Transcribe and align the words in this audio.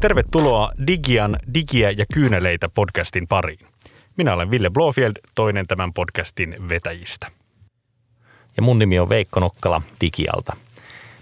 Tervetuloa 0.00 0.72
Digian 0.86 1.36
Digiä 1.54 1.90
ja 1.90 2.04
kyyneleitä 2.14 2.68
podcastin 2.68 3.28
pariin. 3.28 3.66
Minä 4.16 4.34
olen 4.34 4.50
Ville 4.50 4.70
Blofield, 4.70 5.12
toinen 5.34 5.66
tämän 5.66 5.92
podcastin 5.92 6.68
vetäjistä. 6.68 7.26
Ja 8.56 8.62
mun 8.62 8.78
nimi 8.78 8.98
on 8.98 9.08
Veikko 9.08 9.40
Nokkala 9.40 9.82
Digialta. 10.00 10.56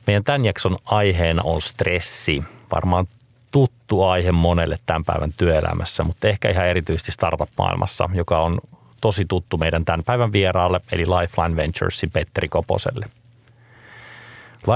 Meidän 0.06 0.24
tämän 0.24 0.44
jakson 0.44 0.76
aiheena 0.84 1.42
on 1.44 1.62
stressi. 1.62 2.44
Varmaan 2.72 3.06
tuttu 3.50 4.02
aihe 4.02 4.32
monelle 4.32 4.76
tämän 4.86 5.04
päivän 5.04 5.32
työelämässä, 5.36 6.04
mutta 6.04 6.28
ehkä 6.28 6.50
ihan 6.50 6.66
erityisesti 6.66 7.12
startup-maailmassa, 7.12 8.10
joka 8.14 8.40
on 8.40 8.58
tosi 9.00 9.24
tuttu 9.24 9.56
meidän 9.56 9.84
tämän 9.84 10.04
päivän 10.04 10.32
vieraalle, 10.32 10.80
eli 10.92 11.06
Lifeline 11.06 11.56
Venturesin 11.56 12.10
Petteri 12.10 12.48
Koposelle. 12.48 13.06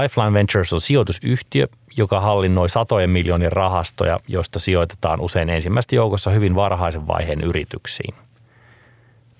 Lifeline 0.01 0.33
Ventures 0.33 0.73
on 0.73 0.81
sijoitusyhtiö, 0.81 1.67
joka 1.97 2.19
hallinnoi 2.19 2.69
satojen 2.69 3.09
miljoonien 3.09 3.51
rahastoja, 3.51 4.19
joista 4.27 4.59
sijoitetaan 4.59 5.21
usein 5.21 5.49
ensimmäistä 5.49 5.95
joukossa 5.95 6.31
hyvin 6.31 6.55
varhaisen 6.55 7.07
vaiheen 7.07 7.41
yrityksiin. 7.41 8.13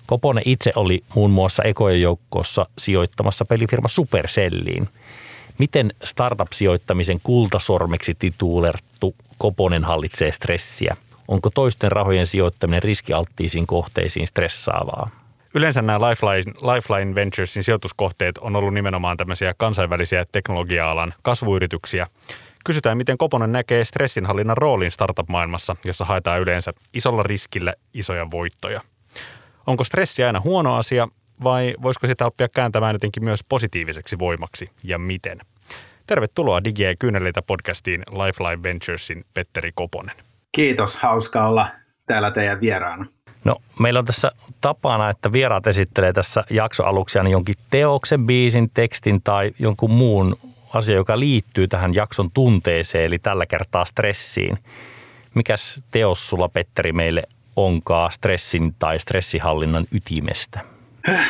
Koponen 0.06 0.42
itse 0.46 0.72
oli 0.76 1.04
muun 1.14 1.30
muassa 1.30 1.62
ekojen 1.62 2.00
joukossa 2.00 2.66
sijoittamassa 2.78 3.44
pelifirma 3.44 3.88
Supercelliin. 3.88 4.88
Miten 5.58 5.92
startup-sijoittamisen 6.04 7.20
kultasormeksi 7.22 8.14
tituulerttu 8.14 9.14
Koponen 9.38 9.84
hallitsee 9.84 10.32
stressiä? 10.32 10.96
Onko 11.28 11.50
toisten 11.50 11.92
rahojen 11.92 12.26
sijoittaminen 12.26 12.82
riskialttiisiin 12.82 13.66
kohteisiin 13.66 14.26
stressaavaa? 14.26 15.10
Yleensä 15.54 15.82
nämä 15.82 15.98
Lifeline, 15.98 16.52
Lifeline 16.74 17.14
Venturesin 17.14 17.62
sijoituskohteet 17.62 18.38
on 18.38 18.56
ollut 18.56 18.74
nimenomaan 18.74 19.16
tämmöisiä 19.16 19.54
kansainvälisiä 19.56 20.24
teknologia-alan 20.32 21.14
kasvuyrityksiä. 21.22 22.06
Kysytään, 22.64 22.96
miten 22.96 23.18
Koponen 23.18 23.52
näkee 23.52 23.84
stressinhallinnan 23.84 24.56
roolin 24.56 24.90
startup-maailmassa, 24.90 25.76
jossa 25.84 26.04
haetaan 26.04 26.40
yleensä 26.40 26.72
isolla 26.94 27.22
riskillä 27.22 27.74
isoja 27.94 28.30
voittoja. 28.30 28.80
Onko 29.66 29.84
stressi 29.84 30.24
aina 30.24 30.40
huono 30.40 30.76
asia 30.76 31.08
vai 31.44 31.74
voisiko 31.82 32.06
sitä 32.06 32.26
oppia 32.26 32.48
kääntämään 32.48 32.94
jotenkin 32.94 33.24
myös 33.24 33.44
positiiviseksi 33.48 34.18
voimaksi 34.18 34.70
ja 34.82 34.98
miten? 34.98 35.38
Tervetuloa 36.06 36.64
Digi- 36.64 36.82
ja 36.82 36.96
Kyyneleitä 36.96 37.42
podcastiin 37.42 38.02
Lifeline 38.10 38.62
Venturesin 38.62 39.24
Petteri 39.34 39.70
Koponen. 39.74 40.16
Kiitos, 40.54 40.96
hauska 40.96 41.48
olla 41.48 41.68
täällä 42.06 42.30
teidän 42.30 42.60
vieraana. 42.60 43.06
No, 43.44 43.56
meillä 43.80 43.98
on 43.98 44.04
tässä 44.04 44.32
tapana, 44.60 45.10
että 45.10 45.32
vieraat 45.32 45.66
esittelee 45.66 46.12
tässä 46.12 46.44
jaksoaluksi 46.50 47.18
aina 47.18 47.30
jonkin 47.30 47.54
teoksen, 47.70 48.26
biisin, 48.26 48.70
tekstin 48.74 49.22
tai 49.22 49.50
jonkun 49.58 49.90
muun 49.90 50.36
asia, 50.74 50.94
joka 50.94 51.18
liittyy 51.18 51.68
tähän 51.68 51.94
jakson 51.94 52.30
tunteeseen, 52.30 53.04
eli 53.04 53.18
tällä 53.18 53.46
kertaa 53.46 53.84
stressiin. 53.84 54.58
Mikäs 55.34 55.80
teos 55.90 56.28
sulla, 56.28 56.48
Petteri, 56.48 56.92
meille 56.92 57.22
onkaa 57.56 58.10
stressin 58.10 58.74
tai 58.78 59.00
stressihallinnan 59.00 59.86
ytimestä? 59.94 60.60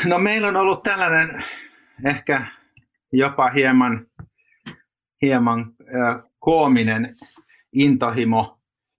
No 0.05 0.19
meillä 0.19 0.49
on 0.49 0.57
ollut 0.57 0.83
tällainen 0.83 1.45
ehkä 2.07 2.47
jopa 3.13 3.51
hieman, 3.51 4.07
hieman 5.23 5.61
äh, 5.61 6.23
koominen 6.39 7.17
intohimo 7.73 8.59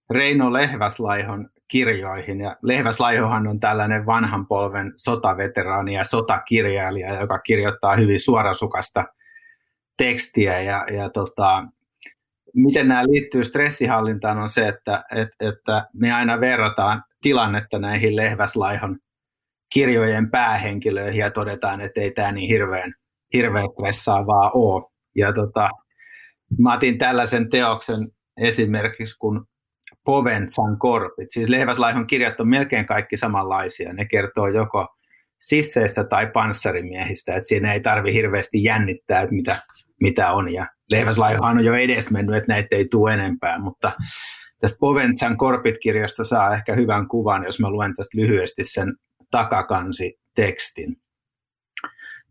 Reino 0.09 0.53
Lehväslaihon 0.53 1.49
kirjoihin. 1.67 2.39
Ja 2.39 2.55
Lehväslaihohan 2.61 3.47
on 3.47 3.59
tällainen 3.59 4.05
vanhan 4.05 4.47
polven 4.47 4.93
sotaveteraani 4.97 5.93
ja 5.93 6.03
sotakirjailija, 6.03 7.19
joka 7.19 7.39
kirjoittaa 7.39 7.95
hyvin 7.95 8.19
suorasukasta 8.19 9.05
tekstiä. 9.97 10.61
Ja, 10.61 10.85
ja 10.91 11.09
tota, 11.09 11.67
miten 12.53 12.87
nämä 12.87 13.03
liittyy 13.03 13.43
stressihallintaan 13.43 14.37
on 14.37 14.49
se, 14.49 14.67
että, 14.67 15.03
että, 15.15 15.49
että 15.49 15.87
me 15.93 16.13
aina 16.13 16.39
verrataan 16.39 17.03
tilannetta 17.21 17.79
näihin 17.79 18.15
Lehväslaihon 18.15 18.99
kirjojen 19.73 20.31
päähenkilöihin 20.31 21.19
ja 21.19 21.31
todetaan, 21.31 21.81
että 21.81 22.01
ei 22.01 22.11
tämä 22.11 22.31
niin 22.31 22.49
hirveän, 22.49 22.93
hirveän 23.33 23.67
stressaavaa 23.73 24.51
ole. 24.51 24.91
Ja 25.15 25.33
tota, 25.33 25.69
mä 26.59 26.73
otin 26.73 26.97
tällaisen 26.97 27.49
teoksen 27.49 28.11
esimerkiksi 28.37 29.17
kun 29.19 29.47
Poventsan 30.05 30.79
korpit. 30.79 31.31
Siis 31.31 31.49
Lehväslaihon 31.49 32.07
kirjat 32.07 32.39
on 32.39 32.47
melkein 32.47 32.85
kaikki 32.85 33.17
samanlaisia. 33.17 33.93
Ne 33.93 34.05
kertoo 34.05 34.47
joko 34.47 34.87
sisseistä 35.39 36.03
tai 36.03 36.27
panssarimiehistä, 36.27 37.35
että 37.35 37.47
siinä 37.47 37.73
ei 37.73 37.79
tarvi 37.79 38.13
hirveästi 38.13 38.63
jännittää, 38.63 39.21
että 39.21 39.35
mitä, 39.35 39.55
mitä 40.01 40.31
on. 40.31 40.53
Ja 40.53 40.67
Lehväslaihohan 40.89 41.57
on 41.57 41.65
jo 41.65 41.73
edes 41.73 42.11
mennyt, 42.11 42.35
että 42.35 42.53
näitä 42.53 42.75
ei 42.75 42.87
tule 42.91 43.13
enempää, 43.13 43.59
mutta 43.59 43.91
tästä 44.59 44.77
Poventsan 44.79 45.37
korpit-kirjasta 45.37 46.23
saa 46.23 46.53
ehkä 46.53 46.75
hyvän 46.75 47.07
kuvan, 47.07 47.43
jos 47.43 47.59
mä 47.59 47.69
luen 47.69 47.95
tästä 47.95 48.17
lyhyesti 48.17 48.63
sen 48.63 48.93
takakansi 49.31 50.19
tekstin. 50.35 50.97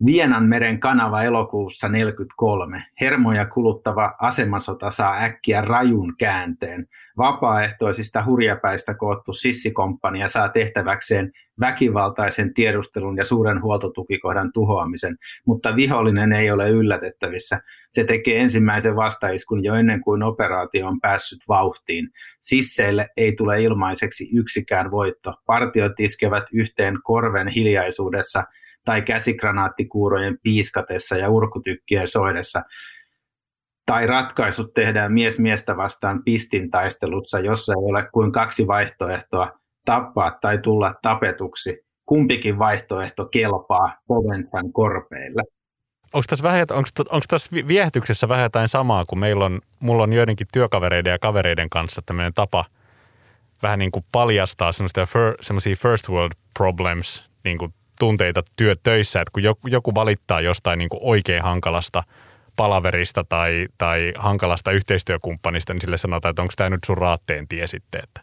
Vienanmeren 0.06 0.81
kanava 0.81 1.22
elokuussa 1.22 1.87
1943. 1.88 2.87
Hermoja 3.00 3.47
kuluttava 3.47 4.15
asemasota 4.19 4.91
saa 4.91 5.22
äkkiä 5.22 5.60
rajun 5.60 6.15
käänteen. 6.19 6.88
Vapaaehtoisista 7.19 8.25
hurjapäistä 8.25 8.94
koottu 8.94 9.33
sissikomppania 9.33 10.28
saa 10.28 10.49
tehtäväkseen 10.49 11.33
väkivaltaisen 11.60 12.54
tiedustelun 12.54 13.16
ja 13.16 13.25
suuren 13.25 13.62
huoltotukikohdan 13.62 14.53
tuhoamisen, 14.53 15.16
mutta 15.47 15.77
vihollinen 15.77 16.33
ei 16.33 16.50
ole 16.50 16.71
yllätettävissä. 16.71 17.60
Se 17.91 18.04
tekee 18.04 18.41
ensimmäisen 18.41 18.97
vastaiskun 18.97 19.65
jo 19.65 19.75
ennen 19.75 20.00
kuin 20.00 20.22
operaatio 20.22 20.87
on 20.87 21.00
päässyt 21.00 21.41
vauhtiin. 21.49 22.09
Sisseille 22.41 23.09
ei 23.16 23.33
tule 23.33 23.62
ilmaiseksi 23.62 24.28
yksikään 24.33 24.91
voitto. 24.91 25.34
Partiot 25.47 26.00
iskevät 26.00 26.44
yhteen 26.53 26.99
korven 27.03 27.49
hiljaisuudessa– 27.49 28.44
tai 28.84 29.03
käsikranaattikuurojen 29.03 30.39
piiskatessa 30.43 31.17
ja 31.17 31.28
urkutykkien 31.28 32.09
soidessa. 32.09 32.62
Tai 33.87 34.06
ratkaisut 34.06 34.75
tehdään 34.75 35.12
mies 35.12 35.39
miestä 35.39 35.77
vastaan 35.77 36.22
pistin 36.25 36.71
taistelussa, 36.71 37.41
jossa 37.41 37.72
ei 37.72 37.91
ole 37.91 38.09
kuin 38.12 38.33
kaksi 38.33 38.67
vaihtoehtoa, 38.67 39.53
tappaa 39.84 40.39
tai 40.41 40.59
tulla 40.59 40.95
tapetuksi. 41.03 41.84
Kumpikin 42.06 42.59
vaihtoehto 42.59 43.27
kelpaa 43.27 43.97
Poventsan 44.06 44.72
korpeille. 44.72 45.43
Onko 46.12 46.25
tässä, 46.28 46.43
vähän, 46.43 46.66
onko, 46.71 46.89
onko 47.11 47.25
tässä 47.28 47.51
viehätyksessä 47.69 48.28
vähän 48.28 48.43
jotain 48.43 48.69
samaa, 48.69 49.05
kun 49.05 49.19
meillä 49.19 49.45
on, 49.45 49.61
mulla 49.81 50.03
on 50.03 50.12
joidenkin 50.12 50.47
työkavereiden 50.53 51.11
ja 51.11 51.19
kavereiden 51.19 51.71
kanssa 51.71 52.03
tämmöinen 52.06 52.34
tapa 52.34 52.65
vähän 53.62 53.78
niin 53.78 53.91
kuin 53.91 54.05
paljastaa 54.12 54.72
semmoisia 54.72 55.77
first 55.77 56.09
world 56.09 56.33
problems 56.59 57.28
niin 57.45 57.59
kuin 57.59 57.75
tunteita 58.04 58.42
työtöissä, 58.56 59.20
että 59.20 59.31
kun 59.32 59.42
joku, 59.72 59.94
valittaa 59.94 60.41
jostain 60.41 60.78
niin 60.78 60.88
kuin 60.88 61.00
oikein 61.03 61.42
hankalasta 61.42 62.03
palaverista 62.56 63.25
tai, 63.28 63.66
tai 63.78 64.12
hankalasta 64.16 64.70
yhteistyökumppanista, 64.70 65.72
niin 65.72 65.81
sille 65.81 65.97
sanotaan, 65.97 66.31
että 66.31 66.42
onko 66.42 66.54
tämä 66.56 66.70
nyt 66.70 66.84
sun 66.87 66.98
raatteen 66.98 67.48
tie 67.48 67.66
sitten? 67.66 68.00
Että. 68.04 68.20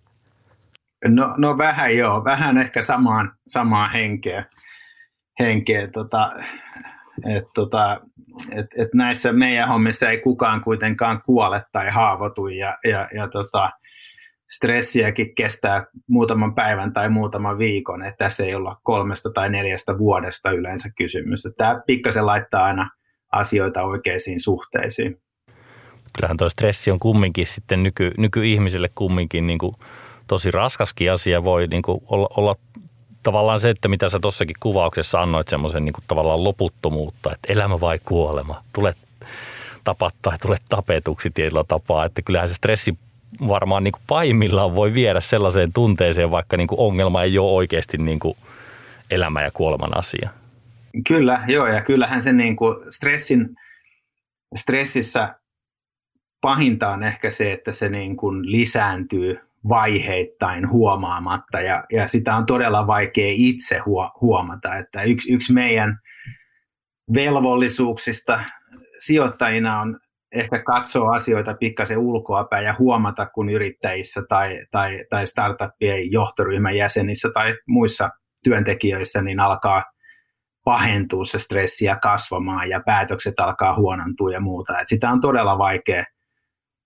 No, 1.07 1.33
no 1.37 1.57
vähän 1.57 1.97
joo, 1.97 2.23
vähän 2.23 2.57
ehkä 2.57 2.81
samaan, 2.81 3.31
samaan 3.47 3.91
henkeä. 3.91 4.45
henkeä 5.39 5.87
tota, 5.87 6.31
et, 7.35 7.43
tota, 7.53 8.01
et, 8.51 8.65
et 8.77 8.93
näissä 8.93 9.33
meidän 9.33 9.67
hommissa 9.67 10.09
ei 10.09 10.17
kukaan 10.17 10.61
kuitenkaan 10.61 11.21
kuole 11.21 11.63
tai 11.71 11.89
haavoitu 11.89 12.47
ja, 12.47 12.77
ja, 12.83 13.07
ja 13.15 13.27
tota, 13.27 13.71
stressiäkin 14.51 15.35
kestää 15.35 15.85
muutaman 16.07 16.55
päivän 16.55 16.93
tai 16.93 17.09
muutaman 17.09 17.57
viikon, 17.57 18.05
että 18.05 18.25
tässä 18.25 18.45
ei 18.45 18.55
olla 18.55 18.77
kolmesta 18.83 19.29
tai 19.29 19.49
neljästä 19.49 19.97
vuodesta 19.97 20.51
yleensä 20.51 20.89
kysymys. 20.97 21.47
Tämä 21.57 21.81
pikkasen 21.87 22.25
laittaa 22.25 22.63
aina 22.63 22.89
asioita 23.31 23.83
oikeisiin 23.83 24.39
suhteisiin. 24.39 25.21
Kyllähän 26.17 26.37
tuo 26.37 26.49
stressi 26.49 26.91
on 26.91 26.99
kumminkin 26.99 27.47
sitten 27.47 27.83
nyky, 27.83 28.11
nykyihmiselle 28.17 28.89
kumminkin 28.95 29.47
niin 29.47 29.59
kuin 29.59 29.75
tosi 30.27 30.51
raskaskin 30.51 31.11
asia 31.11 31.43
voi 31.43 31.67
niin 31.67 31.81
kuin 31.81 32.01
olla, 32.05 32.27
olla 32.37 32.55
tavallaan 33.23 33.59
se, 33.59 33.69
että 33.69 33.87
mitä 33.87 34.09
sä 34.09 34.19
tuossakin 34.19 34.55
kuvauksessa 34.59 35.21
annoit 35.21 35.47
semmoisen 35.47 35.85
niin 35.85 35.93
tavallaan 36.07 36.43
loputtomuutta, 36.43 37.33
että 37.33 37.53
elämä 37.53 37.79
vai 37.79 37.99
kuolema, 38.05 38.63
tulet 38.73 38.97
tapat 39.83 40.15
tai 40.21 40.37
tulet 40.37 40.61
tapetuksi 40.69 41.29
tietyllä 41.29 41.63
tapaa, 41.67 42.05
että 42.05 42.21
kyllähän 42.21 42.49
se 42.49 42.55
stressi 42.55 42.97
varmaan 43.47 43.83
niin 43.83 43.91
kuin 43.91 44.03
pahimmillaan 44.07 44.75
voi 44.75 44.93
viedä 44.93 45.21
sellaiseen 45.21 45.73
tunteeseen, 45.73 46.31
vaikka 46.31 46.57
niin 46.57 46.67
kuin 46.67 46.79
ongelma 46.79 47.23
ei 47.23 47.37
ole 47.37 47.51
oikeasti 47.51 47.97
niin 47.97 48.19
kuin 48.19 48.37
elämä 49.11 49.41
ja 49.41 49.51
kuoleman 49.51 49.97
asia. 49.97 50.29
Kyllä, 51.07 51.43
joo, 51.47 51.67
ja 51.67 51.81
kyllähän 51.81 52.21
se 52.21 52.33
niin 52.33 52.55
kuin 52.55 52.75
stressin, 52.91 53.49
stressissä 54.55 55.35
pahinta 56.41 56.89
on 56.89 57.03
ehkä 57.03 57.29
se, 57.29 57.51
että 57.51 57.71
se 57.71 57.89
niin 57.89 58.17
kuin 58.17 58.51
lisääntyy 58.51 59.39
vaiheittain 59.69 60.69
huomaamatta 60.69 61.61
ja, 61.61 61.83
ja 61.91 62.07
sitä 62.07 62.35
on 62.35 62.45
todella 62.45 62.87
vaikea 62.87 63.31
itse 63.35 63.79
huomata, 64.21 64.75
että 64.75 65.03
yksi, 65.03 65.33
yksi 65.33 65.53
meidän 65.53 65.99
velvollisuuksista 67.13 68.43
sijoittajina 68.99 69.79
on 69.79 69.99
ehkä 70.35 70.63
katsoa 70.63 71.15
asioita 71.15 71.53
pikkasen 71.53 71.97
ulkoapäin 71.97 72.65
ja 72.65 72.75
huomata, 72.79 73.25
kun 73.25 73.49
yrittäjissä 73.49 74.21
tai, 74.29 74.59
tai, 74.71 74.99
tai 75.09 75.27
startuppien 75.27 76.11
johtoryhmän 76.11 76.75
jäsenissä 76.75 77.29
tai 77.33 77.55
muissa 77.67 78.09
työntekijöissä 78.43 79.21
niin 79.21 79.39
alkaa 79.39 79.83
pahentua 80.63 81.25
se 81.25 81.39
stressi 81.39 81.85
ja 81.85 81.95
kasvamaan 81.95 82.69
ja 82.69 82.81
päätökset 82.85 83.39
alkaa 83.39 83.75
huonontua 83.75 84.31
ja 84.31 84.39
muuta. 84.39 84.79
Et 84.79 84.87
sitä 84.87 85.09
on 85.09 85.21
todella 85.21 85.57
vaikea, 85.57 86.05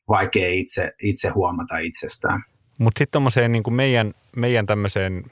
vaikea 0.08 0.50
itse, 0.50 0.92
itse 1.04 1.30
huomata 1.30 1.78
itsestään. 1.78 2.44
Mutta 2.80 3.00
sitten 3.00 3.12
tuommoiseen 3.12 3.52
niin 3.52 3.64
meidän, 3.70 4.14
meidän 4.36 4.66
tämmöiseen 4.66 5.24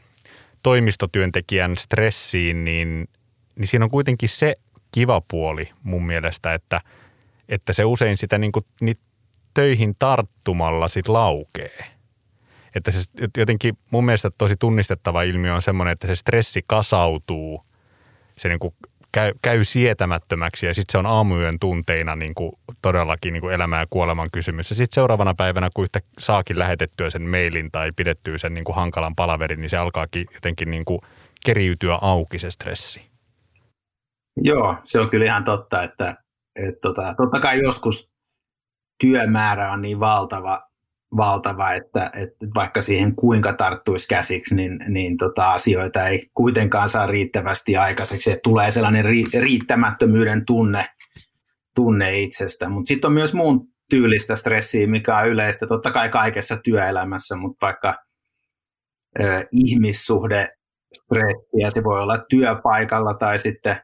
toimistotyöntekijän 0.63 1.77
stressiin, 1.77 2.66
niin, 2.66 3.07
niin 3.56 3.68
siinä 3.68 3.86
on 3.86 3.92
kuitenkin 3.92 4.30
se 4.30 4.56
kiva 4.92 5.21
puoli 5.21 5.69
mun 5.83 6.06
mielestä, 6.06 6.54
että, 6.54 6.81
että 7.50 7.74
se 7.74 7.86
usein 7.86 8.18
sitä 8.18 8.38
niin 8.38 8.51
kuin, 8.51 8.66
niin 8.81 8.98
töihin 9.54 9.94
tarttumalla 10.00 10.88
sit 10.88 11.07
laukee. 11.07 11.78
Että 12.75 12.92
se 12.92 13.00
jotenkin 13.38 13.78
mun 13.92 14.06
mielestä 14.06 14.31
tosi 14.38 14.56
tunnistettava 14.60 15.24
ilmiö 15.24 15.56
on 15.56 15.62
semmoinen, 15.62 15.92
että 15.92 16.07
se 16.07 16.16
stressi 16.16 16.63
kasautuu, 16.68 17.63
se 18.38 18.50
niin 18.50 18.60
kuin 18.60 18.74
käy, 19.12 19.34
käy 19.42 19.63
sietämättömäksi 19.63 20.66
ja 20.66 20.74
sitten 20.74 20.92
se 20.92 20.98
on 20.98 21.06
aamuyön 21.06 21.60
tunteina 21.60 22.16
niin 22.16 22.36
kuin 22.36 22.51
todellakin 22.81 23.34
niin 23.34 23.42
kuin 23.42 23.54
elämän 23.54 23.80
ja 23.80 23.88
kuoleman 23.90 24.30
kysymys. 24.31 24.69
Ja 24.69 24.75
sitten 24.75 24.95
seuraavana 24.95 25.34
päivänä, 25.34 25.69
kun 25.74 25.84
yhtä 25.84 26.00
saakin 26.19 26.60
lähetettyä 26.60 27.10
sen 27.10 27.22
mailin 27.22 27.72
tai 27.72 27.92
pidettyä 27.95 28.38
sen 28.38 28.54
niin 28.54 28.63
kuin 28.63 28.75
hankalan 28.75 29.16
palaverin, 29.16 29.62
niin 29.62 29.69
se 29.69 29.78
alkaakin 29.78 30.25
jotenkin 30.34 30.72
niin 30.72 30.86
kuin 30.86 31.00
keriytyä 31.45 31.95
auki 32.01 32.40
se 32.40 32.51
stressi. 32.51 33.01
Joo, 34.38 34.75
se 34.86 35.00
on 35.00 35.10
kyllä 35.10 35.25
ihan 35.25 35.44
totta, 35.44 35.84
että, 35.84 36.23
että 36.56 36.80
tota, 36.82 37.14
totta 37.18 37.40
kai 37.40 37.60
joskus 37.64 38.14
työmäärä 39.00 39.72
on 39.72 39.82
niin 39.82 40.00
valtava, 40.00 40.62
valtava, 41.18 41.74
että, 41.74 42.12
että 42.14 42.46
vaikka 42.56 42.82
siihen 42.82 43.16
kuinka 43.16 43.54
tarttuisi 43.54 44.08
käsiksi, 44.08 44.56
niin, 44.56 44.80
niin 44.88 45.18
tota, 45.18 45.54
asioita 45.54 46.08
ei 46.08 46.30
kuitenkaan 46.34 46.90
saa 46.90 47.08
riittävästi 47.08 47.78
aikaiseksi. 47.78 48.32
Että 48.32 48.44
tulee 48.44 48.72
sellainen 48.72 49.06
ri, 49.06 49.24
riittämättömyyden 49.40 50.46
tunne, 50.46 50.90
tunne 51.76 52.20
itsestä. 52.20 52.70
Mutta 52.70 52.88
sitten 52.88 53.08
on 53.08 53.14
myös 53.14 53.34
muun 53.34 53.68
tyylistä 53.90 54.36
stressiä, 54.36 54.88
mikä 54.88 55.18
on 55.18 55.30
yleistä 55.30 55.68
totta 55.68 55.92
kai 55.92 56.10
kaikessa 56.10 56.58
työelämässä, 56.58 57.36
mutta 57.36 57.66
vaikka 57.66 57.96
ö, 59.20 59.48
ihmissuhde 59.52 60.50
stressiä, 60.94 61.70
se 61.70 61.84
voi 61.84 62.02
olla 62.02 62.18
työpaikalla 62.30 63.14
tai 63.14 63.40
sitten 63.40 63.82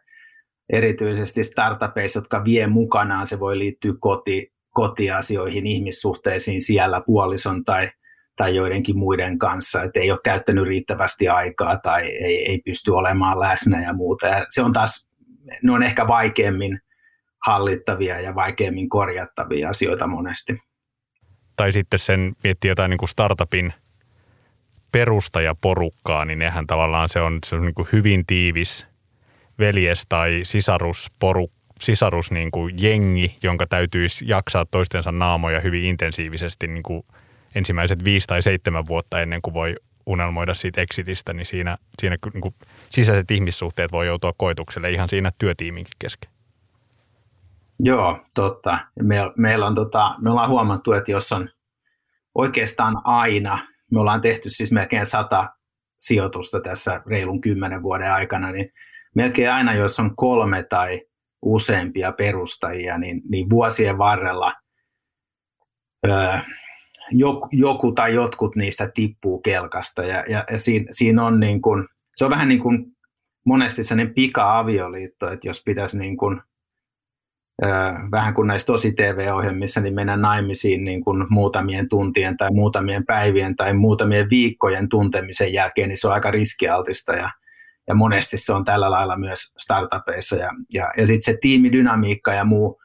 erityisesti 0.69 1.43
startupeissa, 1.43 2.19
jotka 2.19 2.43
vie 2.43 2.67
mukanaan, 2.67 3.27
se 3.27 3.39
voi 3.39 3.57
liittyä 3.59 3.93
koti, 3.99 4.53
kotiasioihin, 4.69 5.67
ihmissuhteisiin 5.67 6.61
siellä 6.61 7.01
puolison 7.05 7.63
tai, 7.63 7.91
tai 8.35 8.55
joidenkin 8.55 8.97
muiden 8.97 9.39
kanssa, 9.39 9.83
että 9.83 9.99
ei 9.99 10.11
ole 10.11 10.19
käyttänyt 10.23 10.67
riittävästi 10.67 11.27
aikaa 11.27 11.77
tai 11.77 12.05
ei, 12.05 12.51
ei 12.51 12.61
pysty 12.65 12.91
olemaan 12.91 13.39
läsnä 13.39 13.83
ja 13.83 13.93
muuta. 13.93 14.27
Ja 14.27 14.45
se 14.49 14.61
on 14.61 14.73
taas, 14.73 15.07
ne 15.63 15.71
on 15.71 15.83
ehkä 15.83 16.07
vaikeammin 16.07 16.79
hallittavia 17.45 18.21
ja 18.21 18.35
vaikeammin 18.35 18.89
korjattavia 18.89 19.69
asioita 19.69 20.07
monesti. 20.07 20.57
Tai 21.55 21.71
sitten 21.71 21.99
sen 21.99 22.35
miettii 22.43 22.69
jotain 22.69 22.89
niin 22.89 22.97
kuin 22.97 23.09
startupin 23.09 23.73
perustajaporukkaa, 24.91 26.25
niin 26.25 26.39
nehän 26.39 26.67
tavallaan 26.67 27.09
se 27.09 27.21
on, 27.21 27.39
se 27.45 27.55
on 27.55 27.61
niin 27.61 27.73
kuin 27.73 27.87
hyvin 27.91 28.25
tiivis 28.25 28.88
veljes- 29.59 30.05
tai 30.09 30.39
sisarusporukka 30.43 31.59
sisarus 31.79 32.31
niin 32.31 32.51
kuin 32.51 32.75
jengi, 32.77 33.37
jonka 33.43 33.67
täytyisi 33.67 34.25
jaksaa 34.27 34.65
toistensa 34.65 35.11
naamoja 35.11 35.59
hyvin 35.59 35.83
intensiivisesti 35.85 36.67
niin 36.67 36.83
kuin 36.83 37.03
ensimmäiset 37.55 38.03
viisi 38.03 38.27
tai 38.27 38.41
seitsemän 38.41 38.87
vuotta 38.87 39.21
ennen 39.21 39.41
kuin 39.41 39.53
voi 39.53 39.75
unelmoida 40.05 40.53
siitä 40.53 40.81
exitistä, 40.81 41.33
niin 41.33 41.45
siinä, 41.45 41.77
siinä 41.99 42.17
niin 42.33 42.41
kuin 42.41 42.55
sisäiset 42.89 43.31
ihmissuhteet 43.31 43.91
voi 43.91 44.07
joutua 44.07 44.33
koetukselle 44.37 44.91
ihan 44.91 45.09
siinä 45.09 45.31
työtiiminkin 45.39 45.93
kesken. 45.99 46.31
Joo, 47.79 48.19
totta. 48.33 48.79
Meillä, 49.03 49.33
meillä 49.37 49.65
on, 49.67 49.75
tota, 49.75 50.15
me 50.21 50.29
ollaan 50.29 50.49
huomattu, 50.49 50.93
että 50.93 51.11
jos 51.11 51.31
on 51.31 51.49
oikeastaan 52.35 53.01
aina, 53.03 53.67
me 53.91 53.99
ollaan 53.99 54.21
tehty 54.21 54.49
siis 54.49 54.71
melkein 54.71 55.05
sata 55.05 55.49
sijoitusta 55.99 56.61
tässä 56.61 57.01
reilun 57.07 57.41
kymmenen 57.41 57.83
vuoden 57.83 58.11
aikana, 58.11 58.51
niin 58.51 58.71
melkein 59.15 59.51
aina, 59.51 59.73
jos 59.73 59.99
on 59.99 60.15
kolme 60.15 60.63
tai 60.63 61.01
useampia 61.41 62.11
perustajia, 62.11 62.97
niin, 62.97 63.21
niin 63.29 63.49
vuosien 63.49 63.97
varrella 63.97 64.53
ö, 66.07 66.39
joku 67.51 67.91
tai 67.91 68.13
jotkut 68.13 68.55
niistä 68.55 68.89
tippuu 68.93 69.41
kelkasta. 69.41 70.03
Ja, 70.03 70.23
ja, 70.29 70.43
ja 70.51 70.59
siinä, 70.59 70.85
siinä 70.91 71.25
on 71.25 71.39
niin 71.39 71.61
kuin, 71.61 71.87
se 72.15 72.25
on 72.25 72.31
vähän 72.31 72.49
niin 72.49 72.59
kuin 72.59 72.85
monesti 73.45 73.83
sellainen 73.83 74.13
pika-avioliitto, 74.13 75.31
että 75.31 75.47
jos 75.47 75.63
pitäisi 75.65 75.97
niin 75.97 76.17
kuin, 76.17 76.41
ö, 77.63 77.67
vähän 78.11 78.33
kuin 78.33 78.47
näissä 78.47 78.65
tosi 78.65 78.91
TV-ohjelmissa, 78.91 79.81
niin 79.81 79.95
mennä 79.95 80.17
naimisiin 80.17 80.83
niin 80.83 81.03
kuin 81.03 81.25
muutamien 81.29 81.89
tuntien 81.89 82.37
tai 82.37 82.49
muutamien 82.51 83.05
päivien 83.05 83.55
tai 83.55 83.73
muutamien 83.73 84.29
viikkojen 84.29 84.89
tuntemisen 84.89 85.53
jälkeen, 85.53 85.89
niin 85.89 85.97
se 85.97 86.07
on 86.07 86.13
aika 86.13 86.31
riskialtista 86.31 87.13
ja 87.13 87.31
ja 87.89 87.95
monesti 87.95 88.37
se 88.37 88.53
on 88.53 88.65
tällä 88.65 88.91
lailla 88.91 89.17
myös 89.17 89.53
startupeissa 89.57 90.35
ja, 90.35 90.49
ja, 90.73 90.91
ja 90.97 91.07
sitten 91.07 91.33
se 91.33 91.37
tiimidynamiikka 91.41 92.33
ja 92.33 92.45
muu 92.45 92.81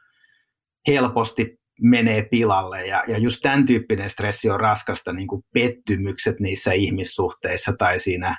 helposti 0.87 1.59
menee 1.81 2.21
pilalle 2.21 2.85
ja, 2.85 3.03
ja 3.07 3.17
just 3.17 3.39
tämän 3.41 3.65
tyyppinen 3.65 4.09
stressi 4.09 4.49
on 4.49 4.59
raskasta, 4.59 5.13
niin 5.13 5.27
kuin 5.27 5.43
pettymykset 5.53 6.39
niissä 6.39 6.73
ihmissuhteissa 6.73 7.73
tai 7.77 7.99
siinä, 7.99 8.37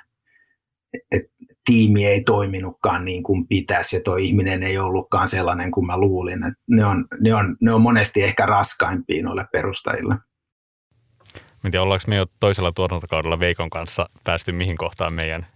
että 1.11 1.29
tiimi 1.65 2.05
ei 2.05 2.23
toiminutkaan 2.23 3.05
niin 3.05 3.23
kuin 3.23 3.47
pitäisi 3.47 3.95
ja 3.95 4.01
tuo 4.01 4.15
ihminen 4.15 4.63
ei 4.63 4.77
ollutkaan 4.77 5.27
sellainen 5.27 5.71
kuin 5.71 5.85
mä 5.85 5.97
luulin. 5.97 6.47
Että 6.47 6.63
ne, 6.69 6.85
on, 6.85 7.05
ne, 7.21 7.33
on, 7.33 7.55
ne 7.61 7.73
on 7.73 7.81
monesti 7.81 8.23
ehkä 8.23 8.45
raskaimpia 8.45 9.23
noille 9.23 9.45
perustajille. 9.51 10.15
Miten 11.63 11.81
ollaanko 11.81 12.03
me 12.07 12.15
jo 12.15 12.25
toisella 12.39 12.71
tuotantokaudella 12.71 13.39
Veikon 13.39 13.69
kanssa 13.69 14.09
päästy 14.23 14.51
mihin 14.51 14.77
kohtaan 14.77 15.13
meidän 15.13 15.47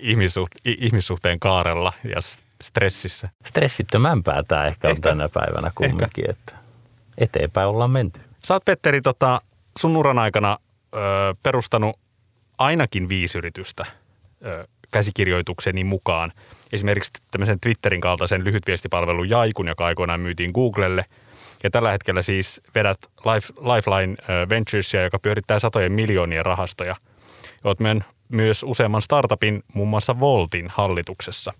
ihmissuht, 0.00 0.52
ihmissuhteen 0.64 1.40
kaarella 1.40 1.92
ja 2.04 2.20
stressissä. 2.62 3.28
Stressittömämpää 3.44 4.42
tämä 4.48 4.66
ehkä 4.66 4.88
on 4.88 4.92
ehkä. 4.92 5.08
tänä 5.08 5.28
päivänä 5.28 5.70
kumminkin, 5.74 6.30
ehkä. 6.30 6.32
että 6.32 6.52
eteenpäin 7.18 7.68
ollaan 7.68 7.90
menty. 7.90 8.20
Sä 8.44 8.54
oot 8.54 8.64
Petteri 8.64 9.00
tota, 9.00 9.40
sun 9.78 9.96
uran 9.96 10.18
aikana 10.18 10.58
ö, 10.94 10.98
perustanut 11.42 11.98
ainakin 12.58 13.08
viisi 13.08 13.38
yritystä 13.38 13.86
ö, 14.44 14.68
käsikirjoitukseni 14.92 15.84
mukaan. 15.84 16.32
Esimerkiksi 16.72 17.12
tämmöisen 17.30 17.60
Twitterin 17.60 18.00
kaltaisen 18.00 18.44
lyhytviestipalvelun 18.44 19.28
Jaikun, 19.28 19.68
joka 19.68 19.86
aikoinaan 19.86 20.20
myytiin 20.20 20.50
Googlelle. 20.54 21.04
Ja 21.64 21.70
tällä 21.70 21.90
hetkellä 21.90 22.22
siis 22.22 22.60
vedät 22.74 22.98
Life, 23.24 23.52
Lifeline 23.60 24.16
Venturesia, 24.48 25.02
joka 25.02 25.18
pyörittää 25.18 25.58
satojen 25.58 25.92
miljoonien 25.92 26.46
rahastoja. 26.46 26.96
Oot 27.64 27.80
meidän 27.80 28.04
myös 28.28 28.62
useamman 28.62 29.02
startupin, 29.02 29.62
muun 29.74 29.88
muassa 29.88 30.20
Voltin 30.20 30.68
hallituksessa. 30.68 31.52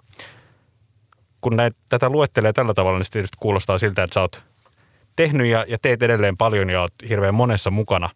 Kun 1.41 1.57
näet, 1.57 1.77
tätä 1.89 2.09
luettelee 2.09 2.53
tällä 2.53 2.75
tavalla, 2.75 2.99
niin 2.99 3.07
tietysti 3.13 3.37
kuulostaa 3.41 3.79
siltä, 3.79 4.03
että 4.03 4.15
sä 4.15 4.21
oot 4.21 4.43
tehnyt 5.17 5.47
ja, 5.47 5.65
ja 5.69 5.79
teet 5.83 6.03
edelleen 6.03 6.37
paljon 6.37 6.71
ja 6.71 6.81
oot 6.81 6.95
hirveän 7.09 7.35
monessa 7.35 7.71
mukana. 7.71 8.11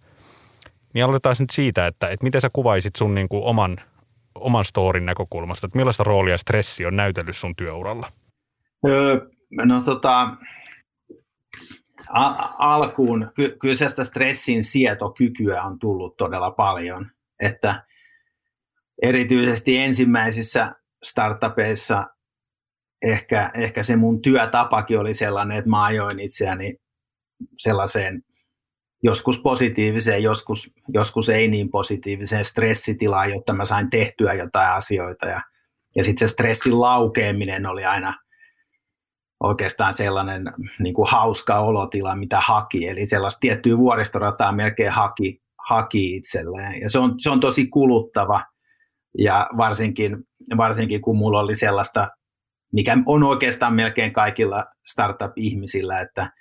Niin 0.95 1.05
aloitetaan 1.05 1.37
nyt 1.39 1.51
siitä, 1.51 1.87
että, 1.87 2.09
että 2.09 2.25
miten 2.25 2.41
sä 2.41 2.51
kuvaisit 2.53 2.97
sun 2.97 3.15
niin 3.15 3.29
kuin 3.29 3.45
oman, 3.45 3.77
oman 4.35 4.65
storin 4.65 5.07
näkökulmasta, 5.07 5.67
että 5.67 5.79
millaista 5.79 6.05
roolia 6.05 6.39
stressi 6.39 6.87
on 6.87 6.97
näytellyt 6.97 7.37
sun 7.37 7.57
työuralla? 7.57 8.13
Öö, 8.87 9.21
no 9.65 9.81
tota, 9.85 10.31
a- 12.09 12.49
alkuun 12.59 13.31
ky- 13.35 13.57
kyllä 13.61 13.75
sitä 13.75 14.05
stressin 14.05 14.65
sietokykyä 14.65 15.63
on 15.63 15.79
tullut 15.79 16.17
todella 16.17 16.51
paljon, 16.51 17.11
että 17.41 17.85
erityisesti 19.03 19.79
ensimmäisissä 19.79 20.73
startupeissa 21.03 22.07
ehkä, 23.03 23.51
ehkä 23.55 23.83
se 23.83 23.97
mun 23.97 24.23
työtapakin 24.23 24.99
oli 24.99 25.15
sellainen, 25.15 25.59
että 25.59 25.71
mä 25.71 25.85
ajoin 25.85 26.21
itseäni 26.21 26.75
sellaiseen 27.59 28.23
joskus 29.03 29.43
positiiviseen, 29.43 30.23
joskus, 30.23 30.71
joskus 30.89 31.29
ei 31.29 31.49
niin 31.49 31.71
positiiviseen 31.71 32.45
stressitilaan, 32.45 33.31
jotta 33.31 33.53
mä 33.53 33.65
sain 33.65 33.91
tehtyä 33.91 34.35
jotain 34.35 34.75
asioita. 34.75 35.27
Ja, 35.27 35.43
ja 35.97 36.05
sitten 36.05 36.29
se 36.29 36.33
stressin 36.33 36.81
laukeaminen 36.81 37.67
oli 37.67 37.85
aina 37.85 38.19
oikeastaan 39.41 39.95
sellainen 39.95 40.43
niin 40.79 40.95
kuin 40.95 41.09
hauska 41.11 41.59
olotila, 41.59 42.17
mitä 42.17 42.41
haki. 42.41 42.89
Eli 42.89 43.07
sellaista 43.07 43.41
tiettyä 43.41 43.79
vuoristorataa 43.79 44.53
melkein 44.53 44.93
haki, 44.93 45.43
haki 45.69 46.17
itselleen. 46.17 46.81
Ja 46.81 46.91
se 46.91 46.99
on, 46.99 47.15
se 47.19 47.31
on 47.31 47.41
tosi 47.41 47.67
kuluttava 47.67 48.45
ja 49.19 49.47
varsinkin, 49.57 50.16
varsinkin 50.57 51.00
kun 51.00 51.16
mulla 51.16 51.40
oli 51.40 51.54
sellaista, 51.54 52.09
mikä 52.73 52.97
on 53.07 53.23
oikeastaan 53.23 53.75
melkein 53.75 54.12
kaikilla 54.12 54.66
startup-ihmisillä, 54.87 56.00
että 56.00 56.33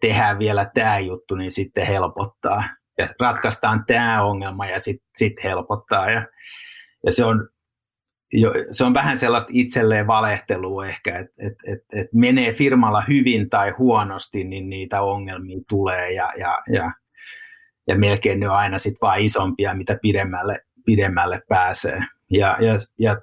tehdään 0.00 0.38
vielä 0.38 0.70
tämä 0.74 0.98
juttu, 0.98 1.34
niin 1.34 1.50
sitten 1.50 1.86
helpottaa. 1.86 2.64
Ja 2.98 3.06
ratkaistaan 3.20 3.84
tämä 3.86 4.22
ongelma 4.22 4.66
ja 4.66 4.80
sitten 4.80 5.08
sit 5.18 5.44
helpottaa. 5.44 6.10
Ja, 6.10 6.26
ja 7.06 7.12
se, 7.12 7.24
on, 7.24 7.48
jo, 8.32 8.52
se 8.70 8.84
on 8.84 8.94
vähän 8.94 9.18
sellaista 9.18 9.50
itselleen 9.52 10.06
valehtelua 10.06 10.86
ehkä, 10.86 11.18
että 11.18 11.32
et, 11.46 11.54
et, 11.66 12.00
et 12.00 12.08
menee 12.14 12.52
firmalla 12.52 13.02
hyvin 13.08 13.50
tai 13.50 13.70
huonosti, 13.70 14.44
niin 14.44 14.68
niitä 14.68 15.02
ongelmia 15.02 15.58
tulee 15.68 16.12
ja, 16.12 16.30
ja, 16.38 16.58
ja, 16.72 16.92
ja 17.88 17.98
melkein 17.98 18.40
ne 18.40 18.48
on 18.48 18.56
aina 18.56 18.78
sitten 18.78 19.00
vaan 19.00 19.20
isompia, 19.20 19.74
mitä 19.74 19.98
pidemmälle, 20.02 20.58
pidemmälle 20.84 21.42
pääsee. 21.48 21.98
Ja, 22.30 22.56
ja, 22.60 22.74
ja 22.98 23.20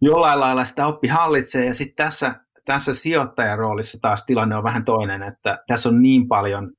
jollain 0.00 0.40
lailla 0.40 0.64
sitä 0.64 0.86
oppi 0.86 1.08
hallitsee 1.08 1.66
ja 1.66 1.74
sitten 1.74 2.04
tässä, 2.04 2.34
tässä 2.64 2.94
sijoittajan 2.94 3.58
roolissa 3.58 3.98
taas 4.02 4.24
tilanne 4.26 4.56
on 4.56 4.64
vähän 4.64 4.84
toinen, 4.84 5.22
että 5.22 5.58
tässä 5.66 5.88
on 5.88 6.02
niin 6.02 6.28
paljon 6.28 6.72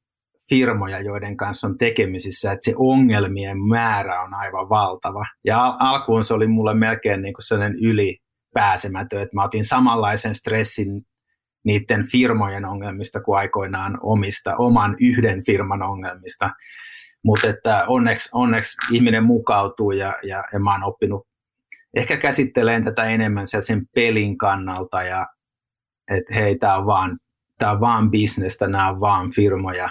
firmoja, 0.49 1.01
joiden 1.01 1.37
kanssa 1.37 1.67
on 1.67 1.77
tekemisissä, 1.77 2.51
että 2.51 2.65
se 2.65 2.73
ongelmien 2.75 3.57
määrä 3.61 4.21
on 4.21 4.33
aivan 4.33 4.69
valtava. 4.69 5.25
Ja 5.45 5.63
al- 5.63 5.75
alkuun 5.79 6.23
se 6.23 6.33
oli 6.33 6.47
mulle 6.47 6.73
melkein 6.73 7.21
niin 7.21 7.33
kuin 7.33 7.43
sellainen 7.43 7.77
ylipääsemätön, 7.79 9.21
että 9.21 9.35
mä 9.35 9.43
otin 9.43 9.63
samanlaisen 9.63 10.35
stressin 10.35 11.05
niiden 11.63 12.07
firmojen 12.07 12.65
ongelmista 12.65 13.21
kuin 13.21 13.37
aikoinaan 13.37 13.97
omista, 14.01 14.55
oman 14.55 14.95
yhden 14.99 15.45
firman 15.45 15.81
ongelmista. 15.81 16.49
Mutta 17.23 17.47
että 17.47 17.83
onneksi, 17.87 18.29
onneksi 18.33 18.77
ihminen 18.91 19.23
mukautuu 19.23 19.91
ja, 19.91 20.15
ja, 20.23 20.43
ja 20.53 20.59
mä 20.59 20.71
oon 20.71 20.83
oppinut 20.83 21.27
ehkä 21.93 22.17
käsitteleen 22.17 22.83
tätä 22.83 23.03
enemmän 23.03 23.47
sen 23.47 23.87
pelin 23.95 24.37
kannalta 24.37 25.03
ja 25.03 25.27
että 26.15 26.33
hei, 26.33 26.57
tämä 26.57 26.75
on 26.75 26.85
vaan, 26.85 27.19
tää 27.57 27.71
on 27.71 27.79
vaan 27.79 28.11
bisnestä, 28.11 28.67
nämä 28.67 28.89
on 28.89 28.99
vaan 28.99 29.31
firmoja, 29.31 29.89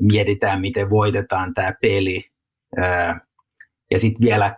mietitään 0.00 0.60
miten 0.60 0.90
voitetaan 0.90 1.54
tämä 1.54 1.72
peli 1.82 2.30
ja 3.90 3.98
sitten 3.98 4.26
vielä 4.26 4.56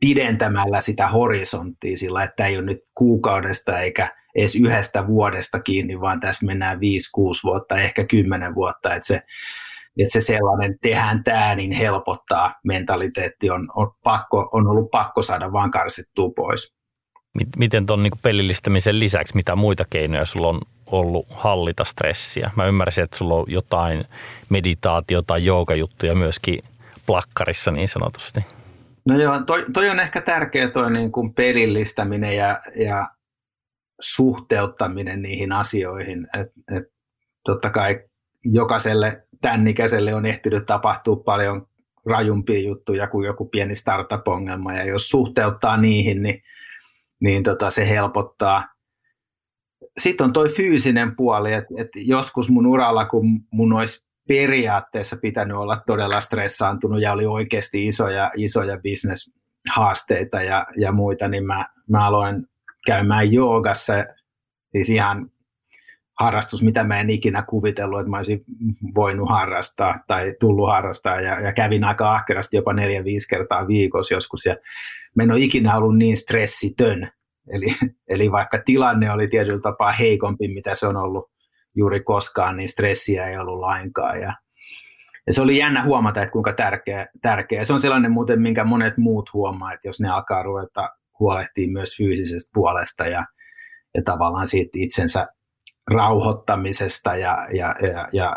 pidentämällä 0.00 0.80
sitä 0.80 1.08
horisonttia 1.08 1.96
sillä, 1.96 2.24
että 2.24 2.46
ei 2.46 2.56
ole 2.56 2.64
nyt 2.64 2.80
kuukaudesta 2.94 3.78
eikä 3.78 4.16
edes 4.34 4.56
yhdestä 4.56 5.06
vuodesta 5.06 5.60
kiinni, 5.60 6.00
vaan 6.00 6.20
tässä 6.20 6.46
mennään 6.46 6.78
5-6 6.78 6.80
vuotta, 7.44 7.76
ehkä 7.76 8.06
10 8.06 8.54
vuotta, 8.54 8.94
että 8.94 9.06
se, 9.06 9.22
että 9.98 10.12
se 10.12 10.20
sellainen 10.20 10.74
tehdään 10.82 11.24
tämä, 11.24 11.54
niin 11.54 11.72
helpottaa 11.72 12.54
mentaliteetti 12.64 13.50
on, 13.50 13.68
on, 13.74 13.90
pakko, 14.04 14.48
on 14.52 14.66
ollut 14.66 14.90
pakko 14.90 15.22
saada 15.22 15.52
vaan 15.52 15.70
karsittua 15.70 16.30
pois. 16.36 16.74
Miten 17.56 17.86
tuon 17.86 18.02
niin 18.02 18.12
pelillistämisen 18.22 18.98
lisäksi, 18.98 19.34
mitä 19.34 19.56
muita 19.56 19.84
keinoja 19.90 20.24
sulla 20.24 20.48
on 20.48 20.60
ollut 20.86 21.26
hallita 21.30 21.84
stressiä? 21.84 22.50
Mä 22.56 22.66
ymmärsin, 22.66 23.04
että 23.04 23.16
sulla 23.16 23.34
on 23.34 23.44
jotain 23.48 24.04
meditaatiota 24.48 25.26
tai 25.26 25.44
joogajuttuja 25.44 26.14
myöskin 26.14 26.64
plakkarissa 27.06 27.70
niin 27.70 27.88
sanotusti. 27.88 28.40
No 29.06 29.18
joo, 29.18 29.40
toi, 29.40 29.64
toi 29.72 29.90
on 29.90 30.00
ehkä 30.00 30.20
tärkeä 30.20 30.70
toi 30.70 30.92
niin 30.92 31.12
kuin 31.12 31.34
pelillistäminen 31.34 32.36
ja, 32.36 32.58
ja 32.76 33.08
suhteuttaminen 34.00 35.22
niihin 35.22 35.52
asioihin. 35.52 36.26
Et, 36.40 36.76
et, 36.76 36.84
totta 37.44 37.70
kai 37.70 38.00
jokaiselle 38.44 39.22
tämän 39.42 39.68
ikäiselle 39.68 40.14
on 40.14 40.26
ehtinyt 40.26 40.66
tapahtua 40.66 41.16
paljon 41.16 41.66
rajumpia 42.06 42.60
juttuja 42.60 43.06
kuin 43.06 43.26
joku 43.26 43.44
pieni 43.44 43.74
startup-ongelma, 43.74 44.72
ja 44.72 44.84
jos 44.84 45.08
suhteuttaa 45.08 45.76
niihin, 45.76 46.22
niin, 46.22 46.42
niin 47.20 47.42
tota, 47.42 47.70
se 47.70 47.88
helpottaa. 47.88 48.68
Sitten 50.00 50.24
on 50.24 50.32
toi 50.32 50.48
fyysinen 50.48 51.16
puoli, 51.16 51.52
että 51.52 51.74
et 51.78 51.88
joskus 51.94 52.50
mun 52.50 52.66
uralla, 52.66 53.04
kun 53.04 53.24
mun 53.50 53.72
olisi 53.72 54.06
periaatteessa 54.28 55.16
pitänyt 55.16 55.56
olla 55.56 55.82
todella 55.86 56.20
stressaantunut 56.20 57.00
ja 57.00 57.12
oli 57.12 57.26
oikeasti 57.26 57.86
isoja, 57.86 58.30
isoja 58.36 58.78
bisneshaasteita 58.78 60.42
ja, 60.42 60.66
ja 60.76 60.92
muita, 60.92 61.28
niin 61.28 61.46
mä, 61.46 61.66
mä 61.90 62.06
aloin 62.06 62.44
käymään 62.86 63.32
joogassa, 63.32 63.92
siis 64.72 64.90
ihan 64.90 65.31
harrastus, 66.20 66.62
mitä 66.62 66.84
mä 66.84 67.00
en 67.00 67.10
ikinä 67.10 67.42
kuvitellut, 67.42 68.00
että 68.00 68.10
mä 68.10 68.16
olisin 68.16 68.44
voinut 68.94 69.28
harrastaa 69.28 70.00
tai 70.06 70.34
tullut 70.40 70.68
harrastaa 70.68 71.20
ja, 71.20 71.40
ja 71.40 71.52
kävin 71.52 71.84
aika 71.84 72.12
ahkerasti 72.12 72.56
jopa 72.56 72.72
neljä-viisi 72.72 73.28
kertaa 73.28 73.68
viikossa 73.68 74.14
joskus 74.14 74.46
ja 74.46 74.56
mä 75.16 75.22
en 75.22 75.32
ole 75.32 75.40
ikinä 75.40 75.76
ollut 75.76 75.98
niin 75.98 76.16
stressitön. 76.16 77.10
Eli, 77.52 77.66
eli 78.08 78.32
vaikka 78.32 78.58
tilanne 78.64 79.12
oli 79.12 79.28
tietyllä 79.28 79.60
tapaa 79.60 79.92
heikompi, 79.92 80.48
mitä 80.48 80.74
se 80.74 80.86
on 80.86 80.96
ollut 80.96 81.30
juuri 81.74 82.00
koskaan, 82.00 82.56
niin 82.56 82.68
stressiä 82.68 83.26
ei 83.26 83.36
ollut 83.36 83.60
lainkaan 83.60 84.20
ja, 84.20 84.34
ja 85.26 85.32
se 85.32 85.42
oli 85.42 85.58
jännä 85.58 85.82
huomata, 85.82 86.22
että 86.22 86.32
kuinka 86.32 86.52
tärkeä, 86.52 87.06
tärkeä. 87.22 87.64
Se 87.64 87.72
on 87.72 87.80
sellainen 87.80 88.12
muuten, 88.12 88.42
minkä 88.42 88.64
monet 88.64 88.96
muut 88.96 89.32
huomaa, 89.32 89.72
että 89.72 89.88
jos 89.88 90.00
ne 90.00 90.08
alkaa 90.08 90.42
ruveta 90.42 90.88
huolehtii 91.18 91.68
myös 91.68 91.96
fyysisestä 91.96 92.50
puolesta 92.54 93.06
ja, 93.06 93.26
ja 93.94 94.02
tavallaan 94.04 94.46
siitä 94.46 94.70
itsensä 94.74 95.26
rauhoittamisesta 95.90 97.16
ja, 97.16 97.46
ja, 97.52 97.74
ja, 97.82 98.08
ja 98.12 98.36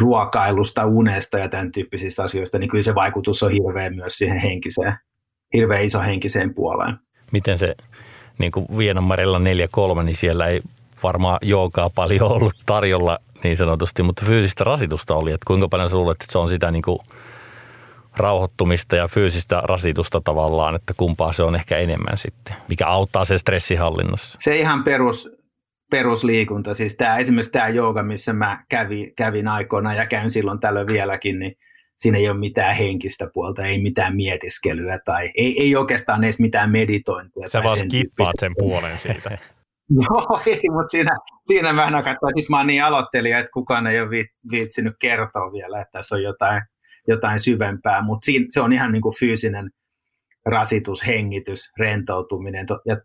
ruokailusta, 0.00 0.84
unesta 0.84 1.38
ja 1.38 1.48
tämän 1.48 1.72
tyyppisistä 1.72 2.22
asioista, 2.22 2.58
niin 2.58 2.70
kyllä 2.70 2.84
se 2.84 2.94
vaikutus 2.94 3.42
on 3.42 3.50
hirveä 3.50 3.90
myös 3.90 4.18
siihen 4.18 4.38
henkiseen, 4.38 4.94
hirveän 5.54 5.84
iso 5.84 6.00
henkiseen 6.00 6.54
puoleen. 6.54 6.98
Miten 7.32 7.58
se 7.58 7.74
niin 8.38 8.52
kuin 8.52 8.66
Vienanmarilla 8.78 9.38
4-3, 9.38 10.02
niin 10.02 10.16
siellä 10.16 10.46
ei 10.46 10.60
varmaan 11.02 11.38
joogaa 11.42 11.90
paljon 11.90 12.32
ollut 12.32 12.54
tarjolla 12.66 13.18
niin 13.44 13.56
sanotusti, 13.56 14.02
mutta 14.02 14.26
fyysistä 14.26 14.64
rasitusta 14.64 15.14
oli, 15.14 15.32
että 15.32 15.44
kuinka 15.46 15.68
paljon 15.68 15.88
sä 15.88 15.96
luulet, 15.96 16.22
että 16.22 16.32
se 16.32 16.38
on 16.38 16.48
sitä 16.48 16.70
niin 16.70 16.82
kuin 16.82 16.98
rauhoittumista 18.16 18.96
ja 18.96 19.08
fyysistä 19.08 19.62
rasitusta 19.64 20.20
tavallaan, 20.20 20.74
että 20.74 20.94
kumpaa 20.96 21.32
se 21.32 21.42
on 21.42 21.54
ehkä 21.54 21.76
enemmän 21.76 22.18
sitten, 22.18 22.56
mikä 22.68 22.86
auttaa 22.86 23.24
sen 23.24 23.38
stressihallinnassa? 23.38 24.38
Se 24.40 24.56
ihan 24.56 24.84
perus, 24.84 25.39
perusliikunta, 25.90 26.74
siis 26.74 26.96
tämä, 26.96 27.18
esimerkiksi 27.18 27.52
tämä 27.52 27.68
jooga, 27.68 28.02
missä 28.02 28.32
mä 28.32 28.64
kävin, 28.68 29.14
kävin 29.16 29.48
aikoina 29.48 29.94
ja 29.94 30.06
käyn 30.06 30.30
silloin 30.30 30.60
tällöin 30.60 30.86
vieläkin, 30.86 31.38
niin 31.38 31.56
siinä 31.96 32.18
ei 32.18 32.28
ole 32.28 32.38
mitään 32.38 32.76
henkistä 32.76 33.30
puolta, 33.34 33.66
ei 33.66 33.82
mitään 33.82 34.16
mietiskelyä 34.16 34.98
tai 35.04 35.30
ei, 35.34 35.62
ei 35.62 35.76
oikeastaan 35.76 36.24
edes 36.24 36.38
mitään 36.38 36.70
meditointia. 36.70 37.48
Sä 37.48 37.62
vaan 37.64 37.78
skippaat 37.78 38.34
sen 38.40 38.52
puolen 38.58 38.98
siitä. 38.98 39.38
Joo, 39.90 40.40
ei, 40.46 40.60
mutta 40.70 40.88
siinä, 40.88 41.16
siinä 41.46 41.76
vähän 41.76 42.04
katsoin, 42.04 42.38
että 42.38 42.50
mä 42.50 42.56
oon 42.56 42.66
niin 42.66 42.84
aloittelija, 42.84 43.38
että 43.38 43.50
kukaan 43.52 43.86
ei 43.86 44.00
ole 44.00 44.10
viitsinyt 44.50 44.94
kertoa 45.00 45.52
vielä, 45.52 45.80
että 45.80 45.92
tässä 45.92 46.14
on 46.14 46.22
jotain 46.22 46.62
jotain 47.08 47.40
syvempää, 47.40 48.02
mutta 48.02 48.26
se 48.48 48.60
on 48.60 48.72
ihan 48.72 48.92
niin 48.92 49.02
kuin 49.02 49.14
fyysinen 49.18 49.70
rasitus, 50.46 51.06
hengitys, 51.06 51.70
rentoutuminen 51.78 52.66
ja 52.86 52.96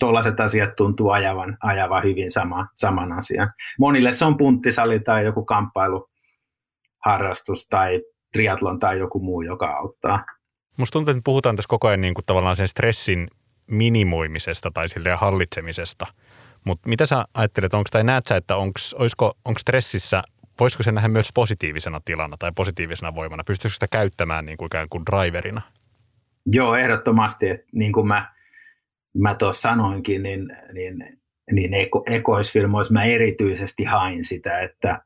tuollaiset 0.00 0.40
asiat 0.40 0.76
tuntuu 0.76 1.10
ajavan, 1.10 1.56
ajavan 1.62 2.02
hyvin 2.02 2.30
sama, 2.30 2.66
saman 2.74 3.12
asian. 3.12 3.52
Monille 3.78 4.12
se 4.12 4.24
on 4.24 4.36
punttisali 4.36 5.00
tai 5.00 5.24
joku 5.24 5.44
kamppailuharrastus 5.44 7.66
tai 7.70 8.02
triatlon 8.32 8.78
tai 8.78 8.98
joku 8.98 9.20
muu, 9.20 9.42
joka 9.42 9.66
auttaa. 9.66 10.24
Musta 10.76 10.92
tuntuu, 10.92 11.12
että 11.12 11.22
puhutaan 11.24 11.56
tässä 11.56 11.68
koko 11.68 11.88
ajan 11.88 12.00
niin 12.00 12.14
kuin 12.14 12.26
tavallaan 12.26 12.56
sen 12.56 12.68
stressin 12.68 13.28
minimoimisesta 13.66 14.70
tai 14.74 14.88
silleen 14.88 15.18
hallitsemisesta. 15.18 16.06
Mutta 16.64 16.88
mitä 16.88 17.06
sä 17.06 17.24
ajattelet, 17.34 17.74
onko 17.74 17.88
tai 17.92 18.04
näet 18.04 18.26
sä, 18.26 18.36
että 18.36 18.56
onko 18.56 19.58
stressissä 19.58 20.22
voisiko 20.60 20.82
se 20.82 20.92
nähdä 20.92 21.08
myös 21.08 21.28
positiivisena 21.34 22.00
tilana 22.04 22.36
tai 22.36 22.52
positiivisena 22.54 23.14
voimana? 23.14 23.44
Pystyisikö 23.44 23.76
sitä 23.76 23.88
käyttämään 23.88 24.46
niin 24.46 24.56
kuin 24.56 24.66
ikään 24.66 24.88
kuin 24.88 25.04
driverina? 25.10 25.62
Joo, 26.46 26.76
ehdottomasti. 26.76 27.48
Että 27.48 27.66
niin 27.72 27.92
kuin 27.92 28.06
mä, 28.06 28.32
mä 29.14 29.34
tuossa 29.34 29.68
sanoinkin, 29.68 30.22
niin, 30.22 30.56
niin, 30.72 30.98
niin 31.52 31.74
eko, 31.74 32.02
ekoisfilmoissa 32.06 32.92
mä 32.92 33.04
erityisesti 33.04 33.84
hain 33.84 34.24
sitä, 34.24 34.60
että, 34.60 35.02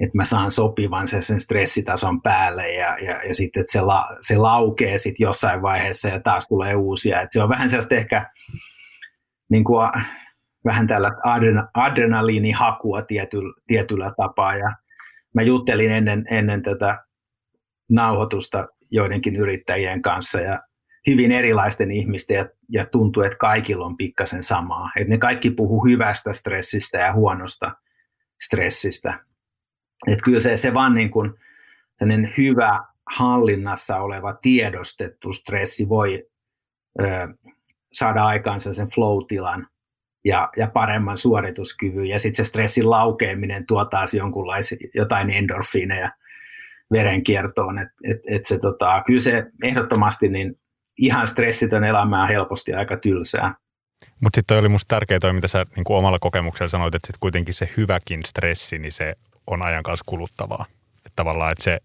että 0.00 0.16
mä 0.16 0.24
saan 0.24 0.50
sopivan 0.50 1.08
sen, 1.08 1.22
sen 1.22 1.40
stressitason 1.40 2.22
päälle 2.22 2.72
ja, 2.72 2.96
ja, 2.98 3.22
ja 3.28 3.34
sitten, 3.34 3.60
että 3.60 3.72
se, 3.72 3.80
la, 3.80 4.04
se 4.20 4.36
laukee 4.36 4.98
sitten 4.98 5.24
jossain 5.24 5.62
vaiheessa 5.62 6.08
ja 6.08 6.20
taas 6.20 6.48
tulee 6.48 6.74
uusia. 6.74 7.20
Että 7.20 7.32
se 7.32 7.42
on 7.42 7.48
vähän 7.48 7.70
sellaista 7.70 7.94
ehkä 7.94 8.30
niin 9.50 9.64
kuin, 9.64 9.88
vähän 10.64 10.86
tällä 10.86 11.10
adrena, 11.24 11.68
adrenaliinihakua 11.74 13.02
tietyllä, 13.02 13.54
tietyllä 13.66 14.12
tapaa. 14.16 14.56
Ja 14.56 14.72
mä 15.34 15.42
juttelin 15.42 15.92
ennen, 15.92 16.24
ennen 16.30 16.62
tätä 16.62 17.04
nauhoitusta 17.90 18.66
joidenkin 18.90 19.36
yrittäjien 19.36 20.02
kanssa 20.02 20.40
ja 20.40 20.62
hyvin 21.08 21.32
erilaisten 21.32 21.90
ihmisten 21.90 22.36
ja, 22.36 22.46
ja 22.68 22.86
tuntuu, 22.86 23.22
että 23.22 23.38
kaikilla 23.38 23.86
on 23.86 23.96
pikkasen 23.96 24.42
samaa. 24.42 24.90
Että 24.96 25.10
ne 25.10 25.18
kaikki 25.18 25.50
puhuu 25.50 25.84
hyvästä 25.84 26.32
stressistä 26.32 26.98
ja 26.98 27.12
huonosta 27.12 27.72
stressistä. 28.42 29.24
Että 30.06 30.22
kyllä 30.24 30.40
se, 30.40 30.56
se 30.56 30.74
vaan 30.74 30.94
niin 30.94 31.10
kuin 31.10 31.34
hyvä 32.36 32.84
hallinnassa 33.06 33.96
oleva 33.96 34.34
tiedostettu 34.34 35.32
stressi 35.32 35.88
voi 35.88 36.28
ö, 37.00 37.04
saada 37.92 38.24
aikaansa 38.24 38.74
sen 38.74 38.88
flow-tilan 38.88 39.66
ja, 40.24 40.48
ja 40.56 40.70
paremman 40.70 41.16
suorituskyvyn. 41.16 42.06
Ja 42.06 42.18
sitten 42.18 42.44
se 42.44 42.48
stressin 42.48 42.90
laukeaminen 42.90 43.66
tuo 43.66 43.84
taas 43.84 44.14
jotain 44.94 45.30
endorfiineja 45.30 46.12
verenkiertoon. 46.92 47.78
Et, 47.78 47.88
et, 48.04 48.20
et 48.26 48.44
se, 48.44 48.58
tota, 48.58 49.02
kyllä 49.06 49.20
se 49.20 49.46
ehdottomasti 49.62 50.28
niin 50.28 50.58
ihan 50.98 51.28
stressitön 51.28 51.84
elämää 51.84 52.26
helposti 52.26 52.74
aika 52.74 52.96
tylsää. 52.96 53.54
Mutta 54.20 54.36
sitten 54.36 54.58
oli 54.58 54.68
musta 54.68 54.94
tärkeää 54.94 55.20
toi, 55.20 55.32
mitä 55.32 55.48
sä 55.48 55.64
niin 55.76 55.84
kuin 55.84 55.96
omalla 55.96 56.18
kokemuksella 56.18 56.68
sanoit, 56.68 56.94
että 56.94 57.06
sit 57.06 57.16
kuitenkin 57.20 57.54
se 57.54 57.70
hyväkin 57.76 58.20
stressi, 58.26 58.78
niin 58.78 58.92
se 58.92 59.14
on 59.46 59.62
ajan 59.62 59.82
kanssa 59.82 60.04
kuluttavaa. 60.06 60.64
Että 60.96 61.12
tavallaan, 61.16 61.52
että 61.52 61.64
se 61.64 61.78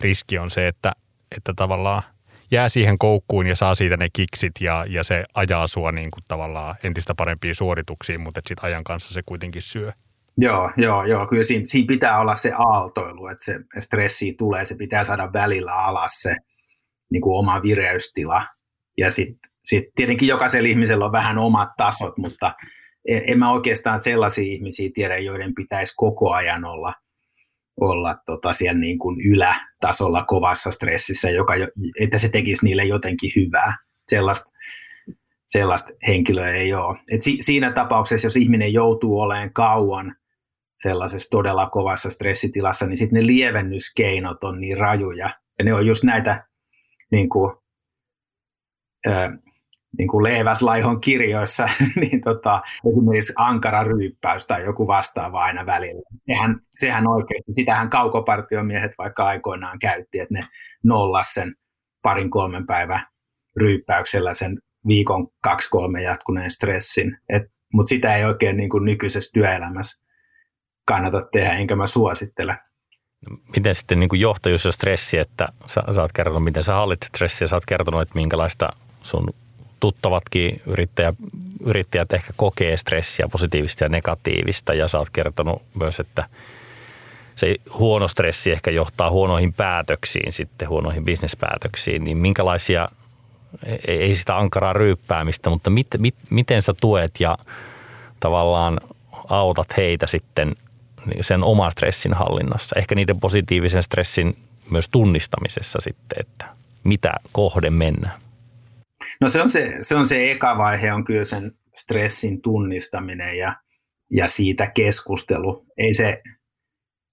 riski 0.00 0.38
on 0.38 0.50
se, 0.50 0.68
että, 0.68 0.92
että 1.36 1.52
tavallaan 1.56 2.02
jää 2.50 2.68
siihen 2.68 2.98
koukkuun 2.98 3.46
ja 3.46 3.56
saa 3.56 3.74
siitä 3.74 3.96
ne 3.96 4.08
kiksit 4.12 4.52
ja, 4.60 4.86
ja 4.88 5.04
se 5.04 5.24
ajaa 5.34 5.66
sua 5.66 5.92
niin 5.92 6.10
kuin 6.10 6.24
tavallaan 6.28 6.74
entistä 6.82 7.14
parempiin 7.14 7.54
suorituksiin, 7.54 8.20
mutta 8.20 8.40
sitten 8.48 8.64
ajan 8.64 8.84
kanssa 8.84 9.14
se 9.14 9.22
kuitenkin 9.26 9.62
syö. 9.62 9.92
Joo, 10.36 10.70
joo, 10.76 11.04
joo. 11.04 11.26
Kyllä 11.26 11.44
siinä, 11.44 11.66
siinä 11.66 11.86
pitää 11.86 12.20
olla 12.20 12.34
se 12.34 12.52
aaltoilu, 12.58 13.26
että 13.26 13.44
se 13.44 13.60
stressi 13.80 14.34
tulee, 14.38 14.64
se 14.64 14.74
pitää 14.74 15.04
saada 15.04 15.32
välillä 15.32 15.72
alas 15.72 16.22
se 16.22 16.36
niin 17.10 17.22
kuin 17.22 17.38
oma 17.38 17.62
vireystila. 17.62 18.46
Ja 18.98 19.10
sitten 19.10 19.50
sit 19.64 19.84
tietenkin 19.94 20.28
jokaisella 20.28 20.68
ihmisellä 20.68 21.04
on 21.04 21.12
vähän 21.12 21.38
omat 21.38 21.68
tasot, 21.76 22.18
mutta 22.18 22.54
en 23.08 23.38
mä 23.38 23.52
oikeastaan 23.52 24.00
sellaisia 24.00 24.44
ihmisiä 24.44 24.90
tiedä, 24.94 25.18
joiden 25.18 25.54
pitäisi 25.54 25.94
koko 25.96 26.32
ajan 26.32 26.64
olla, 26.64 26.94
olla 27.80 28.16
tota 28.26 28.52
siellä 28.52 28.80
niin 28.80 28.98
kuin 28.98 29.16
ylätasolla 29.20 30.24
kovassa 30.24 30.70
stressissä, 30.70 31.30
joka, 31.30 31.54
että 32.00 32.18
se 32.18 32.28
tekisi 32.28 32.64
niille 32.64 32.84
jotenkin 32.84 33.32
hyvää. 33.36 33.76
Sellaista, 34.08 34.50
sellaista 35.48 35.92
henkilöä 36.06 36.54
ei 36.54 36.74
ole. 36.74 36.98
Et 37.12 37.22
si, 37.22 37.38
siinä 37.40 37.72
tapauksessa, 37.72 38.26
jos 38.26 38.36
ihminen 38.36 38.72
joutuu 38.72 39.20
olemaan 39.20 39.52
kauan 39.52 40.16
sellaisessa 40.78 41.30
todella 41.30 41.70
kovassa 41.70 42.10
stressitilassa, 42.10 42.86
niin 42.86 42.96
sitten 42.96 43.20
ne 43.20 43.26
lievennyskeinot 43.26 44.44
on 44.44 44.60
niin 44.60 44.78
rajuja. 44.78 45.30
Ja 45.58 45.64
ne 45.64 45.74
on 45.74 45.86
just 45.86 46.04
näitä 46.04 46.46
niin 47.10 47.28
kuin, 47.28 47.56
niin 49.98 50.08
kuin 50.08 50.22
Leeväslaihon 50.22 51.00
kirjoissa, 51.00 51.68
niin 52.00 52.20
tota, 52.20 52.62
esimerkiksi 52.90 53.32
ankara 53.36 53.82
ryyppäys 53.84 54.46
tai 54.46 54.64
joku 54.64 54.86
vastaava 54.86 55.44
aina 55.44 55.66
välillä. 55.66 56.02
Sehän, 56.26 56.60
sehän 56.70 57.06
oikeasti, 57.06 57.52
sitähän 57.54 57.90
kaukopartiomiehet 57.90 58.92
vaikka 58.98 59.24
aikoinaan 59.24 59.78
käytti, 59.78 60.18
että 60.18 60.34
ne 60.34 60.48
nollas 60.84 61.34
sen 61.34 61.54
parin 62.02 62.30
kolmen 62.30 62.66
päivän 62.66 63.06
ryyppäyksellä 63.56 64.34
sen 64.34 64.58
viikon 64.86 65.28
kaksi 65.42 65.70
kolme 65.70 66.02
jatkuneen 66.02 66.50
stressin. 66.50 67.18
Mutta 67.74 67.88
sitä 67.88 68.16
ei 68.16 68.24
oikein 68.24 68.56
niin 68.56 68.70
kuin 68.70 68.84
nykyisessä 68.84 69.30
työelämässä 69.34 70.04
kannata 70.88 71.22
tehdä, 71.32 71.52
enkä 71.52 71.76
mä 71.76 71.86
suosittele. 71.86 72.58
Miten 73.56 73.74
sitten 73.74 74.00
niin 74.00 74.08
kuin 74.08 74.20
johtajuus 74.20 74.64
ja 74.64 74.72
stressi, 74.72 75.18
että 75.18 75.48
sä, 75.66 75.82
sä 75.94 76.00
oot 76.02 76.12
kertonut, 76.12 76.44
miten 76.44 76.62
sä 76.62 76.74
hallitset 76.74 77.08
stressiä, 77.08 77.48
sä 77.48 77.56
oot 77.56 77.66
kertonut, 77.66 78.02
että 78.02 78.14
minkälaista 78.14 78.68
sun 79.04 79.34
tuttavatkin 79.80 80.62
yrittäjä, 80.66 81.12
yrittäjät 81.64 82.12
ehkä 82.12 82.32
kokee 82.36 82.76
stressiä 82.76 83.28
positiivista 83.32 83.84
ja 83.84 83.88
negatiivista 83.88 84.74
ja 84.74 84.88
sä 84.88 84.98
oot 84.98 85.10
kertonut 85.10 85.62
myös, 85.74 86.00
että 86.00 86.24
se 87.36 87.56
huono 87.78 88.08
stressi 88.08 88.52
ehkä 88.52 88.70
johtaa 88.70 89.10
huonoihin 89.10 89.52
päätöksiin 89.52 90.32
sitten, 90.32 90.68
huonoihin 90.68 91.04
bisnespäätöksiin, 91.04 92.04
niin 92.04 92.16
minkälaisia, 92.16 92.88
ei 93.86 94.16
sitä 94.16 94.38
ankaraa 94.38 94.72
ryyppäämistä, 94.72 95.50
mutta 95.50 95.70
mit, 95.70 95.86
mit, 95.98 96.14
miten 96.30 96.62
sä 96.62 96.74
tuet 96.80 97.20
ja 97.20 97.38
tavallaan 98.20 98.80
autat 99.28 99.76
heitä 99.76 100.06
sitten 100.06 100.56
sen 101.20 101.44
oman 101.44 101.72
stressin 101.72 102.14
hallinnassa, 102.14 102.76
ehkä 102.78 102.94
niiden 102.94 103.20
positiivisen 103.20 103.82
stressin 103.82 104.36
myös 104.70 104.88
tunnistamisessa 104.88 105.78
sitten, 105.80 106.20
että 106.20 106.46
mitä 106.84 107.12
kohde 107.32 107.70
mennään? 107.70 108.23
No 109.24 109.30
se 109.30 109.42
on 109.42 109.48
se, 109.48 109.78
se, 109.82 109.94
on 109.94 110.08
se 110.08 110.30
eka 110.30 110.58
vaihe, 110.58 110.92
on 110.92 111.04
kyllä 111.04 111.24
sen 111.24 111.52
stressin 111.76 112.42
tunnistaminen 112.42 113.38
ja, 113.38 113.56
ja 114.10 114.28
siitä 114.28 114.66
keskustelu. 114.66 115.66
Ei 115.76 115.94
se, 115.94 116.22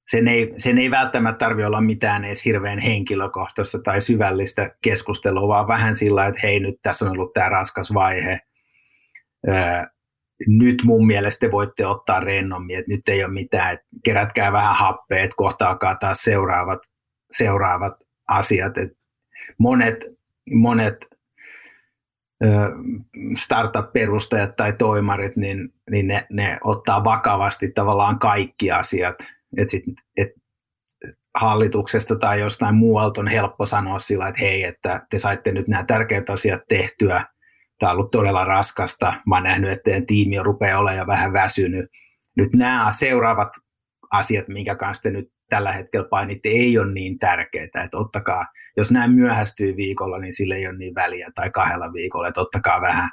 sen, 0.09 0.27
ei, 0.27 0.51
sen 0.57 0.77
ei 0.77 0.91
välttämättä 0.91 1.45
tarvitse 1.45 1.67
olla 1.67 1.81
mitään 1.81 2.25
edes 2.25 2.45
hirveän 2.45 2.79
henkilökohtaista 2.79 3.79
tai 3.79 4.01
syvällistä 4.01 4.75
keskustelua, 4.81 5.47
vaan 5.47 5.67
vähän 5.67 5.95
sillä, 5.95 6.25
että 6.25 6.39
hei 6.43 6.59
nyt 6.59 6.75
tässä 6.81 7.05
on 7.05 7.11
ollut 7.11 7.33
tämä 7.33 7.49
raskas 7.49 7.93
vaihe. 7.93 8.39
Öö, 9.49 9.83
nyt 10.47 10.83
mun 10.83 11.07
mielestä 11.07 11.39
te 11.39 11.51
voitte 11.51 11.85
ottaa 11.85 12.19
rennommin, 12.19 12.77
että 12.77 12.91
nyt 12.91 13.09
ei 13.09 13.23
ole 13.23 13.33
mitään, 13.33 13.73
että 13.73 13.85
kerätkää 14.03 14.51
vähän 14.51 14.75
happea, 14.75 15.23
että 15.23 15.35
kohta 15.35 15.67
alkaa 15.67 15.95
taas 15.95 16.23
seuraavat, 16.23 16.79
seuraavat 17.31 17.93
asiat. 18.27 18.77
Et 18.77 18.91
monet, 19.57 20.05
monet 20.53 21.20
startup-perustajat 23.37 24.55
tai 24.55 24.73
toimarit, 24.73 25.35
niin, 25.35 25.73
niin 25.91 26.07
ne, 26.07 26.27
ne 26.31 26.57
ottaa 26.63 27.03
vakavasti 27.03 27.71
tavallaan 27.71 28.19
kaikki 28.19 28.71
asiat. 28.71 29.15
Et 29.57 29.69
sit, 29.69 29.83
et 30.17 30.29
hallituksesta 31.35 32.15
tai 32.15 32.39
jostain 32.39 32.75
muualta 32.75 33.21
on 33.21 33.27
helppo 33.27 33.65
sanoa 33.65 33.99
sillä, 33.99 34.27
että 34.27 34.41
hei, 34.41 34.63
että 34.63 35.05
te 35.09 35.19
saitte 35.19 35.51
nyt 35.51 35.67
nämä 35.67 35.83
tärkeät 35.83 36.29
asiat 36.29 36.61
tehtyä, 36.67 37.25
tämä 37.79 37.91
on 37.91 37.97
ollut 37.97 38.11
todella 38.11 38.45
raskasta, 38.45 39.13
mä 39.27 39.35
oon 39.35 39.43
nähnyt, 39.43 39.71
että 39.71 39.83
teidän 39.83 40.05
tiimi 40.05 40.39
on 40.39 40.45
rupeaa 40.45 40.79
olemaan 40.79 40.97
jo 40.97 41.07
vähän 41.07 41.33
väsynyt. 41.33 41.91
Nyt 42.35 42.55
nämä 42.55 42.91
seuraavat 42.91 43.49
asiat, 44.11 44.47
minkä 44.47 44.75
kanssa 44.75 45.03
te 45.03 45.09
nyt 45.09 45.31
tällä 45.49 45.71
hetkellä 45.71 46.07
painitte, 46.07 46.49
ei 46.49 46.77
ole 46.77 46.93
niin 46.93 47.19
tärkeitä, 47.19 47.83
että 47.83 47.97
ottakaa– 47.97 48.45
jos 48.77 48.91
näin 48.91 49.11
myöhästyy 49.11 49.75
viikolla, 49.75 50.19
niin 50.19 50.33
sille 50.33 50.55
ei 50.55 50.67
ole 50.67 50.77
niin 50.77 50.95
väliä, 50.95 51.29
tai 51.35 51.49
kahdella 51.49 51.93
viikolla, 51.93 52.27
että 52.27 52.41
ottakaa 52.41 52.81
vähän 52.81 53.09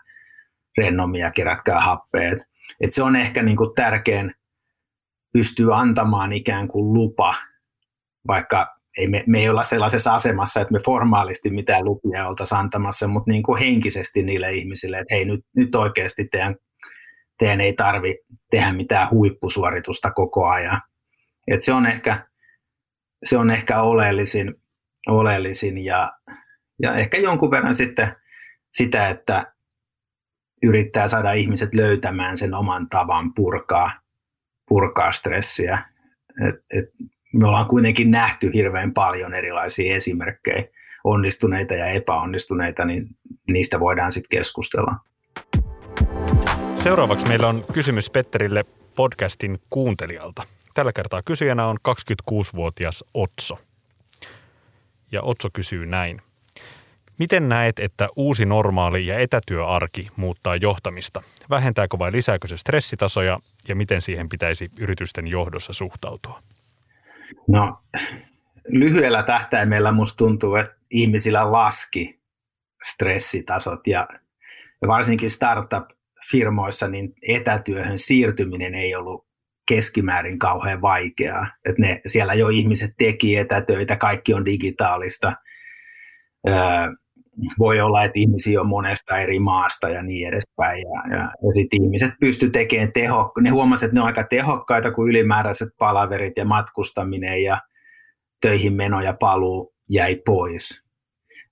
rennomia 0.79 1.31
kerätkää 1.31 1.81
happeet. 1.81 2.38
Et 2.81 2.92
se 2.92 3.03
on 3.03 3.16
ehkä 3.16 3.42
niin 3.42 3.57
kuin 3.57 3.75
tärkein 3.75 4.35
pystyy 5.33 5.75
antamaan 5.75 6.33
ikään 6.33 6.68
kuin 6.68 6.94
lupa, 6.94 7.35
vaikka 8.27 8.79
ei 8.99 9.07
me, 9.07 9.25
me 9.27 9.38
ei 9.38 9.49
olla 9.49 9.62
sellaisessa 9.62 10.14
asemassa, 10.14 10.61
että 10.61 10.73
me 10.73 10.79
formaalisti 10.79 11.51
mitään 11.51 11.85
lupia 11.85 12.29
oltaisiin 12.29 12.59
antamassa, 12.59 13.09
mutta 13.09 13.31
niin 13.31 13.42
kuin 13.42 13.59
henkisesti 13.59 14.23
niille 14.23 14.53
ihmisille, 14.53 14.99
että 14.99 15.14
hei 15.14 15.25
nyt, 15.25 15.40
nyt 15.57 15.75
oikeasti 15.75 16.25
teidän, 16.25 16.57
teidän 17.38 17.61
ei 17.61 17.73
tarvi 17.73 18.18
tehdä 18.51 18.73
mitään 18.73 19.11
huippusuoritusta 19.11 20.11
koko 20.11 20.47
ajan. 20.47 20.81
Et 21.49 21.62
se 21.62 21.73
on 21.73 21.87
ehkä, 21.87 22.27
se 23.25 23.38
on 23.38 23.51
ehkä 23.51 23.83
oleellisin, 23.83 24.55
oleellisin 25.07 25.79
ja, 25.85 26.13
ja 26.83 26.95
ehkä 26.95 27.19
jonkun 27.19 27.51
verran 27.51 27.75
sitten 27.75 28.17
sitä, 28.73 29.09
että 29.09 29.53
yrittää 30.63 31.09
saada 31.09 31.33
ihmiset 31.33 31.75
löytämään 31.75 32.37
sen 32.37 32.55
oman 32.55 32.89
tavan 32.89 33.35
purkaa, 33.35 33.93
purkaa 34.69 35.13
stressiä. 35.13 35.85
Et, 36.49 36.55
et 36.79 36.85
me 37.35 37.49
ollaan 37.49 37.69
kuitenkin 37.69 38.11
nähty 38.11 38.51
hirveän 38.55 38.95
paljon 38.95 39.35
erilaisia 39.35 39.97
esimerkkejä, 39.97 40.65
onnistuneita 41.05 41.75
ja 41.75 41.87
epäonnistuneita, 41.87 42.85
niin 42.85 43.07
niistä 43.49 43.81
voidaan 43.81 44.13
sitten 44.13 44.39
keskustella. 44.39 44.95
Seuraavaksi 46.81 47.27
meillä 47.27 47.49
on 47.49 47.57
kysymys 47.75 48.11
Petterille 48.11 48.65
podcastin 48.95 49.59
kuuntelijalta. 49.71 50.43
Tällä 50.75 50.93
kertaa 50.93 51.23
kysyjänä 51.23 51.67
on 51.67 51.77
26-vuotias 51.89 53.05
Otso. 53.15 53.59
Ja 55.12 55.23
Otso 55.23 55.49
kysyy 55.53 55.87
näin. 55.87 56.23
Miten 57.18 57.49
näet, 57.49 57.79
että 57.79 58.09
uusi 58.16 58.44
normaali 58.44 59.07
ja 59.07 59.18
etätyöarki 59.18 60.09
muuttaa 60.16 60.57
johtamista? 60.57 61.23
Vähentääkö 61.51 61.99
vai 61.99 62.12
lisääkö 62.12 62.49
se 62.49 62.59
stressitasoja 62.59 63.38
ja 63.68 63.77
miten 63.77 64.03
siihen 64.03 64.29
pitäisi 64.29 64.71
yritysten 64.81 65.27
johdossa 65.27 65.73
suhtautua? 65.73 66.42
No 67.49 67.79
lyhyellä 68.68 69.23
tähtäimellä 69.23 69.92
musta 69.92 70.16
tuntuu, 70.16 70.55
että 70.55 70.75
ihmisillä 70.90 71.53
laski 71.53 72.21
stressitasot 72.92 73.87
ja 73.87 74.09
varsinkin 74.87 75.31
startup-firmoissa 75.31 76.88
niin 76.88 77.14
etätyöhön 77.29 77.99
siirtyminen 77.99 78.75
ei 78.75 78.94
ollut 78.94 79.28
keskimäärin 79.69 80.39
kauhean 80.39 80.83
vaikeaa. 80.83 81.47
Että 81.65 81.83
ne, 81.83 82.01
siellä 82.07 82.35
jo 82.35 82.49
ihmiset 82.49 82.91
teki 82.99 83.37
etätöitä, 83.37 83.97
kaikki 83.97 84.35
on 84.35 84.45
digitaalista. 84.45 85.33
Öö, 86.49 86.55
voi 87.59 87.81
olla, 87.81 88.05
että 88.05 88.19
ihmisiä 88.19 88.61
on 88.61 88.69
monesta 88.69 89.19
eri 89.19 89.39
maasta 89.39 89.89
ja 89.89 90.03
niin 90.03 90.29
edespäin. 90.29 90.83
Ja, 90.83 91.17
ja, 91.17 91.23
ja 91.23 91.55
sitten 91.55 91.85
ihmiset 91.85 92.11
pysty 92.21 92.51
tekemään 92.51 92.93
tehokkaita. 92.93 93.45
Ne 93.45 93.51
huomasivat, 93.51 93.89
että 93.89 93.95
ne 93.95 94.01
on 94.01 94.07
aika 94.07 94.25
tehokkaita 94.25 94.91
kuin 94.91 95.11
ylimääräiset 95.11 95.69
palaverit 95.79 96.37
ja 96.37 96.45
matkustaminen 96.45 97.43
ja 97.43 97.61
töihin 98.41 98.73
meno 98.73 99.01
ja 99.01 99.13
paluu 99.21 99.75
jäi 99.91 100.23
pois. 100.27 100.85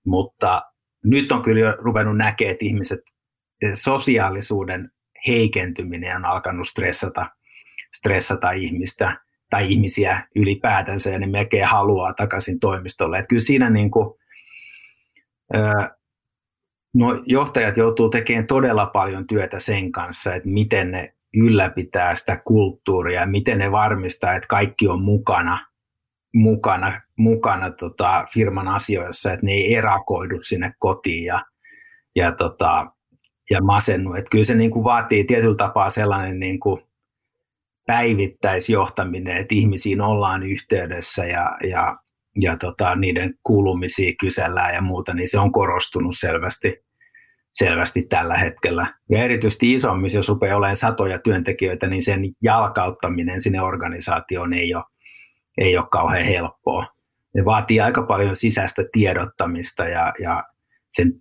Mutta 0.06 0.62
nyt 1.04 1.32
on 1.32 1.42
kyllä 1.42 1.60
jo 1.60 1.72
ruvennut 1.78 2.16
näkemään, 2.16 2.52
että 2.52 2.64
ihmiset, 2.64 3.00
sosiaalisuuden 3.74 4.90
heikentyminen 5.26 6.16
on 6.16 6.24
alkanut 6.24 6.68
stressata, 6.68 7.26
stressata 7.96 8.50
ihmistä 8.50 9.20
tai 9.50 9.72
ihmisiä 9.72 10.28
ylipäätänsä 10.36 11.10
ja 11.10 11.18
ne 11.18 11.26
melkein 11.26 11.66
haluaa 11.66 12.14
takaisin 12.14 12.60
toimistolle. 12.60 13.18
Että 13.18 13.28
kyllä 13.28 13.40
siinä 13.40 13.70
niin 13.70 13.90
kuin, 13.90 14.14
no, 16.94 17.22
johtajat 17.26 17.76
joutuu 17.76 18.08
tekemään 18.08 18.46
todella 18.46 18.86
paljon 18.86 19.26
työtä 19.26 19.58
sen 19.58 19.92
kanssa, 19.92 20.34
että 20.34 20.48
miten 20.48 20.90
ne 20.90 21.14
ylläpitää 21.34 22.14
sitä 22.14 22.36
kulttuuria, 22.44 23.26
miten 23.26 23.58
ne 23.58 23.72
varmistaa, 23.72 24.34
että 24.34 24.48
kaikki 24.48 24.88
on 24.88 25.02
mukana, 25.02 25.66
mukana, 26.34 27.00
mukana 27.18 27.70
tota, 27.70 28.26
firman 28.34 28.68
asioissa, 28.68 29.32
että 29.32 29.46
ne 29.46 29.52
ei 29.52 29.74
erakoidu 29.74 30.42
sinne 30.42 30.72
kotiin 30.78 31.24
ja, 31.24 31.44
ja, 32.16 32.32
tota, 32.32 32.86
ja 33.50 33.62
masennu. 33.62 34.14
Että 34.14 34.30
kyllä 34.30 34.44
se 34.44 34.54
niin 34.54 34.70
kuin 34.70 34.84
vaatii 34.84 35.24
tietyllä 35.24 35.56
tapaa 35.56 35.90
sellainen 35.90 36.40
niin 36.40 36.60
kuin 36.60 36.85
päivittäisjohtaminen, 37.86 39.36
että 39.36 39.54
ihmisiin 39.54 40.00
ollaan 40.00 40.42
yhteydessä 40.42 41.24
ja, 41.24 41.58
ja, 41.70 41.96
ja 42.40 42.56
tota, 42.56 42.94
niiden 42.94 43.34
kuulumisia 43.42 44.12
kysellään 44.20 44.74
ja 44.74 44.80
muuta, 44.80 45.14
niin 45.14 45.28
se 45.28 45.38
on 45.38 45.52
korostunut 45.52 46.14
selvästi, 46.18 46.74
selvästi 47.54 48.02
tällä 48.02 48.36
hetkellä. 48.36 48.94
Ja 49.10 49.22
erityisesti 49.22 49.74
isommissa, 49.74 50.18
jos 50.18 50.28
rupeaa 50.28 50.56
olemaan 50.56 50.76
satoja 50.76 51.18
työntekijöitä, 51.18 51.86
niin 51.86 52.02
sen 52.02 52.20
jalkauttaminen 52.42 53.40
sinne 53.40 53.60
organisaatioon 53.60 54.52
ei 54.52 54.74
ole, 54.74 54.84
ei 55.58 55.78
ole 55.78 55.86
kauhean 55.90 56.24
helppoa. 56.24 56.86
Ne 57.34 57.44
vaatii 57.44 57.80
aika 57.80 58.02
paljon 58.02 58.36
sisäistä 58.36 58.82
tiedottamista 58.92 59.84
ja, 59.84 60.12
ja 60.20 60.44
sen 60.92 61.12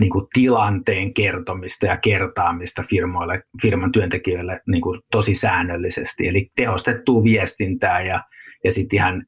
niin 0.00 0.10
kuin 0.10 0.26
tilanteen 0.32 1.14
kertomista 1.14 1.86
ja 1.86 1.96
kertaamista 1.96 2.82
firmoille, 2.90 3.42
firman 3.62 3.92
työntekijöille 3.92 4.60
niin 4.66 4.82
kuin 4.82 5.00
tosi 5.10 5.34
säännöllisesti. 5.34 6.28
Eli 6.28 6.50
tehostettua 6.56 7.24
viestintää 7.24 8.02
ja, 8.02 8.24
ja 8.64 8.72
sitten 8.72 8.96
ihan 8.96 9.26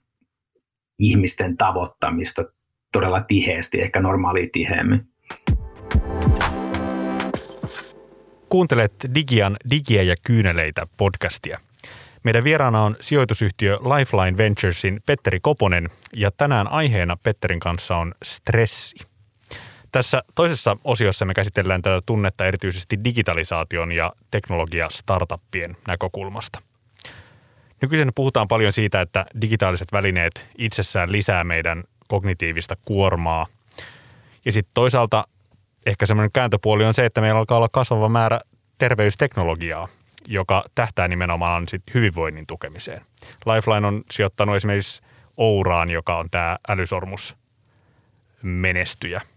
ihmisten 0.98 1.56
tavoittamista 1.56 2.44
todella 2.92 3.20
tiheesti, 3.20 3.80
ehkä 3.80 4.00
normaalia 4.00 4.48
tiheemmin. 4.52 5.00
Kuuntelet 8.48 8.92
Digian 9.14 9.56
Digiä 9.70 10.02
ja 10.02 10.14
kyyneleitä 10.26 10.86
podcastia. 10.96 11.60
Meidän 12.24 12.44
vieraana 12.44 12.82
on 12.82 12.96
sijoitusyhtiö 13.00 13.76
Lifeline 13.76 14.38
Venturesin 14.38 15.00
Petteri 15.06 15.40
Koponen 15.40 15.88
ja 16.16 16.30
tänään 16.30 16.68
aiheena 16.68 17.16
Petterin 17.22 17.60
kanssa 17.60 17.96
on 17.96 18.14
stressi. 18.24 19.11
Tässä 19.92 20.22
toisessa 20.34 20.76
osiossa 20.84 21.24
me 21.24 21.34
käsitellään 21.34 21.82
tätä 21.82 22.00
tunnetta 22.06 22.46
erityisesti 22.46 23.04
digitalisaation 23.04 23.92
ja 23.92 24.12
teknologia-startuppien 24.30 25.76
näkökulmasta. 25.88 26.62
Nykyisin 27.82 28.12
puhutaan 28.14 28.48
paljon 28.48 28.72
siitä, 28.72 29.00
että 29.00 29.26
digitaaliset 29.40 29.92
välineet 29.92 30.46
itsessään 30.58 31.12
lisää 31.12 31.44
meidän 31.44 31.84
kognitiivista 32.08 32.76
kuormaa. 32.84 33.46
Ja 34.44 34.52
sitten 34.52 34.70
toisaalta 34.74 35.24
ehkä 35.86 36.06
semmoinen 36.06 36.32
kääntöpuoli 36.32 36.84
on 36.84 36.94
se, 36.94 37.06
että 37.06 37.20
meillä 37.20 37.38
alkaa 37.38 37.58
olla 37.58 37.68
kasvava 37.68 38.08
määrä 38.08 38.40
terveysteknologiaa, 38.78 39.88
joka 40.26 40.64
tähtää 40.74 41.08
nimenomaan 41.08 41.68
sit 41.68 41.82
hyvinvoinnin 41.94 42.46
tukemiseen. 42.46 43.02
Lifeline 43.46 43.86
on 43.86 44.02
sijoittanut 44.10 44.56
esimerkiksi 44.56 45.02
Ouraan, 45.36 45.90
joka 45.90 46.18
on 46.18 46.30
tämä 46.30 46.58
älysormus 46.68 47.36
menestyjä– 48.42 49.20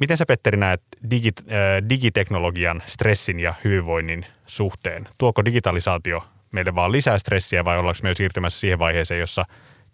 Miten 0.00 0.16
sä 0.16 0.26
Petteri 0.26 0.56
näet 0.56 0.82
digit, 1.10 1.40
äh, 1.40 1.88
digiteknologian, 1.88 2.82
stressin 2.86 3.40
ja 3.40 3.54
hyvinvoinnin 3.64 4.26
suhteen? 4.46 5.08
Tuoko 5.18 5.44
digitalisaatio 5.44 6.22
meille 6.52 6.74
vaan 6.74 6.92
lisää 6.92 7.18
stressiä 7.18 7.64
vai 7.64 7.78
ollaanko 7.78 8.00
me 8.02 8.14
siirtymässä 8.14 8.60
siihen 8.60 8.78
vaiheeseen, 8.78 9.20
jossa 9.20 9.44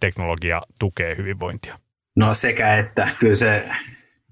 teknologia 0.01 0.63
tukee 0.79 1.17
hyvinvointia? 1.17 1.79
No 2.17 2.35
sekä 2.35 2.77
että 2.77 3.09
kyllä 3.21 3.35
se, 3.35 3.69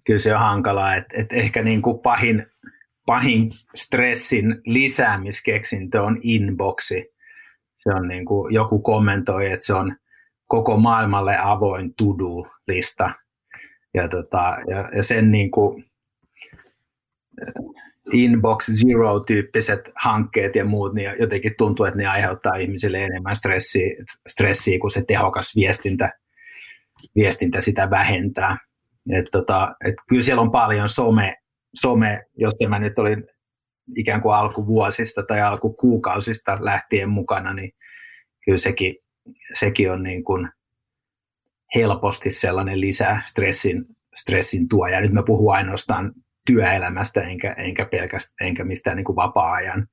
kyllä 0.07 0.19
se 0.19 0.35
on 0.35 0.41
hankalaa, 0.41 0.95
että, 0.95 1.21
että 1.21 1.37
ehkä 1.37 1.63
niin 1.63 1.83
kuin 1.83 1.99
pahin, 1.99 2.47
pahin 3.07 3.51
stressin 3.75 4.61
lisäämiskeksintö 4.67 6.03
on 6.03 6.19
inboxi. 6.23 7.07
Se 7.77 7.91
on 7.91 8.09
niin 8.09 8.25
kuin, 8.25 8.55
joku 8.55 8.79
kommentoi, 8.79 9.53
että 9.53 9.67
se 9.67 9.75
on 9.75 9.97
koko 10.47 10.77
maailmalle 10.77 11.37
avoin 11.39 11.95
to-do-lista– 11.95 13.11
ja, 13.95 14.09
tota, 14.09 14.55
ja, 14.69 14.89
ja 14.97 15.03
sen 15.03 15.31
niin 15.31 15.51
kuin 15.51 15.85
inbox 18.13 18.71
zero-tyyppiset 18.71 19.93
hankkeet 19.97 20.57
ja 20.57 20.65
muut, 20.65 20.95
niin 20.95 21.11
jotenkin 21.21 21.55
tuntuu, 21.59 21.87
että 21.87 21.99
ne 21.99 22.07
aiheuttaa 22.07 22.57
ihmisille 22.57 23.05
enemmän 23.05 23.37
stressiä, 23.37 23.87
stressiä 24.29 24.79
kuin 24.79 24.91
se 24.91 25.05
tehokas 25.09 25.57
viestintä, 25.57 26.13
viestintä 27.15 27.61
sitä 27.61 27.91
vähentää. 27.91 28.57
Et 29.13 29.27
tota, 29.33 29.75
et 29.85 29.95
kyllä 30.09 30.23
siellä 30.23 30.43
on 30.43 30.51
paljon 30.51 30.89
some, 30.89 31.33
some, 31.75 32.25
jos 32.37 32.55
mä 32.69 32.79
nyt 32.79 32.99
olin 32.99 33.25
ikään 33.97 34.21
kuin 34.21 34.35
alkuvuosista 34.35 35.23
tai 35.23 35.43
alkukuukausista 35.43 36.59
lähtien 36.61 37.09
mukana, 37.09 37.53
niin 37.53 37.73
kyllä 38.45 38.59
sekin, 38.59 38.97
sekin 39.59 39.93
on 39.93 40.03
niin 40.03 40.25
kuin 40.25 40.49
helposti 41.75 42.31
sellainen 42.31 42.81
lisää 42.81 43.21
stressin, 43.25 43.85
stressin 44.15 44.69
tuoja. 44.69 45.01
Nyt 45.01 45.13
mä 45.13 45.23
puhun 45.23 45.55
ainoastaan 45.55 46.13
työelämästä 46.47 47.21
enkä, 47.21 47.53
enkä 47.53 47.85
pelkästään 47.85 48.49
enkä 48.49 48.65
mistään 48.65 48.97
niin 48.97 49.05
kuin 49.05 49.17
vapaa-ajan, 49.17 49.89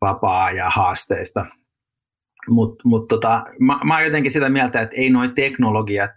vapaa-ajan 0.00 0.72
haasteista. 0.74 1.46
Mutta 2.48 2.82
mut 2.84 3.08
tota, 3.08 3.44
mä, 3.60 3.78
mä 3.84 3.94
oon 3.94 4.04
jotenkin 4.04 4.32
sitä 4.32 4.48
mieltä, 4.48 4.80
että 4.80 4.96
ei 4.96 5.10
noin 5.10 5.34
teknologiat 5.34 6.10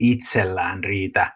itsellään 0.00 0.84
riitä 0.84 1.32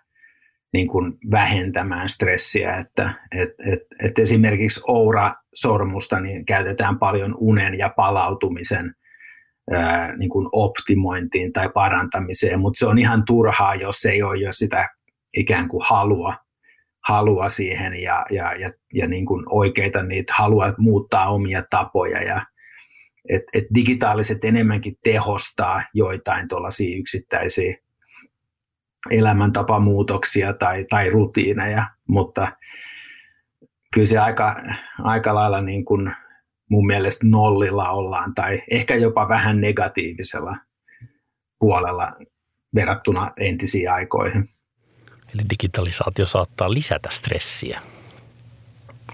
niin 0.73 0.88
kuin 0.88 1.19
vähentämään 1.31 2.09
stressiä, 2.09 2.77
että 2.77 3.14
et, 3.33 3.51
et, 3.73 3.81
et 4.03 4.19
esimerkiksi 4.19 4.81
Oura-sormusta 4.87 6.21
niin 6.21 6.45
käytetään 6.45 6.99
paljon 6.99 7.35
unen 7.38 7.79
ja 7.79 7.88
palautumisen 7.97 8.95
ää, 9.70 10.16
niin 10.16 10.30
kuin 10.30 10.48
optimointiin 10.52 11.52
tai 11.52 11.68
parantamiseen, 11.74 12.61
mutta 12.61 12.78
se 12.78 12.87
on 12.87 12.98
ihan 12.98 13.24
turhaa, 13.24 13.74
jos 13.74 14.04
ei 14.04 14.22
ole 14.22 14.37
jo 14.37 14.52
sitä 14.52 14.88
ikään 15.37 15.68
kuin 15.68 15.83
halua, 15.88 16.37
halua 17.09 17.48
siihen 17.48 18.02
ja, 18.02 18.24
ja, 18.30 18.54
ja, 18.54 18.70
ja 18.94 19.06
niin 19.06 19.26
kuin 19.26 19.44
oikeita 19.48 20.02
niitä 20.02 20.33
halua 20.37 20.74
muuttaa 20.78 21.28
omia 21.28 21.62
tapoja 21.70 22.22
ja 22.22 22.46
et, 23.28 23.42
et 23.54 23.64
digitaaliset 23.74 24.44
enemmänkin 24.44 24.94
tehostaa 25.02 25.83
joitain 25.94 26.48
tuollaisia 26.48 26.98
yksittäisiä 26.98 27.76
elämäntapamuutoksia 29.11 30.52
tai, 30.52 30.85
tai 30.90 31.11
rutiineja, 31.11 31.87
mutta 32.09 32.52
kyllä 33.94 34.06
se 34.06 34.18
aika, 34.18 34.56
aika 34.98 35.35
lailla 35.35 35.61
niin 35.61 35.85
kuin 35.85 36.12
mun 36.70 36.87
mielestä 36.87 37.26
nollilla 37.26 37.90
ollaan 37.90 38.35
tai 38.35 38.62
ehkä 38.70 38.96
jopa 38.96 39.28
vähän 39.28 39.61
negatiivisella 39.61 40.56
puolella 41.59 42.12
verrattuna 42.74 43.33
entisiin 43.37 43.90
aikoihin. 43.90 44.48
Eli 45.35 45.42
digitalisaatio 45.50 46.26
saattaa 46.26 46.74
lisätä 46.74 47.09
stressiä. 47.12 47.80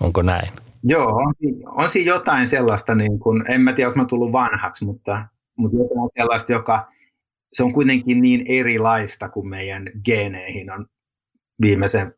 Onko 0.01 0.23
näin? 0.23 0.53
Joo, 0.83 1.07
on, 1.07 1.35
on 1.67 1.89
siinä 1.89 2.09
jotain 2.09 2.49
sellaista, 2.49 2.95
niin 2.95 3.19
kuin, 3.19 3.51
en 3.51 3.61
mä 3.61 3.73
tiedä, 3.73 3.89
onko 3.89 4.01
mä 4.01 4.07
tullut 4.09 4.33
vanhaksi, 4.33 4.85
mutta, 4.85 5.27
mutta 5.57 5.77
jotain 5.77 6.11
sellaista, 6.19 6.53
joka 6.53 6.89
se 7.53 7.63
on 7.63 7.73
kuitenkin 7.73 8.23
niin 8.23 8.45
erilaista 8.49 9.29
kuin 9.29 9.49
meidän 9.49 9.91
geeneihin 10.05 10.71
on 10.71 10.87
viimeisen 11.61 12.15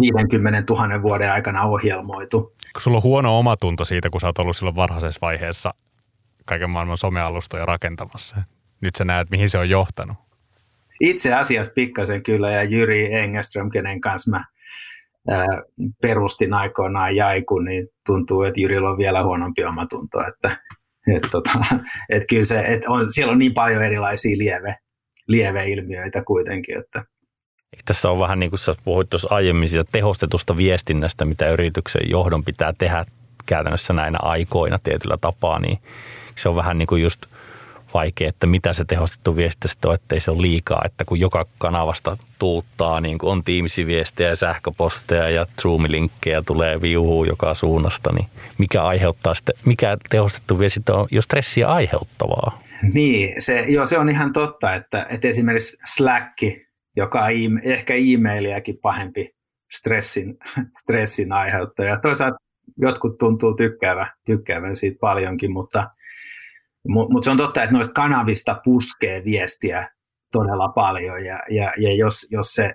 50 0.00 0.72
000 0.72 1.02
vuoden 1.02 1.32
aikana 1.32 1.62
ohjelmoitu. 1.62 2.40
Kun 2.72 2.82
sulla 2.82 2.96
on 2.96 3.02
huono 3.02 3.38
omatunto 3.38 3.84
siitä, 3.84 4.10
kun 4.10 4.20
sä 4.20 4.26
oot 4.26 4.38
ollut 4.38 4.56
silloin 4.56 4.76
varhaisessa 4.76 5.18
vaiheessa 5.22 5.74
kaiken 6.46 6.70
maailman 6.70 6.98
somealustoja 6.98 7.64
rakentamassa. 7.64 8.36
Nyt 8.80 8.94
sä 8.94 9.04
näet, 9.04 9.30
mihin 9.30 9.50
se 9.50 9.58
on 9.58 9.70
johtanut. 9.70 10.16
Itse 11.00 11.34
asiassa 11.34 11.72
pikkasen 11.74 12.22
kyllä, 12.22 12.50
ja 12.50 12.62
Jyri 12.62 13.14
Engeström, 13.14 13.70
kenen 13.70 14.00
kanssa 14.00 14.30
mä 14.30 14.44
ää, 15.30 15.46
perustin 16.02 16.54
aikoinaan 16.54 17.16
Jaiku, 17.16 17.58
niin 17.58 17.88
tuntuu, 18.06 18.42
että 18.42 18.60
Jyrillä 18.60 18.90
on 18.90 18.98
vielä 18.98 19.24
huonompi 19.24 19.64
omatunto. 19.64 20.20
Että, 20.20 20.60
et, 21.16 21.28
tota, 21.30 21.50
et 22.08 22.22
kyllä 22.28 22.44
se, 22.44 22.60
et 22.66 22.82
on, 22.88 23.12
siellä 23.12 23.32
on 23.32 23.38
niin 23.38 23.54
paljon 23.54 23.82
erilaisia 23.82 24.38
lieve, 24.38 24.76
lieveilmiöitä 25.28 26.22
kuitenkin, 26.24 26.78
että 26.78 27.04
tässä 27.84 28.10
on 28.10 28.18
vähän 28.18 28.38
niin 28.38 28.50
kuin 28.50 28.60
sä 28.60 28.74
puhuit 28.84 29.10
tuossa 29.10 29.28
aiemmin 29.30 29.68
siitä 29.68 29.90
tehostetusta 29.92 30.56
viestinnästä, 30.56 31.24
mitä 31.24 31.50
yrityksen 31.50 32.10
johdon 32.10 32.44
pitää 32.44 32.72
tehdä 32.78 33.04
käytännössä 33.46 33.92
näinä 33.92 34.18
aikoina 34.22 34.78
tietyllä 34.78 35.16
tapaa, 35.20 35.58
niin 35.58 35.78
se 36.36 36.48
on 36.48 36.56
vähän 36.56 36.78
niin 36.78 36.86
kuin 36.86 37.02
just 37.02 37.26
vaikea, 37.94 38.28
että 38.28 38.46
mitä 38.46 38.72
se 38.72 38.84
tehostettu 38.84 39.36
viesti 39.36 39.68
sitten 39.68 39.88
on, 39.88 39.94
ettei 39.94 40.20
se 40.20 40.30
ole 40.30 40.42
liikaa, 40.42 40.82
että 40.84 41.04
kun 41.04 41.20
joka 41.20 41.46
kanavasta 41.58 42.16
tuuttaa, 42.38 43.00
niin 43.00 43.18
kuin 43.18 43.30
on 43.30 43.44
tiimisiviestejä 43.44 44.28
ja 44.28 44.36
sähköposteja 44.36 45.30
ja 45.30 45.46
Zoom-linkkejä 45.62 46.42
tulee 46.46 46.80
viuhuu 46.80 47.24
joka 47.24 47.54
suunnasta, 47.54 48.12
niin 48.12 48.26
mikä 48.58 48.82
aiheuttaa 48.82 49.34
sitten, 49.34 49.54
mikä 49.64 49.96
tehostettu 50.10 50.58
viesti 50.58 50.80
on 50.90 51.08
jo 51.10 51.22
stressiä 51.22 51.68
aiheuttavaa? 51.68 52.62
Niin, 52.92 53.42
se, 53.42 53.64
joo, 53.68 53.86
se 53.86 53.98
on 53.98 54.08
ihan 54.08 54.32
totta, 54.32 54.74
että, 54.74 55.06
että 55.10 55.28
esimerkiksi 55.28 55.76
Slack, 55.94 56.42
joka 56.96 57.22
on 57.22 57.60
ehkä 57.62 57.94
e-mailiakin 57.94 58.78
pahempi 58.82 59.30
stressin, 59.72 60.38
stressin 60.82 61.32
aiheuttaja. 61.32 61.98
Toisaalta 61.98 62.36
jotkut 62.76 63.18
tuntuu 63.18 63.54
tykkäävän, 63.54 64.10
tykkäävän 64.26 64.76
siitä 64.76 64.98
paljonkin, 65.00 65.52
mutta, 65.52 65.90
mutta 66.88 67.24
se 67.24 67.30
on 67.30 67.36
totta, 67.36 67.62
että 67.62 67.74
noista 67.74 67.92
kanavista 67.92 68.60
puskee 68.64 69.24
viestiä 69.24 69.88
todella 70.32 70.68
paljon 70.68 71.24
ja, 71.24 71.38
ja, 71.50 71.72
ja 71.78 71.94
jos, 71.94 72.26
jos 72.30 72.54
se 72.54 72.74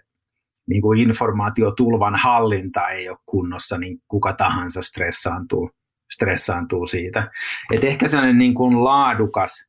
niin 0.68 0.82
kuin 0.82 1.00
informaatiotulvan 1.00 2.16
hallinta 2.16 2.90
ei 2.90 3.10
ole 3.10 3.18
kunnossa, 3.26 3.78
niin 3.78 3.98
kuka 4.08 4.34
tahansa 4.34 4.82
stressaantuu, 4.82 5.72
stressaantuu 6.12 6.86
siitä. 6.86 7.32
Et 7.74 7.84
ehkä 7.84 8.08
sellainen 8.08 8.38
niin 8.38 8.54
kuin 8.54 8.84
laadukas 8.84 9.68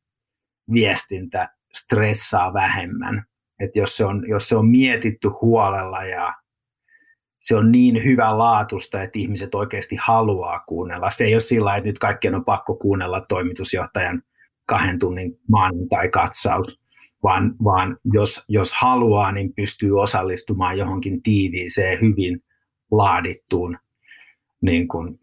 viestintä 0.73 1.49
stressaa 1.77 2.53
vähemmän. 2.53 3.25
Et 3.59 3.75
jos, 3.75 3.97
se 3.97 4.05
on, 4.05 4.23
jos 4.27 4.49
se 4.49 4.55
on 4.55 4.67
mietitty 4.67 5.27
huolella 5.41 6.03
ja 6.03 6.33
se 7.39 7.55
on 7.55 7.71
niin 7.71 8.03
hyvä 8.03 8.37
laatusta, 8.37 9.01
että 9.01 9.19
ihmiset 9.19 9.55
oikeasti 9.55 9.95
haluaa 10.01 10.59
kuunnella. 10.59 11.09
Se 11.09 11.23
ei 11.23 11.35
ole 11.35 11.41
sillä 11.41 11.75
että 11.75 11.87
nyt 11.87 11.99
kaikkien 11.99 12.35
on 12.35 12.45
pakko 12.45 12.75
kuunnella 12.75 13.21
toimitusjohtajan 13.21 14.21
kahden 14.65 14.99
tunnin 14.99 15.39
maanantai-katsaus, 15.47 16.79
vaan, 17.23 17.55
vaan 17.63 17.97
jos, 18.13 18.45
jos 18.47 18.73
haluaa, 18.73 19.31
niin 19.31 19.53
pystyy 19.53 19.99
osallistumaan 19.99 20.77
johonkin 20.77 21.23
tiiviiseen, 21.23 22.01
hyvin 22.01 22.43
laadittuun 22.91 23.77
niin 24.61 24.87
kuin, 24.87 25.19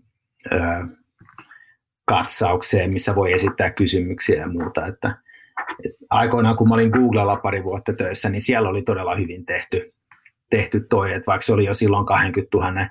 ö, 0.52 0.56
katsaukseen, 2.04 2.92
missä 2.92 3.14
voi 3.14 3.32
esittää 3.32 3.70
kysymyksiä 3.70 4.40
ja 4.40 4.48
muuta. 4.48 4.86
Että, 4.86 5.08
et 5.08 5.16
aikoinaan, 6.10 6.56
kun 6.56 6.68
mä 6.68 6.74
olin 6.74 6.90
Googlella 6.90 7.36
pari 7.36 7.64
vuotta 7.64 7.92
töissä, 7.92 8.28
niin 8.28 8.42
siellä 8.42 8.68
oli 8.68 8.82
todella 8.82 9.14
hyvin 9.14 9.46
tehty, 9.46 9.94
tehty 10.50 10.86
toi, 10.90 11.12
että 11.12 11.26
vaikka 11.26 11.46
se 11.46 11.52
oli 11.52 11.64
jo 11.64 11.74
silloin 11.74 12.06
20 12.06 12.56
000 12.56 12.88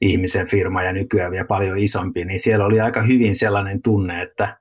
ihmisen 0.00 0.48
firma 0.48 0.82
ja 0.82 0.92
nykyään 0.92 1.30
vielä 1.30 1.44
paljon 1.44 1.78
isompi, 1.78 2.24
niin 2.24 2.40
siellä 2.40 2.64
oli 2.64 2.80
aika 2.80 3.02
hyvin 3.02 3.34
sellainen 3.34 3.82
tunne, 3.82 4.22
että 4.22 4.58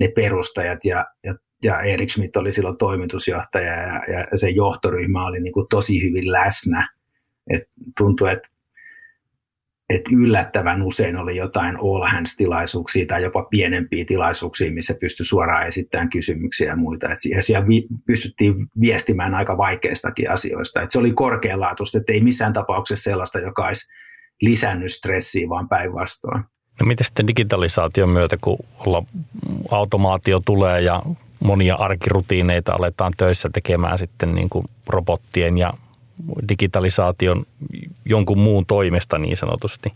ne 0.00 0.08
perustajat 0.08 0.84
ja, 0.84 1.06
ja, 1.24 1.34
ja 1.62 1.80
Erik 1.80 2.10
Schmidt 2.10 2.36
oli 2.36 2.52
silloin 2.52 2.76
toimitusjohtaja 2.76 3.72
ja, 3.72 4.26
ja 4.30 4.38
se 4.38 4.50
johtoryhmä 4.50 5.26
oli 5.26 5.40
niin 5.40 5.52
kuin 5.52 5.66
tosi 5.70 6.02
hyvin 6.02 6.32
läsnä. 6.32 6.88
Et 7.50 7.62
tuntui, 7.96 8.32
että 8.32 8.48
et 9.90 10.02
yllättävän 10.12 10.82
usein 10.82 11.16
oli 11.16 11.36
jotain 11.36 11.76
all 11.76 12.02
hands-tilaisuuksia 12.02 13.06
tai 13.06 13.22
jopa 13.22 13.42
pienempiä 13.42 14.04
tilaisuuksia, 14.04 14.72
missä 14.72 14.94
pystyi 15.00 15.26
suoraan 15.26 15.66
esittämään 15.66 16.10
kysymyksiä 16.10 16.68
ja 16.68 16.76
muita. 16.76 17.12
Et 17.12 17.18
ja 17.30 17.42
siellä 17.42 17.68
vi- 17.68 17.86
pystyttiin 18.06 18.54
viestimään 18.80 19.34
aika 19.34 19.56
vaikeistakin 19.56 20.30
asioista. 20.30 20.82
Et 20.82 20.90
se 20.90 20.98
oli 20.98 21.12
korkealaatuista, 21.12 21.98
että 21.98 22.12
ei 22.12 22.20
missään 22.20 22.52
tapauksessa 22.52 23.10
sellaista, 23.10 23.38
joka 23.38 23.66
olisi 23.66 23.86
lisännyt 24.42 24.92
stressiä, 24.92 25.48
vaan 25.48 25.68
päinvastoin. 25.68 26.44
No 26.80 26.86
miten 26.86 27.04
sitten 27.04 27.26
digitalisaation 27.26 28.08
myötä, 28.08 28.36
kun 28.40 28.58
automaatio 29.70 30.40
tulee 30.44 30.80
ja 30.80 31.02
monia 31.44 31.74
arkirutiineita 31.74 32.72
aletaan 32.72 33.12
töissä 33.16 33.50
tekemään 33.52 33.98
sitten 33.98 34.34
niin 34.34 34.48
kuin 34.48 34.64
robottien 34.86 35.58
ja 35.58 35.72
digitalisaation 36.48 37.44
jonkun 38.04 38.38
muun 38.38 38.66
toimesta 38.66 39.18
niin 39.18 39.36
sanotusti, 39.36 39.92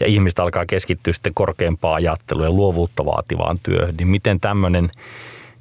ja 0.00 0.06
ihmistä 0.06 0.42
alkaa 0.42 0.66
keskittyä 0.66 1.12
sitten 1.12 1.34
korkeampaan 1.34 1.94
ajatteluun 1.94 2.46
ja 2.46 2.52
luovuutta 2.52 3.04
vaativaan 3.04 3.58
työhön, 3.62 3.94
niin 3.98 4.08
miten 4.08 4.40
tämmöinen 4.40 4.90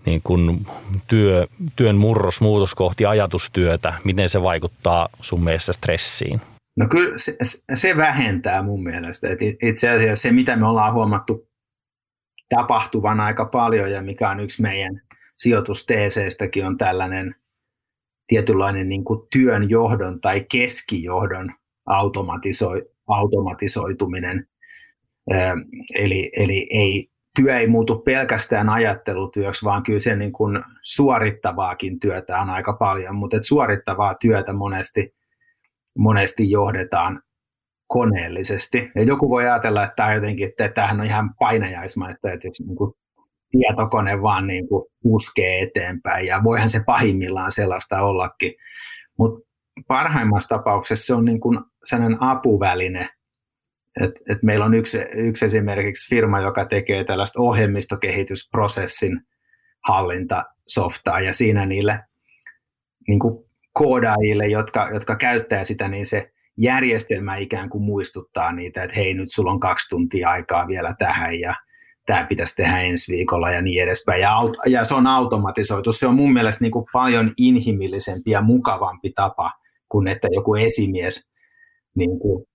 niin 0.06 0.22
kuin 0.24 0.66
työ, 1.08 1.48
työn 1.76 1.96
murros, 1.96 2.42
muutos 2.42 2.76
kohti 2.76 3.06
ajatustyötä, 3.06 3.94
miten 4.04 4.30
se 4.30 4.44
vaikuttaa 4.44 5.10
sun 5.22 5.44
mielestä 5.44 5.74
stressiin? 5.74 6.42
No 6.78 6.88
kyllä 6.88 7.18
se, 7.18 7.38
se 7.76 7.98
vähentää 7.98 8.62
mun 8.62 8.84
mielestä. 8.84 9.30
Et 9.30 9.40
itse 9.64 9.90
asiassa 9.90 10.22
se, 10.22 10.32
mitä 10.32 10.56
me 10.56 10.68
ollaan 10.68 10.94
huomattu 10.94 11.48
tapahtuvan 12.50 13.20
aika 13.20 13.46
paljon 13.46 13.92
ja 13.92 14.02
mikä 14.02 14.30
on 14.30 14.40
yksi 14.40 14.62
meidän 14.62 15.02
sijoitusteeseistäkin 15.38 16.66
on 16.66 16.78
tällainen 16.78 17.36
tietynlainen 18.34 18.90
niin 18.90 19.04
kuin 19.04 19.20
työn 19.32 19.70
johdon 19.70 20.22
tai 20.22 20.46
keskijohdon 20.52 21.52
automatisoi, 21.86 22.90
automatisoituminen. 23.08 24.48
Eli, 25.96 26.32
eli 26.38 26.68
ei, 26.72 27.10
työ 27.36 27.58
ei 27.58 27.68
muutu 27.68 28.00
pelkästään 28.00 28.70
ajattelutyöksi, 28.70 29.66
vaan 29.66 29.84
kyllä 29.84 30.00
se 30.00 30.16
niin 30.16 30.32
kuin 30.32 30.64
suorittavaakin 30.82 32.00
työtä 32.00 32.40
on 32.42 32.50
aika 32.50 32.74
paljon, 32.74 33.16
mutta 33.16 33.38
et 33.38 33.44
suorittavaa 33.44 34.16
työtä 34.16 34.54
monesti, 34.54 35.14
monesti 35.98 36.52
johdetaan 36.52 37.22
koneellisesti. 37.88 38.92
Ja 38.96 39.04
joku 39.04 39.30
voi 39.30 39.44
ajatella, 39.44 39.84
että 39.84 39.96
tämä 39.96 40.14
jotenkin, 40.14 40.48
että 40.48 40.70
tämähän 40.70 41.00
on 41.00 41.06
ihan 41.06 41.36
painajaismaista, 41.40 42.32
että 42.32 42.48
jos 42.48 42.60
niin 42.60 42.76
kuin 42.76 42.94
tietokone 43.58 44.22
vaan 44.22 44.48
niin 44.48 44.68
kuin 44.68 44.86
puskee 45.04 45.62
eteenpäin 45.62 46.26
ja 46.26 46.44
voihan 46.44 46.70
se 46.70 46.84
pahimmillaan 46.86 47.52
sellaista 47.52 48.02
ollakin. 48.02 48.54
Mutta 49.18 49.50
parhaimmassa 49.88 50.58
tapauksessa 50.58 51.06
se 51.06 51.14
on 51.14 51.26
niin 51.26 51.40
kuin 51.40 51.60
sellainen 51.84 52.24
apuväline. 52.24 53.10
Et, 54.02 54.12
et 54.30 54.44
meillä 54.44 54.66
on 54.66 54.74
yksi, 54.74 54.98
yksi 55.16 55.46
esimerkiksi 55.46 56.10
firma, 56.10 56.40
joka 56.40 56.66
tekee 56.66 57.04
tällaista 57.04 57.42
ohjelmistokehitysprosessin 57.42 59.22
hallintasoftaa 59.88 61.20
ja 61.20 61.34
siinä 61.34 61.66
niille 61.66 62.00
niin 63.08 63.20
kuin 63.20 63.46
koodaajille, 63.74 64.48
jotka, 64.48 64.90
jotka 64.94 65.16
käyttää 65.16 65.64
sitä, 65.64 65.88
niin 65.88 66.06
se 66.06 66.32
järjestelmä 66.58 67.36
ikään 67.36 67.70
kuin 67.70 67.84
muistuttaa 67.84 68.52
niitä, 68.52 68.84
että 68.84 68.96
hei 68.96 69.14
nyt 69.14 69.32
sulla 69.32 69.52
on 69.52 69.60
kaksi 69.60 69.90
tuntia 69.90 70.30
aikaa 70.30 70.68
vielä 70.68 70.96
tähän 71.00 71.40
ja 71.40 71.56
tämä 72.06 72.26
pitäisi 72.26 72.56
tehdä 72.56 72.80
ensi 72.80 73.12
viikolla 73.12 73.52
ja 73.52 73.62
niin 73.62 73.84
edespäin. 73.84 74.22
Ja, 74.22 74.32
ja 74.66 74.84
se 74.84 74.96
on 74.96 75.08
automatisoitu. 75.08 75.94
Se 75.94 76.08
on 76.08 76.16
mun 76.16 76.34
mielestä 76.34 76.64
niin 76.64 76.72
kuin 76.72 76.86
paljon 76.94 77.32
inhimillisempi 77.38 78.32
ja 78.32 78.42
mukavampi 78.42 79.12
tapa 79.16 79.52
kuin 79.90 80.08
että 80.08 80.28
joku 80.32 80.56
esimies 80.56 81.30
niin 81.96 82.20
kuin 82.20 82.46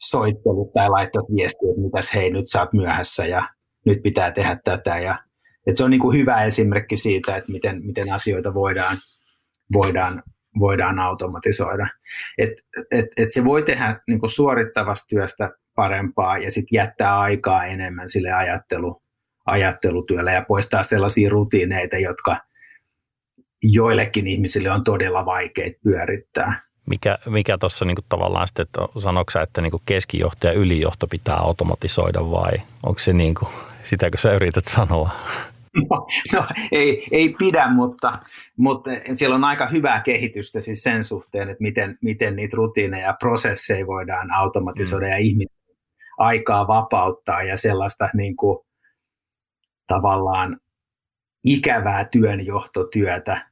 soittelu 0.00 0.70
tai 0.74 0.88
laittaa 0.88 1.22
viestiä, 1.36 1.70
että 1.70 1.82
mitäs 1.82 2.14
hei 2.14 2.30
nyt 2.30 2.48
sä 2.48 2.60
oot 2.60 2.72
myöhässä 2.72 3.26
ja 3.26 3.48
nyt 3.86 4.02
pitää 4.02 4.30
tehdä 4.30 4.58
tätä. 4.64 4.98
Ja, 4.98 5.18
että 5.66 5.76
se 5.78 5.84
on 5.84 5.90
niin 5.90 6.00
kuin 6.00 6.18
hyvä 6.18 6.44
esimerkki 6.44 6.96
siitä, 6.96 7.36
että 7.36 7.52
miten, 7.52 7.86
miten 7.86 8.12
asioita 8.12 8.54
voidaan, 8.54 8.96
voidaan, 9.72 10.22
voidaan 10.58 10.98
automatisoida. 10.98 11.88
Et, 12.38 12.50
et, 12.90 13.06
et 13.16 13.32
se 13.32 13.44
voi 13.44 13.62
tehdä 13.62 14.00
niin 14.08 14.20
kuin 14.20 14.30
suorittavasta 14.30 15.06
työstä 15.08 15.50
parempaa 15.78 16.38
ja 16.38 16.50
sitten 16.50 16.76
jättää 16.76 17.20
aikaa 17.20 17.64
enemmän 17.64 18.08
sille 18.08 18.32
ajattelu, 18.32 19.02
ajattelutyölle 19.46 20.32
ja 20.32 20.44
poistaa 20.48 20.82
sellaisia 20.82 21.30
rutiineita, 21.30 21.96
jotka 21.96 22.36
joillekin 23.62 24.26
ihmisille 24.26 24.70
on 24.70 24.84
todella 24.84 25.24
vaikeita 25.24 25.78
pyörittää. 25.82 26.60
Mikä, 26.86 27.18
mikä 27.26 27.58
tuossa 27.58 27.84
niinku 27.84 28.02
tavallaan 28.08 28.48
sitten, 28.48 28.62
että 28.62 29.00
sanoiko 29.00 29.30
sä, 29.30 29.42
että 29.42 29.60
niinku 29.60 29.82
keskijohto 29.86 30.46
ja 30.46 30.52
ylijohto 30.52 31.06
pitää 31.06 31.36
automatisoida 31.36 32.30
vai 32.30 32.52
onko 32.86 32.98
se 32.98 33.12
niinku, 33.12 33.48
sitäkö 33.84 34.18
sä 34.18 34.32
yrität 34.32 34.64
sanoa? 34.64 35.10
No, 35.74 36.06
no 36.32 36.46
ei, 36.72 37.06
ei 37.10 37.34
pidä, 37.38 37.68
mutta, 37.72 38.18
mutta 38.56 38.90
siellä 39.14 39.36
on 39.36 39.44
aika 39.44 39.66
hyvää 39.66 40.00
kehitystä 40.00 40.60
siis 40.60 40.82
sen 40.82 41.04
suhteen, 41.04 41.50
että 41.50 41.62
miten, 41.62 41.98
miten 42.02 42.36
niitä 42.36 42.56
rutiineja 42.56 43.06
ja 43.06 43.16
prosesseja 43.18 43.86
voidaan 43.86 44.32
automatisoida 44.32 45.06
mm. 45.06 45.12
ja 45.12 45.18
ihmiset 45.18 45.57
aikaa 46.18 46.66
vapauttaa 46.66 47.42
ja 47.42 47.56
sellaista 47.56 48.08
niin 48.14 48.36
kuin, 48.36 48.58
tavallaan 49.86 50.60
ikävää 51.44 52.04
työnjohtotyötä, 52.04 53.46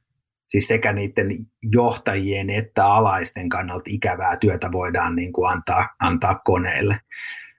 siis 0.47 0.67
sekä 0.67 0.93
niiden 0.93 1.47
johtajien 1.63 2.49
että 2.49 2.85
alaisten 2.85 3.49
kannalta 3.49 3.83
ikävää 3.87 4.37
työtä 4.37 4.71
voidaan 4.71 5.15
niin 5.15 5.33
kuin 5.33 5.51
antaa, 5.51 5.89
antaa 5.99 6.35
koneelle. 6.45 6.99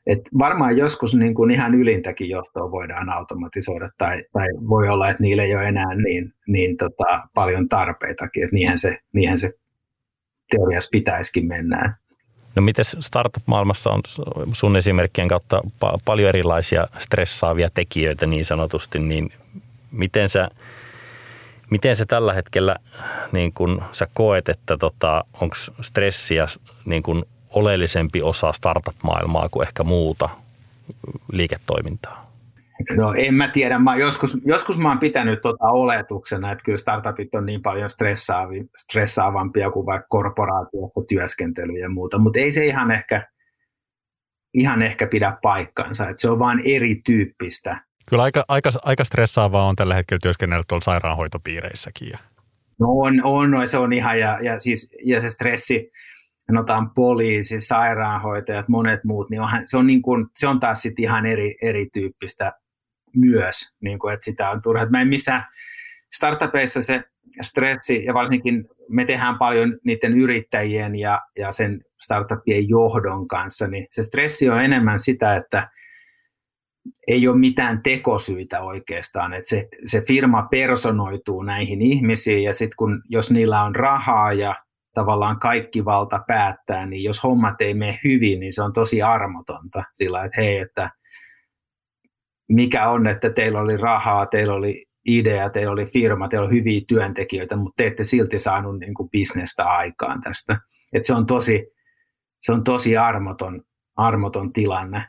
Et 0.06 0.20
varmaan 0.38 0.76
joskus 0.76 1.14
niin 1.14 1.34
kuin 1.34 1.50
ihan 1.50 1.74
ylintäkin 1.74 2.28
johtoa 2.28 2.70
voidaan 2.70 3.10
automatisoida 3.10 3.90
tai, 3.98 4.24
tai 4.32 4.46
voi 4.68 4.88
olla, 4.88 5.08
että 5.08 5.22
niille 5.22 5.42
ei 5.42 5.54
ole 5.54 5.68
enää 5.68 5.94
niin, 5.94 6.34
niin 6.48 6.76
tota, 6.76 7.20
paljon 7.34 7.68
tarpeitakin, 7.68 8.44
että 8.44 8.54
niinhän 8.54 8.78
se, 8.78 8.98
niinhän 9.12 9.38
se 9.38 9.52
teoriassa 10.50 10.88
pitäisikin 10.92 11.48
mennä. 11.48 11.96
No 12.58 12.62
miten 12.62 12.84
startup-maailmassa 12.84 13.90
on 13.90 14.02
sun 14.52 14.76
esimerkkien 14.76 15.28
kautta 15.28 15.62
paljon 16.04 16.28
erilaisia 16.28 16.88
stressaavia 16.98 17.70
tekijöitä 17.74 18.26
niin 18.26 18.44
sanotusti, 18.44 18.98
niin 18.98 19.32
miten 19.90 20.28
sä 20.28 20.50
Miten 21.70 21.96
se 21.96 22.06
tällä 22.06 22.32
hetkellä, 22.32 22.76
niin 23.32 23.52
kun 23.52 23.82
sä 23.92 24.08
koet, 24.14 24.48
että 24.48 24.76
tota, 24.76 25.24
onko 25.40 25.56
stressiä 25.80 26.46
niin 26.84 27.02
kun 27.02 27.26
oleellisempi 27.50 28.22
osa 28.22 28.52
startup-maailmaa 28.52 29.48
kuin 29.48 29.66
ehkä 29.66 29.84
muuta 29.84 30.28
liiketoimintaa? 31.32 32.27
No 32.96 33.14
en 33.16 33.34
mä 33.34 33.48
tiedä. 33.48 33.78
Mä 33.78 33.96
joskus, 33.96 34.38
joskus 34.44 34.78
mä 34.78 34.88
oon 34.88 34.98
pitänyt 34.98 35.40
tota 35.42 35.66
oletuksena, 35.66 36.52
että 36.52 36.64
kyllä 36.64 36.78
startupit 36.78 37.34
on 37.34 37.46
niin 37.46 37.62
paljon 37.62 37.88
stressaavampia 38.76 39.70
kuin 39.70 39.86
vaikka 39.86 40.06
korporaatiossa 40.08 41.00
työskentely 41.08 41.72
ja 41.72 41.88
muuta, 41.88 42.18
mutta 42.18 42.38
ei 42.38 42.50
se 42.50 42.66
ihan 42.66 42.90
ehkä, 42.90 43.28
ihan 44.54 44.82
ehkä 44.82 45.06
pidä 45.06 45.36
paikkansa. 45.42 46.08
Että 46.08 46.20
se 46.20 46.30
on 46.30 46.38
vaan 46.38 46.60
erityyppistä. 46.64 47.80
Kyllä 48.10 48.22
aika, 48.22 48.44
aika, 48.48 48.70
aika 48.82 49.04
stressaavaa 49.04 49.68
on 49.68 49.76
tällä 49.76 49.94
hetkellä 49.94 50.20
työskennellä 50.22 50.64
tuolla 50.68 50.84
sairaanhoitopiireissäkin. 50.84 52.12
No 52.80 52.86
on, 52.88 53.20
on 53.24 53.50
no, 53.50 53.66
se 53.66 53.78
on 53.78 53.92
ihan, 53.92 54.20
ja, 54.20 54.38
ja, 54.42 54.58
siis, 54.58 54.96
ja 55.04 55.20
se 55.20 55.30
stressi, 55.30 55.90
sanotaan 56.36 56.90
poliisi, 56.90 57.60
sairaanhoitajat, 57.60 58.68
monet 58.68 59.04
muut, 59.04 59.30
niin 59.30 59.40
onhan, 59.40 59.62
se, 59.66 59.76
on 59.76 59.86
niin 59.86 60.02
kuin, 60.02 60.26
se 60.34 60.48
on 60.48 60.60
taas 60.60 60.82
sitten 60.82 61.02
ihan 61.02 61.26
eri, 61.26 61.54
erityyppistä 61.62 62.52
myös, 63.20 63.74
niin 63.80 63.98
kuin, 63.98 64.14
että 64.14 64.24
sitä 64.24 64.50
on 64.50 64.62
turha. 64.62 64.86
Mä 64.86 65.00
en 65.00 65.08
missään 65.08 65.44
startupeissa 66.12 66.82
se 66.82 67.04
stressi, 67.42 68.04
ja 68.04 68.14
varsinkin 68.14 68.64
me 68.88 69.04
tehdään 69.04 69.38
paljon 69.38 69.78
niiden 69.84 70.18
yrittäjien 70.18 70.94
ja, 70.96 71.20
ja 71.38 71.52
sen 71.52 71.80
startupien 72.02 72.68
johdon 72.68 73.28
kanssa, 73.28 73.66
niin 73.66 73.86
se 73.90 74.02
stressi 74.02 74.48
on 74.48 74.64
enemmän 74.64 74.98
sitä, 74.98 75.36
että 75.36 75.68
ei 77.06 77.28
ole 77.28 77.38
mitään 77.38 77.82
tekosyitä 77.82 78.60
oikeastaan, 78.60 79.34
että 79.34 79.48
se, 79.48 79.68
se 79.86 80.00
firma 80.00 80.42
personoituu 80.42 81.42
näihin 81.42 81.82
ihmisiin 81.82 82.42
ja 82.42 82.54
sitten 82.54 82.76
kun 82.76 83.02
jos 83.08 83.30
niillä 83.30 83.62
on 83.62 83.76
rahaa 83.76 84.32
ja 84.32 84.54
tavallaan 84.94 85.40
kaikki 85.40 85.84
valta 85.84 86.20
päättää, 86.26 86.86
niin 86.86 87.04
jos 87.04 87.22
hommat 87.22 87.60
ei 87.60 87.74
mene 87.74 87.98
hyvin, 88.04 88.40
niin 88.40 88.52
se 88.52 88.62
on 88.62 88.72
tosi 88.72 89.02
armotonta 89.02 89.84
sillä, 89.94 90.24
että 90.24 90.40
hei, 90.40 90.58
että 90.58 90.90
mikä 92.48 92.88
on, 92.88 93.06
että 93.06 93.30
teillä 93.30 93.60
oli 93.60 93.76
rahaa, 93.76 94.26
teillä 94.26 94.54
oli 94.54 94.86
idea, 95.06 95.50
teillä 95.50 95.72
oli 95.72 95.86
firma, 95.86 96.28
teillä 96.28 96.46
oli 96.46 96.54
hyviä 96.54 96.80
työntekijöitä, 96.88 97.56
mutta 97.56 97.74
te 97.76 97.86
ette 97.86 98.04
silti 98.04 98.38
saanut 98.38 98.78
niin 98.78 98.94
kuin 98.94 99.10
bisnestä 99.10 99.64
aikaan 99.64 100.20
tästä. 100.20 100.60
Et 100.92 101.04
se 101.04 101.14
on 101.14 101.26
tosi, 101.26 101.66
se 102.40 102.52
on 102.52 102.64
tosi 102.64 102.96
armoton, 102.96 103.62
armoton 103.96 104.52
tilanne. 104.52 105.08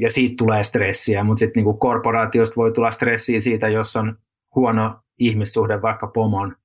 ja 0.00 0.10
siitä 0.10 0.34
tulee 0.38 0.64
stressiä, 0.64 1.24
mutta 1.24 1.38
sitten 1.38 1.64
niin 1.64 1.78
korporaatiosta 1.78 2.56
voi 2.56 2.72
tulla 2.72 2.90
stressiä 2.90 3.40
siitä, 3.40 3.68
jos 3.68 3.96
on 3.96 4.18
huono 4.54 5.00
ihmissuhde 5.18 5.82
vaikka 5.82 6.06
pomon 6.06 6.56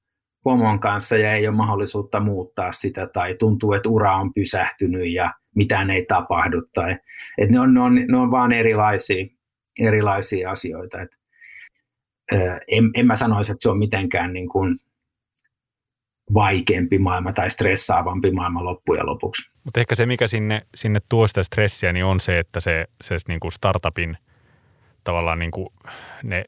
pomon 0.44 0.80
kanssa 0.80 1.18
ja 1.18 1.34
ei 1.34 1.48
ole 1.48 1.56
mahdollisuutta 1.56 2.20
muuttaa 2.20 2.72
sitä 2.72 3.08
tai 3.08 3.36
tuntuu, 3.36 3.74
että 3.74 3.90
ura 3.90 4.16
on 4.16 4.34
pysähtynyt 4.34 5.14
ja 5.14 5.34
mitään 5.56 5.90
ei 5.90 6.06
tapahdu. 6.06 6.62
Tai, 6.74 6.92
että 7.38 7.54
ne, 7.54 7.60
on, 7.60 7.74
ne, 7.74 7.82
on, 7.82 7.96
ne 7.96 8.18
on 8.18 8.32
vaan 8.32 8.52
erilaisia, 8.52 9.26
erilaisia 9.80 10.52
asioita. 10.52 11.02
Et, 11.02 11.12
en, 12.68 12.92
en 12.94 13.08
mä 13.08 13.16
sanoisi, 13.16 13.52
että 13.52 13.62
se 13.62 13.70
on 13.70 13.78
mitenkään 13.78 14.34
niin 14.34 14.50
kuin 14.50 14.80
vaikeampi 16.34 16.98
maailma 16.98 17.34
tai 17.34 17.50
stressaavampi 17.50 18.32
maailma 18.32 18.64
loppujen 18.64 19.06
lopuksi. 19.06 19.52
Mutta 19.64 19.80
ehkä 19.80 19.96
se, 19.96 20.06
mikä 20.06 20.28
sinne, 20.28 20.62
sinne 20.76 21.00
tuo 21.10 21.28
sitä 21.28 21.44
stressiä, 21.44 21.94
niin 21.94 22.06
on 22.06 22.20
se, 22.20 22.40
että 22.40 22.60
se, 22.60 22.86
se 23.02 23.18
niin 23.28 23.40
kuin 23.40 23.52
startupin 23.52 24.18
tavallaan 25.04 25.40
niin 25.40 25.52
kuin 25.52 25.70
ne 26.24 26.46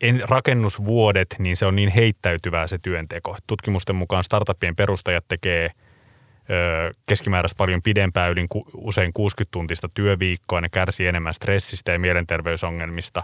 en, 0.00 0.22
rakennusvuodet, 0.28 1.36
niin 1.38 1.56
se 1.56 1.66
on 1.66 1.76
niin 1.76 1.88
heittäytyvää 1.88 2.66
se 2.66 2.78
työnteko. 2.82 3.36
Tutkimusten 3.46 3.96
mukaan 3.96 4.24
startupien 4.24 4.76
perustajat 4.76 5.24
tekee 5.28 5.70
keskimääräistä 7.06 7.56
paljon 7.56 7.82
pidempää, 7.82 8.28
yli 8.28 8.46
usein 8.74 9.12
60-tuntista 9.18 9.88
työviikkoa, 9.94 10.60
ne 10.60 10.68
kärsii 10.68 11.06
enemmän 11.06 11.34
stressistä 11.34 11.92
ja 11.92 11.98
mielenterveysongelmista. 11.98 13.22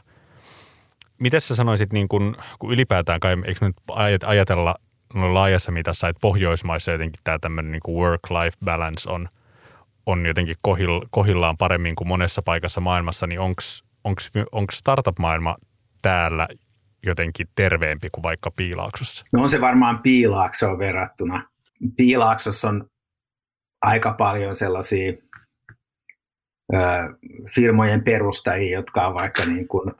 Miten 1.18 1.40
sä 1.40 1.54
sanoisit, 1.54 1.92
niin 1.92 2.08
kun, 2.08 2.36
kun 2.58 2.72
ylipäätään 2.72 3.20
kai, 3.20 3.36
eikö 3.44 3.66
nyt 3.66 3.76
ajatella 4.26 4.74
no 5.14 5.34
laajassa 5.34 5.72
mitassa, 5.72 6.08
että 6.08 6.20
Pohjoismaissa 6.20 6.92
jotenkin 6.92 7.20
tämä 7.24 7.38
tämmöinen 7.38 7.72
niin 7.72 7.96
work-life 8.02 8.56
balance 8.64 9.10
on, 9.10 9.28
on 10.06 10.26
jotenkin 10.26 10.56
kohillaan 11.10 11.56
paremmin 11.56 11.94
kuin 11.94 12.08
monessa 12.08 12.42
paikassa 12.42 12.80
maailmassa, 12.80 13.26
niin 13.26 13.40
onko 14.52 14.72
startup-maailma 14.72 15.56
täällä 16.02 16.48
jotenkin 17.06 17.48
terveempi 17.54 18.08
kuin 18.12 18.22
vaikka 18.22 18.50
Piilaaksossa? 18.50 19.24
No 19.32 19.42
on 19.42 19.50
se 19.50 19.60
varmaan 19.60 19.98
Piilaaksoon 19.98 20.78
verrattuna. 20.78 21.48
Piilaaksossa 21.96 22.68
on 22.68 22.84
aika 23.82 24.14
paljon 24.18 24.54
sellaisia 24.54 25.12
ö, 26.74 26.78
firmojen 27.54 28.04
perustajia, 28.04 28.78
jotka 28.78 29.06
on 29.06 29.14
vaikka 29.14 29.44
niin 29.44 29.68
kuin, 29.68 29.92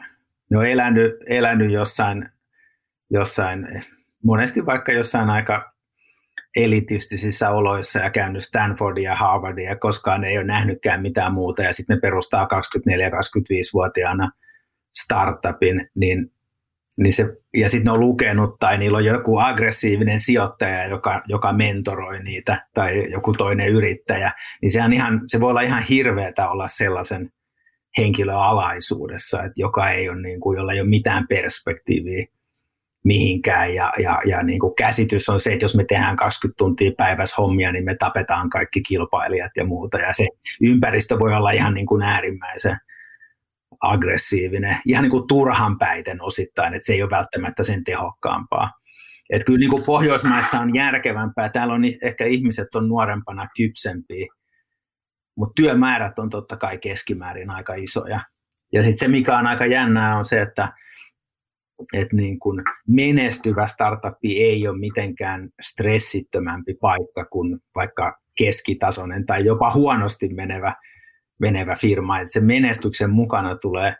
ne 0.51 0.59
on 0.59 0.67
elänyt, 0.67 1.17
elänyt 1.27 1.71
jossain, 1.71 2.29
jossain, 3.11 3.85
monesti 4.25 4.67
vaikka 4.67 4.93
jossain 4.93 5.31
aika 5.31 5.73
elitistisissä 6.57 7.51
oloissa 7.51 7.99
ja 7.99 8.11
käynyt 8.11 8.45
Stanfordia 8.45 9.11
ja 9.11 9.17
Harvardia 9.17 9.71
ja 9.71 9.77
koskaan 9.77 10.25
ei 10.25 10.39
ole 10.39 10.47
nähnytkään 10.47 11.03
mitään 11.03 11.35
muuta. 11.35 11.63
Ja 11.63 11.73
sitten 11.73 11.97
ne 11.97 12.01
perustaa 12.01 12.45
24-25-vuotiaana 12.45 14.31
startupin, 14.95 15.89
niin 15.95 16.33
niin 16.99 17.13
se, 17.13 17.27
ja 17.55 17.69
sitten 17.69 17.85
ne 17.85 17.91
on 17.91 18.01
lukenut 18.01 18.57
tai 18.61 18.79
niillä 18.79 18.99
on 18.99 19.05
joku 19.05 19.39
aggressiivinen 19.39 20.21
sijoittaja, 20.21 20.87
joka, 20.87 21.23
joka 21.27 21.53
mentoroi 21.53 22.23
niitä 22.23 22.67
tai 22.75 23.11
joku 23.11 23.33
toinen 23.33 23.69
yrittäjä, 23.69 24.33
niin 24.63 24.71
sehän 24.71 24.93
ihan, 24.93 25.21
se 25.27 25.41
voi 25.41 25.51
olla 25.51 25.61
ihan 25.61 25.83
hirveätä 25.83 26.49
olla 26.49 26.69
sellaisen 26.69 27.33
henkilön 27.99 28.37
alaisuudessa, 28.37 29.43
että 29.43 29.61
joka 29.61 29.91
ei 29.91 30.09
ole, 30.09 30.23
niin 30.23 30.41
kuin, 30.41 30.57
jolla 30.57 30.73
ei 30.73 30.81
ole 30.81 30.89
mitään 30.89 31.27
perspektiiviä 31.29 32.27
mihinkään. 33.05 33.75
Ja, 33.75 33.93
ja, 33.99 34.19
ja 34.27 34.43
niin 34.43 34.61
kuin 34.61 34.75
käsitys 34.75 35.29
on 35.29 35.41
se, 35.41 35.53
että 35.53 35.65
jos 35.65 35.75
me 35.75 35.85
tehdään 35.85 36.17
20 36.17 36.59
tuntia 36.59 36.91
päivässä 36.97 37.35
hommia, 37.39 37.73
niin 37.73 37.85
me 37.85 37.95
tapetaan 37.95 38.51
kaikki 38.51 38.83
kilpailijat 38.83 39.53
ja 39.57 39.65
muuta. 39.65 39.99
Ja 39.99 40.13
se 40.13 40.27
ympäristö 40.61 41.19
voi 41.19 41.35
olla 41.35 41.51
ihan 41.51 41.75
niin 41.75 41.87
kuin 41.87 42.03
äärimmäisen 42.03 42.77
aggressiivinen, 43.81 44.79
ihan 44.87 45.03
niin 45.03 45.11
kuin 45.11 45.29
turhanpäiten 45.29 46.23
osittain, 46.23 46.75
että 46.75 46.87
se 46.87 46.93
ei 46.93 47.03
ole 47.03 47.11
välttämättä 47.11 47.63
sen 47.63 47.85
tehokkaampaa. 47.85 48.71
Että 49.31 49.45
kyllä 49.45 49.59
niin 49.59 49.71
kuin 49.71 49.83
Pohjoismaissa 49.87 50.61
on 50.61 50.75
järkevämpää, 50.75 51.49
täällä 51.49 51.75
on 51.75 51.83
ehkä 52.03 52.27
ihmiset 52.27 52.75
on 52.75 52.89
nuorempana 52.89 53.49
kypsempiä, 53.57 54.27
mutta 55.37 55.53
työmäärät 55.63 56.19
on 56.19 56.31
totta 56.31 56.57
kai 56.57 56.79
keskimäärin 56.79 57.51
aika 57.51 57.75
isoja. 57.75 58.21
Ja 58.73 58.83
sitten 58.83 58.99
se, 58.99 59.09
mikä 59.09 59.39
on 59.39 59.47
aika 59.47 59.67
jännää, 59.67 60.19
on 60.19 60.25
se, 60.25 60.43
että, 60.43 60.73
että 61.93 62.17
niin 62.17 62.39
kuin 62.39 62.63
menestyvä 62.89 63.67
startupi 63.67 64.43
ei 64.43 64.69
ole 64.69 64.79
mitenkään 64.79 65.49
stressittömämpi 65.61 66.75
paikka 66.75 67.25
kuin 67.25 67.59
vaikka 67.75 68.19
keskitasoinen 68.39 69.27
tai 69.27 69.45
jopa 69.45 69.73
huonosti 69.73 70.29
menevä 70.29 70.75
menevä 71.39 71.75
firma, 71.75 72.21
että 72.21 72.33
se 72.33 72.41
menestyksen 72.41 73.11
mukana 73.11 73.57
tulee 73.57 73.97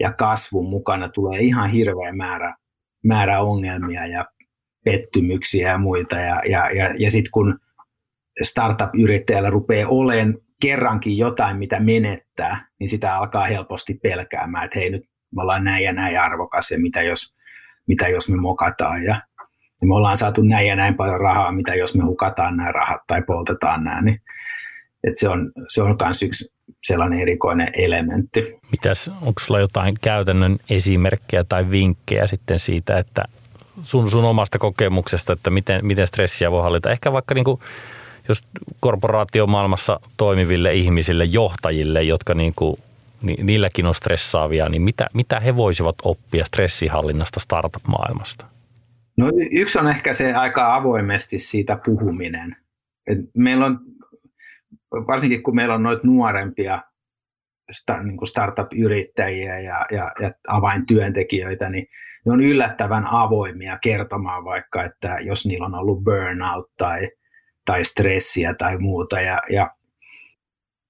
ja 0.00 0.12
kasvun 0.12 0.70
mukana 0.70 1.08
tulee 1.08 1.40
ihan 1.40 1.70
hirveä 1.70 2.12
määrä, 2.12 2.54
määrä 3.06 3.40
ongelmia 3.40 4.06
ja 4.06 4.24
pettymyksiä 4.84 5.70
ja 5.70 5.78
muita. 5.78 6.16
Ja, 6.16 6.40
ja, 6.48 6.70
ja, 6.70 6.94
ja 6.98 7.10
sitten 7.10 7.30
kun 7.32 7.58
startup-yrittäjällä 8.42 9.50
rupeaa 9.50 9.88
olemaan 9.88 10.38
kerrankin 10.60 11.18
jotain, 11.18 11.56
mitä 11.56 11.80
menettää, 11.80 12.68
niin 12.80 12.88
sitä 12.88 13.16
alkaa 13.16 13.46
helposti 13.46 13.94
pelkäämään, 13.94 14.64
että 14.64 14.78
hei 14.78 14.90
nyt 14.90 15.04
me 15.36 15.42
ollaan 15.42 15.64
näin 15.64 15.84
ja 15.84 15.92
näin 15.92 16.20
arvokas 16.20 16.70
ja 16.70 16.78
mitä 16.78 17.02
jos, 17.02 17.34
mitä 17.88 18.08
jos 18.08 18.28
me 18.28 18.36
mokataan 18.36 19.04
ja, 19.04 19.22
ja 19.80 19.86
me 19.86 19.94
ollaan 19.94 20.16
saatu 20.16 20.42
näin 20.42 20.66
ja 20.66 20.76
näin 20.76 20.96
paljon 20.96 21.20
rahaa, 21.20 21.52
mitä 21.52 21.74
jos 21.74 21.94
me 21.96 22.04
hukataan 22.04 22.56
nämä 22.56 22.72
rahat 22.72 23.00
tai 23.06 23.22
poltetaan 23.22 23.84
nämä, 23.84 24.02
niin 24.02 24.20
et 25.08 25.18
se 25.18 25.28
on, 25.28 25.52
se 25.68 25.82
on 25.82 25.96
myös 26.04 26.22
yksi 26.22 26.52
sellainen 26.82 27.20
erikoinen 27.20 27.68
elementti. 27.78 28.58
Mitäs, 28.72 29.08
onko 29.08 29.40
sulla 29.40 29.60
jotain 29.60 29.94
käytännön 30.00 30.58
esimerkkejä 30.70 31.44
tai 31.44 31.70
vinkkejä 31.70 32.26
sitten 32.26 32.58
siitä, 32.58 32.98
että 32.98 33.24
sun, 33.82 34.10
sun 34.10 34.24
omasta 34.24 34.58
kokemuksesta, 34.58 35.32
että 35.32 35.50
miten, 35.50 35.86
miten 35.86 36.06
stressiä 36.06 36.50
voi 36.50 36.62
hallita? 36.62 36.90
Ehkä 36.90 37.12
vaikka 37.12 37.34
niin 37.34 37.44
kuin, 37.44 37.60
jos 38.28 38.42
korporaatiomaailmassa 38.80 40.00
toimiville 40.16 40.74
ihmisille, 40.74 41.24
johtajille, 41.24 42.02
jotka 42.02 42.34
niin 42.34 42.52
kuin, 42.56 42.76
ni, 43.22 43.36
niilläkin 43.42 43.86
on 43.86 43.94
stressaavia, 43.94 44.68
niin 44.68 44.82
mitä, 44.82 45.06
mitä 45.14 45.40
he 45.40 45.56
voisivat 45.56 45.96
oppia 46.02 46.44
stressihallinnasta 46.44 47.40
startup-maailmasta? 47.40 48.44
No 49.16 49.30
yksi 49.52 49.78
on 49.78 49.88
ehkä 49.88 50.12
se 50.12 50.34
aika 50.34 50.74
avoimesti 50.74 51.38
siitä 51.38 51.78
puhuminen.,. 51.84 52.56
Et 53.06 53.18
meillä 53.36 53.66
on, 53.66 53.80
varsinkin 55.08 55.42
kun 55.42 55.56
meillä 55.56 55.74
on 55.74 55.82
noita 55.82 56.06
nuorempia, 56.06 56.82
niin 58.04 58.16
kuin 58.16 58.28
startup-yrittäjiä 58.28 59.58
ja, 59.58 59.86
ja, 59.90 60.10
ja 60.20 60.30
avaintyöntekijöitä, 60.48 61.70
niin 61.70 61.86
ne 62.26 62.32
on 62.32 62.40
yllättävän 62.40 63.06
avoimia 63.06 63.78
kertomaan 63.82 64.44
vaikka, 64.44 64.82
että 64.82 65.16
jos 65.24 65.46
niillä 65.46 65.66
on 65.66 65.74
ollut 65.74 66.04
burnout 66.04 66.70
tai, 66.78 67.08
tai 67.64 67.84
stressiä 67.84 68.54
tai 68.54 68.78
muuta. 68.78 69.20
Ja, 69.20 69.38
ja, 69.50 69.70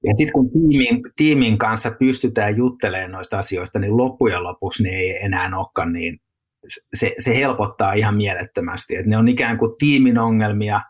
ja 0.06 0.12
sitten 0.16 0.32
kun 0.32 0.50
tiimin, 0.50 1.02
tiimin 1.16 1.58
kanssa 1.58 1.90
pystytään 1.90 2.56
juttelemaan 2.56 3.12
noista 3.12 3.38
asioista, 3.38 3.78
niin 3.78 3.96
loppujen 3.96 4.42
lopuksi 4.42 4.82
ne 4.82 4.90
ei 4.90 5.24
enää 5.24 5.50
olekaan 5.56 5.92
niin, 5.92 6.20
se, 6.94 7.14
se 7.18 7.36
helpottaa 7.36 7.92
ihan 7.92 8.16
mielettömästi. 8.16 8.96
Et 8.96 9.06
ne 9.06 9.16
on 9.16 9.28
ikään 9.28 9.58
kuin 9.58 9.74
tiimin 9.78 10.18
ongelmia 10.18 10.80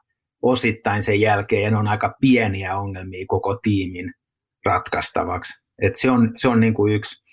osittain 0.45 1.03
sen 1.03 1.21
jälkeen, 1.21 1.63
ja 1.63 1.71
ne 1.71 1.77
on 1.77 1.89
aika 1.89 2.15
pieniä 2.21 2.77
ongelmia 2.77 3.25
koko 3.29 3.57
tiimin 3.57 4.13
ratkaistavaksi. 4.65 5.65
Et 5.83 5.97
se 5.97 6.11
on, 6.11 6.31
se 6.37 6.49
on 6.49 6.61
niin 6.61 6.75
kuin 6.75 6.95
yksi, 6.95 7.25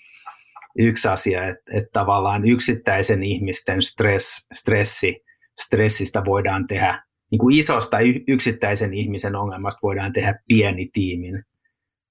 yksi 0.78 1.08
asia, 1.08 1.48
että, 1.48 1.72
että 1.74 1.90
tavallaan 1.92 2.44
yksittäisen 2.44 3.22
ihmisten 3.22 3.82
stress, 3.82 4.46
stressi, 4.52 5.16
stressistä 5.60 6.22
voidaan 6.24 6.66
tehdä, 6.66 7.02
niin 7.30 7.38
kuin 7.38 7.56
isosta 7.56 7.96
yksittäisen 8.28 8.94
ihmisen 8.94 9.36
ongelmasta 9.36 9.80
voidaan 9.82 10.12
tehdä 10.12 10.34
pieni 10.48 10.90
tiimin, 10.92 11.44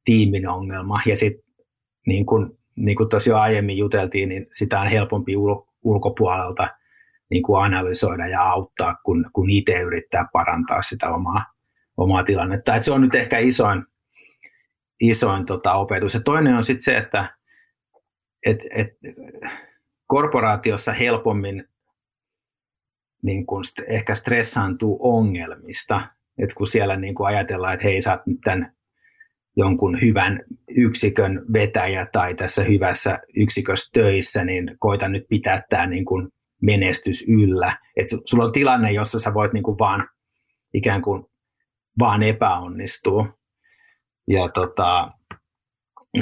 tiimin 0.04 0.47
ongelma. 0.47 1.02
Ja 1.06 1.16
sitten 1.16 1.54
niin 2.08 2.26
kuin, 2.26 2.58
niin 2.78 2.97
kuin 2.97 3.10
tuossa 3.10 3.30
jo 3.30 3.38
aiemmin 3.38 3.78
juteltiin, 3.78 4.30
niin 4.30 4.47
sitä 4.52 4.82
on 4.82 4.88
helpompi 4.88 5.36
ul, 5.36 5.56
ulkopuolelta 5.84 6.68
niin 7.32 7.44
kuin 7.44 7.64
analysoida 7.64 8.28
ja 8.28 8.42
auttaa, 8.42 8.96
kun, 9.06 9.26
kun 9.34 9.50
itse 9.50 9.80
yrittää 9.80 10.26
parantaa 10.34 10.82
sitä 10.82 11.10
omaa, 11.10 11.46
omaa 11.98 12.24
tilannetta. 12.24 12.76
Et 12.76 12.84
se 12.84 12.92
on 12.92 13.02
nyt 13.02 13.16
ehkä 13.16 13.38
isoin, 13.38 13.84
isoin 15.02 15.46
tota, 15.46 15.74
opetus. 15.74 16.14
Ja 16.14 16.22
toinen 16.22 16.56
on 16.56 16.64
sitten 16.64 16.84
se, 16.84 16.98
että 16.98 17.38
et, 18.46 18.60
et, 18.76 18.88
korporaatiossa 20.08 20.92
helpommin 20.92 21.68
niin 23.24 23.46
kun 23.46 23.64
st- 23.64 23.86
ehkä 23.88 24.16
stressaantuu 24.16 24.98
ongelmista, 25.02 26.08
että 26.38 26.56
kun 26.56 26.68
siellä 26.68 26.96
niin 26.96 27.16
kun 27.16 27.28
ajatellaan, 27.28 27.74
että 27.74 27.88
hei, 27.88 28.02
sä 28.02 28.12
oot 28.12 28.26
nyt 28.26 28.42
tämän 28.44 28.76
jonkun 29.58 30.02
hyvän 30.02 30.40
yksikön 30.78 31.42
vetäjä 31.54 32.06
tai 32.12 32.36
tässä 32.36 32.64
hyvässä 32.64 33.20
yksikössä 33.38 33.90
töissä, 33.94 34.44
niin 34.44 34.76
koita 34.80 35.08
nyt 35.08 35.26
pitää 35.30 35.62
tämä 35.70 35.86
niin 35.86 36.06
kuin 36.06 36.30
menestys 36.62 37.26
yllä. 37.28 37.78
että 37.97 38.16
sulla 38.26 38.45
on 38.45 38.51
tilanne, 38.51 38.91
jossa 38.91 39.20
sä 39.20 39.34
voit 39.34 39.53
niin 39.53 39.64
kuin 39.64 39.80
vaan 39.80 40.09
ikään 40.74 41.01
kuin 41.01 41.26
vaan 41.99 42.24
epäonnistua. 42.24 43.38
Ja 44.28 44.49
tota, 44.49 45.07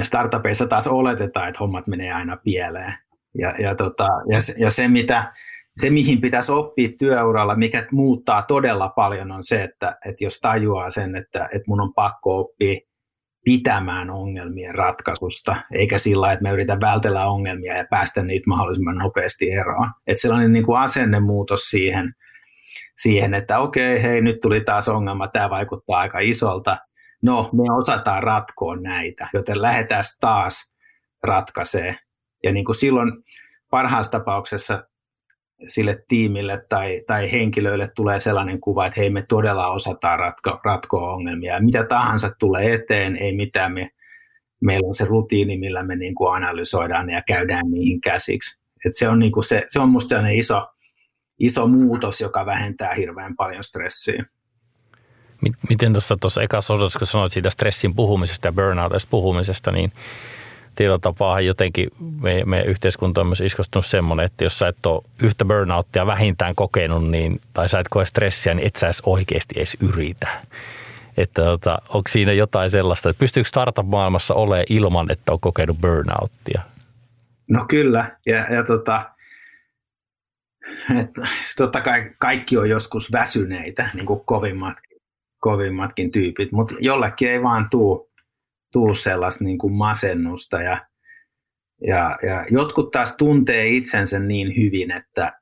startupeissa 0.02 0.68
taas 0.68 0.88
oletetaan, 0.88 1.48
että 1.48 1.60
hommat 1.60 1.88
menee 1.88 2.12
aina 2.12 2.38
pieleen. 2.38 2.94
Ja, 3.38 3.54
ja, 3.60 3.76
tota, 3.76 4.08
ja, 4.32 4.42
se, 4.42 4.54
ja 4.58 4.70
se, 4.70 4.88
mitä, 4.88 5.34
se, 5.82 5.90
mihin 5.90 6.22
pitäisi 6.22 6.52
oppia 6.52 6.90
työuralla, 7.00 7.56
mikä 7.56 7.88
muuttaa 7.92 8.42
todella 8.42 8.90
paljon, 8.90 9.32
on 9.32 9.44
se, 9.44 9.64
että, 9.64 9.98
että 10.06 10.24
jos 10.24 10.40
tajuaa 10.40 10.90
sen, 10.90 11.16
että, 11.16 11.46
että 11.46 11.64
mun 11.68 11.82
on 11.82 11.94
pakko 11.94 12.40
oppia 12.40 12.80
pitämään 13.44 14.10
ongelmien 14.10 14.76
ratkaisusta, 14.76 15.56
eikä 15.72 15.98
sillä 15.98 16.32
että 16.32 16.44
me 16.44 16.52
yritän 16.52 16.82
vältellä 16.82 17.26
ongelmia 17.26 17.78
ja 17.78 17.86
päästä 17.90 18.24
niitä 18.24 18.44
mahdollisimman 18.48 18.98
nopeasti 18.98 19.52
eroon. 19.52 19.92
Että 20.08 20.22
sellainen 20.22 20.54
niin 20.54 20.66
kuin 20.66 20.80
asennemuutos 20.80 21.70
siihen, 21.70 22.14
siihen, 22.98 23.34
että 23.34 23.60
okei, 23.60 24.04
hei, 24.04 24.22
nyt 24.22 24.42
tuli 24.42 24.62
taas 24.62 24.90
ongelma, 24.90 25.28
tämä 25.28 25.50
vaikuttaa 25.50 26.00
aika 26.00 26.20
isolta, 26.20 26.78
no 27.22 27.50
me 27.54 27.74
osataan 27.78 28.24
ratkoa 28.24 28.76
näitä, 28.76 29.28
joten 29.34 29.62
lähdetään 29.62 30.04
taas 30.20 30.74
ratkaisee. 31.24 31.96
Ja 32.44 32.52
niin 32.52 32.66
kuin 32.66 32.76
silloin 32.76 33.12
parhaassa 33.70 34.12
tapauksessa 34.12 34.84
sille 35.68 36.04
tiimille 36.08 36.66
tai, 36.70 37.02
tai 37.08 37.32
henkilöille 37.32 37.90
tulee 37.96 38.20
sellainen 38.20 38.60
kuva, 38.60 38.86
että 38.86 39.00
hei 39.00 39.10
me 39.10 39.26
todella 39.30 39.68
osataan 39.68 40.20
ratko, 40.20 40.60
ratkoa 40.64 41.14
ongelmia. 41.14 41.60
Mitä 41.60 41.84
tahansa 41.84 42.32
tulee 42.40 42.74
eteen, 42.74 43.16
ei 43.16 43.36
mitään, 43.36 43.74
me, 43.74 43.90
meillä 44.62 44.88
on 44.88 44.96
se 44.96 45.06
rutiini, 45.06 45.58
millä 45.58 45.84
me 45.84 45.96
niin 45.96 46.16
kuin 46.16 46.36
analysoidaan 46.36 47.10
ja 47.10 47.22
käydään 47.28 47.72
niihin 47.72 48.02
käsiksi. 48.02 48.60
Et 48.86 48.96
se, 48.96 49.10
on 49.10 49.20
niin 49.20 49.32
kuin 49.32 49.44
se, 49.44 49.64
se 49.68 49.80
on 49.80 49.90
minusta 49.90 50.10
sellainen 50.10 50.38
iso, 50.38 50.68
iso 51.40 51.68
muutos, 51.68 52.22
joka 52.22 52.46
vähentää 52.46 52.94
hirveän 52.94 53.36
paljon 53.36 53.64
stressiä. 53.64 54.26
Miten 55.70 55.94
tuossa 55.94 56.18
tuossa 56.18 56.42
ekassa 56.42 56.74
osassa, 56.74 57.00
kun 57.00 57.08
sanoit 57.08 57.32
siitä 57.32 57.50
stressin 57.50 57.96
puhumisesta 57.96 58.48
ja 58.48 58.52
burnoutista 58.52 59.08
puhumisesta, 59.12 59.72
niin 59.72 59.92
tietyllä 60.80 61.00
tapaa 61.00 61.42
jotenkin 61.42 61.90
me, 62.22 62.44
meidän 62.46 62.68
yhteiskunta 62.68 63.22
on 63.22 63.28
myös 63.28 63.42
iskostunut 63.42 63.86
semmoinen, 63.86 64.26
että 64.26 64.44
jos 64.44 64.60
sä 64.60 64.68
et 64.68 64.86
ole 64.86 65.04
yhtä 65.24 65.46
burnouttia 65.46 66.06
vähintään 66.06 66.56
kokenut, 66.56 67.10
niin, 67.10 67.42
tai 67.54 67.70
sä 67.70 67.80
et 67.80 67.88
koe 67.90 68.06
stressiä, 68.06 68.54
niin 68.54 68.68
et 68.68 68.76
sä 68.76 68.88
edes 68.88 69.02
oikeasti 69.06 69.56
edes 69.58 69.78
yritä. 69.82 70.28
Että 71.18 71.42
tota, 71.44 71.78
onko 71.90 72.08
siinä 72.10 72.32
jotain 72.32 72.70
sellaista, 72.70 73.10
että 73.10 73.20
pystyykö 73.20 73.50
startup-maailmassa 73.50 74.34
olemaan 74.34 74.66
ilman, 74.70 75.12
että 75.12 75.32
on 75.32 75.40
kokenut 75.40 75.78
burnouttia? 75.82 76.62
No 77.50 77.66
kyllä, 77.70 78.16
ja, 78.26 78.54
ja 78.54 78.64
tota, 78.64 79.10
että 81.00 81.28
totta 81.58 81.82
kai 81.82 82.12
kaikki 82.20 82.58
on 82.58 82.70
joskus 82.70 83.12
väsyneitä, 83.12 83.90
niin 83.94 84.06
kuin 84.06 84.22
kovimmat 84.26 84.78
kovimmatkin 85.40 86.12
tyypit, 86.12 86.52
mutta 86.52 86.76
jollekin 86.80 87.30
ei 87.30 87.44
vaan 87.44 87.70
tuu, 87.70 88.09
tuu 88.72 88.94
sellaista 88.94 89.44
niin 89.44 89.58
kuin 89.58 89.74
masennusta 89.74 90.62
ja, 90.62 90.88
ja, 91.88 92.18
ja 92.24 92.46
jotkut 92.50 92.92
taas 92.92 93.16
tuntee 93.18 93.68
itsensä 93.68 94.20
niin 94.20 94.56
hyvin, 94.58 94.92
että, 94.92 95.34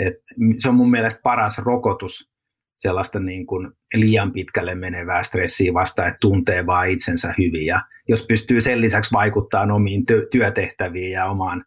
että 0.00 0.22
se 0.58 0.68
on 0.68 0.74
mun 0.74 0.90
mielestä 0.90 1.20
paras 1.22 1.58
rokotus 1.58 2.32
sellaista 2.76 3.20
niin 3.20 3.46
kuin 3.46 3.72
liian 3.94 4.32
pitkälle 4.32 4.74
menevää 4.74 5.22
stressiä 5.22 5.74
vastaan, 5.74 6.08
että 6.08 6.18
tuntee 6.20 6.66
vaan 6.66 6.90
itsensä 6.90 7.34
hyvin. 7.38 7.66
Ja 7.66 7.82
jos 8.08 8.26
pystyy 8.28 8.60
sen 8.60 8.80
lisäksi 8.80 9.12
vaikuttamaan 9.12 9.70
omiin 9.70 10.04
työtehtäviin 10.30 11.10
ja 11.10 11.26
omaan 11.26 11.64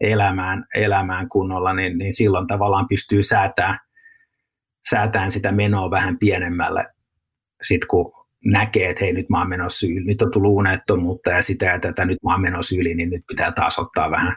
elämään, 0.00 0.64
elämään 0.74 1.28
kunnolla, 1.28 1.72
niin, 1.72 1.98
niin 1.98 2.12
silloin 2.12 2.46
tavallaan 2.46 2.88
pystyy 2.88 3.22
säätämään, 3.22 3.78
säätämään 4.90 5.30
sitä 5.30 5.52
menoa 5.52 5.90
vähän 5.90 6.18
pienemmälle 6.18 6.86
sitten 7.62 7.88
kun 7.88 8.12
näkee, 8.44 8.90
että 8.90 9.04
hei 9.04 9.12
nyt 9.12 9.28
mä 9.28 9.38
oon 9.38 9.48
menossa 9.48 9.86
yli, 9.86 10.00
nyt 10.00 10.22
on 10.22 10.30
tullut 10.30 10.52
unettomuutta 10.52 11.30
ja 11.30 11.42
sitä 11.42 11.66
ja 11.66 11.78
tätä, 11.78 12.04
nyt 12.04 12.18
mä 12.24 12.32
oon 12.32 12.40
menossa 12.40 12.76
yli, 12.76 12.94
niin 12.94 13.10
nyt 13.10 13.24
pitää 13.26 13.52
taas 13.52 13.78
ottaa 13.78 14.10
vähän, 14.10 14.36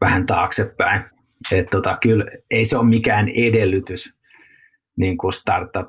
vähän 0.00 0.26
taaksepäin. 0.26 1.04
Että 1.52 1.70
tota, 1.70 1.98
kyllä 2.02 2.24
ei 2.50 2.64
se 2.64 2.76
ole 2.76 2.88
mikään 2.88 3.28
edellytys 3.28 4.16
niin 4.96 5.18
kuin 5.18 5.32
startup 5.32 5.88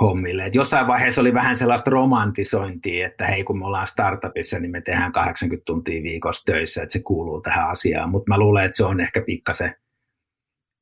hommille. 0.00 0.44
Et 0.44 0.54
jossain 0.54 0.86
vaiheessa 0.86 1.20
oli 1.20 1.34
vähän 1.34 1.56
sellaista 1.56 1.90
romantisointia, 1.90 3.06
että 3.06 3.26
hei 3.26 3.44
kun 3.44 3.58
me 3.58 3.66
ollaan 3.66 3.86
startupissa, 3.86 4.58
niin 4.58 4.70
me 4.70 4.80
tehdään 4.80 5.12
80 5.12 5.64
tuntia 5.64 6.02
viikossa 6.02 6.52
töissä, 6.52 6.82
että 6.82 6.92
se 6.92 7.02
kuuluu 7.02 7.40
tähän 7.40 7.68
asiaan. 7.68 8.10
Mutta 8.10 8.32
mä 8.32 8.38
luulen, 8.38 8.64
että 8.64 8.76
se 8.76 8.84
on 8.84 9.00
ehkä 9.00 9.22
pikkasen, 9.26 9.76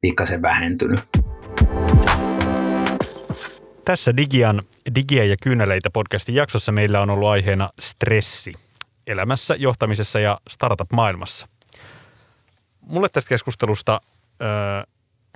pikkasen 0.00 0.42
vähentynyt. 0.42 1.00
Tässä 3.84 4.16
Digian 4.16 4.62
Digiä 4.94 5.24
ja 5.24 5.36
kyyneleitä 5.42 5.90
podcastin 5.90 6.34
jaksossa 6.34 6.72
meillä 6.72 7.00
on 7.00 7.10
ollut 7.10 7.28
aiheena 7.28 7.70
stressi 7.80 8.52
elämässä, 9.06 9.54
johtamisessa 9.54 10.20
ja 10.20 10.38
startup-maailmassa. 10.50 11.48
Mulle 12.80 13.08
tästä 13.08 13.28
keskustelusta 13.28 14.00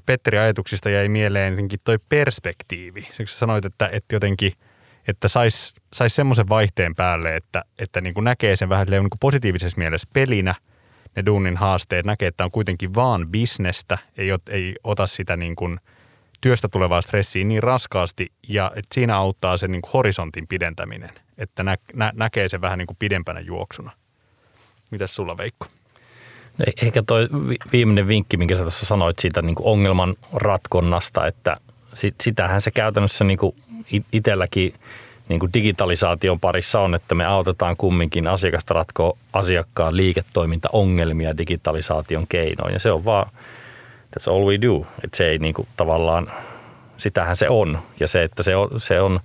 Petteri 0.07 0.39
ajatuksista 0.39 0.91
jäi 0.91 1.09
mieleen 1.09 1.53
jotenkin 1.53 1.81
toi 1.85 1.99
perspektiivi. 2.09 3.09
Siksi 3.13 3.39
sanoit, 3.39 3.65
että, 3.65 3.89
että 3.93 4.15
jotenkin 4.15 4.53
että 5.09 5.29
saisi 5.29 5.75
sais 5.95 6.17
semmoisen 6.17 6.49
vaihteen 6.49 6.95
päälle, 6.95 7.37
että, 7.37 7.65
että 7.79 8.01
niin 8.01 8.15
kuin 8.15 8.25
näkee 8.25 8.57
sen 8.57 8.69
vähän 8.69 8.87
niin 8.87 9.11
kuin 9.11 9.19
positiivisessa 9.21 9.79
mielessä 9.79 10.09
pelinä, 10.13 10.55
ne 11.17 11.27
duunin 11.27 11.57
haasteet, 11.57 12.07
näkee, 12.07 12.29
että 12.29 12.45
on 12.45 12.51
kuitenkin 12.51 12.95
vaan 12.95 13.29
bisnestä, 13.29 13.99
ei, 14.19 14.29
ei 14.51 14.75
ota 14.85 15.07
sitä 15.07 15.37
niin 15.37 15.57
kuin– 15.57 15.81
työstä 16.41 16.69
tulevaa 16.69 17.01
stressiä 17.01 17.45
niin 17.45 17.63
raskaasti 17.63 18.33
ja 18.49 18.73
että 18.77 18.95
siinä 18.95 19.17
auttaa 19.17 19.57
se 19.57 19.69
niin 19.69 19.83
kuin 19.83 19.93
horisontin 19.93 20.47
pidentäminen, 20.47 21.11
että 21.39 21.63
nä, 21.63 21.77
nä, 21.95 22.13
näkee 22.15 22.49
se 22.49 22.61
vähän 22.61 22.79
niin 22.79 22.87
kuin 22.87 22.97
pidempänä 22.99 23.41
juoksuna. 23.41 23.91
Mitäs 24.91 25.17
sulla 25.17 25.37
Veikko? 25.37 25.67
No, 26.59 26.65
ehkä 26.83 27.03
tuo 27.03 27.17
viimeinen 27.73 28.09
vinkki, 28.09 28.37
minkä 28.37 28.55
sä 28.55 28.63
tuossa 28.63 28.87
sanoit 28.87 29.19
siitä 29.19 29.43
niin 29.43 29.55
kuin 29.55 29.67
ongelman 29.67 30.15
ratkonnasta, 30.33 31.27
että 31.27 31.57
sit, 31.95 32.15
sitähän 32.23 32.61
se 32.61 32.71
käytännössä 32.71 33.25
niin 33.25 33.39
kuin 33.39 33.57
itselläkin 34.13 34.75
niin 35.29 35.41
kuin 35.41 35.53
digitalisaation 35.53 36.41
parissa 36.41 36.81
on, 36.81 36.95
että 36.95 37.15
me 37.15 37.25
autetaan 37.25 37.77
kumminkin 37.77 38.27
asiakasta 38.27 38.75
ratkoa 38.75 39.17
asiakkaan 39.33 39.97
liiketoimintaongelmia 39.97 41.39
digitalisaation 41.39 42.27
keinoin. 42.27 42.73
Ja 42.73 42.79
se 42.79 42.93
on 42.93 43.05
vaan 43.05 43.31
that's 44.17 44.33
all 44.33 44.47
we 44.47 44.59
do. 44.63 44.87
Että 45.05 45.17
se 45.17 45.29
ei 45.29 45.39
niinku 45.39 45.67
tavallaan, 45.77 46.33
sitähän 46.97 47.37
se 47.37 47.49
on. 47.49 47.79
Ja 48.01 48.09
se, 48.09 48.23
että 48.23 48.43
se 48.43 48.57
on, 48.57 48.69
se 48.77 49.01
on, 49.01 49.21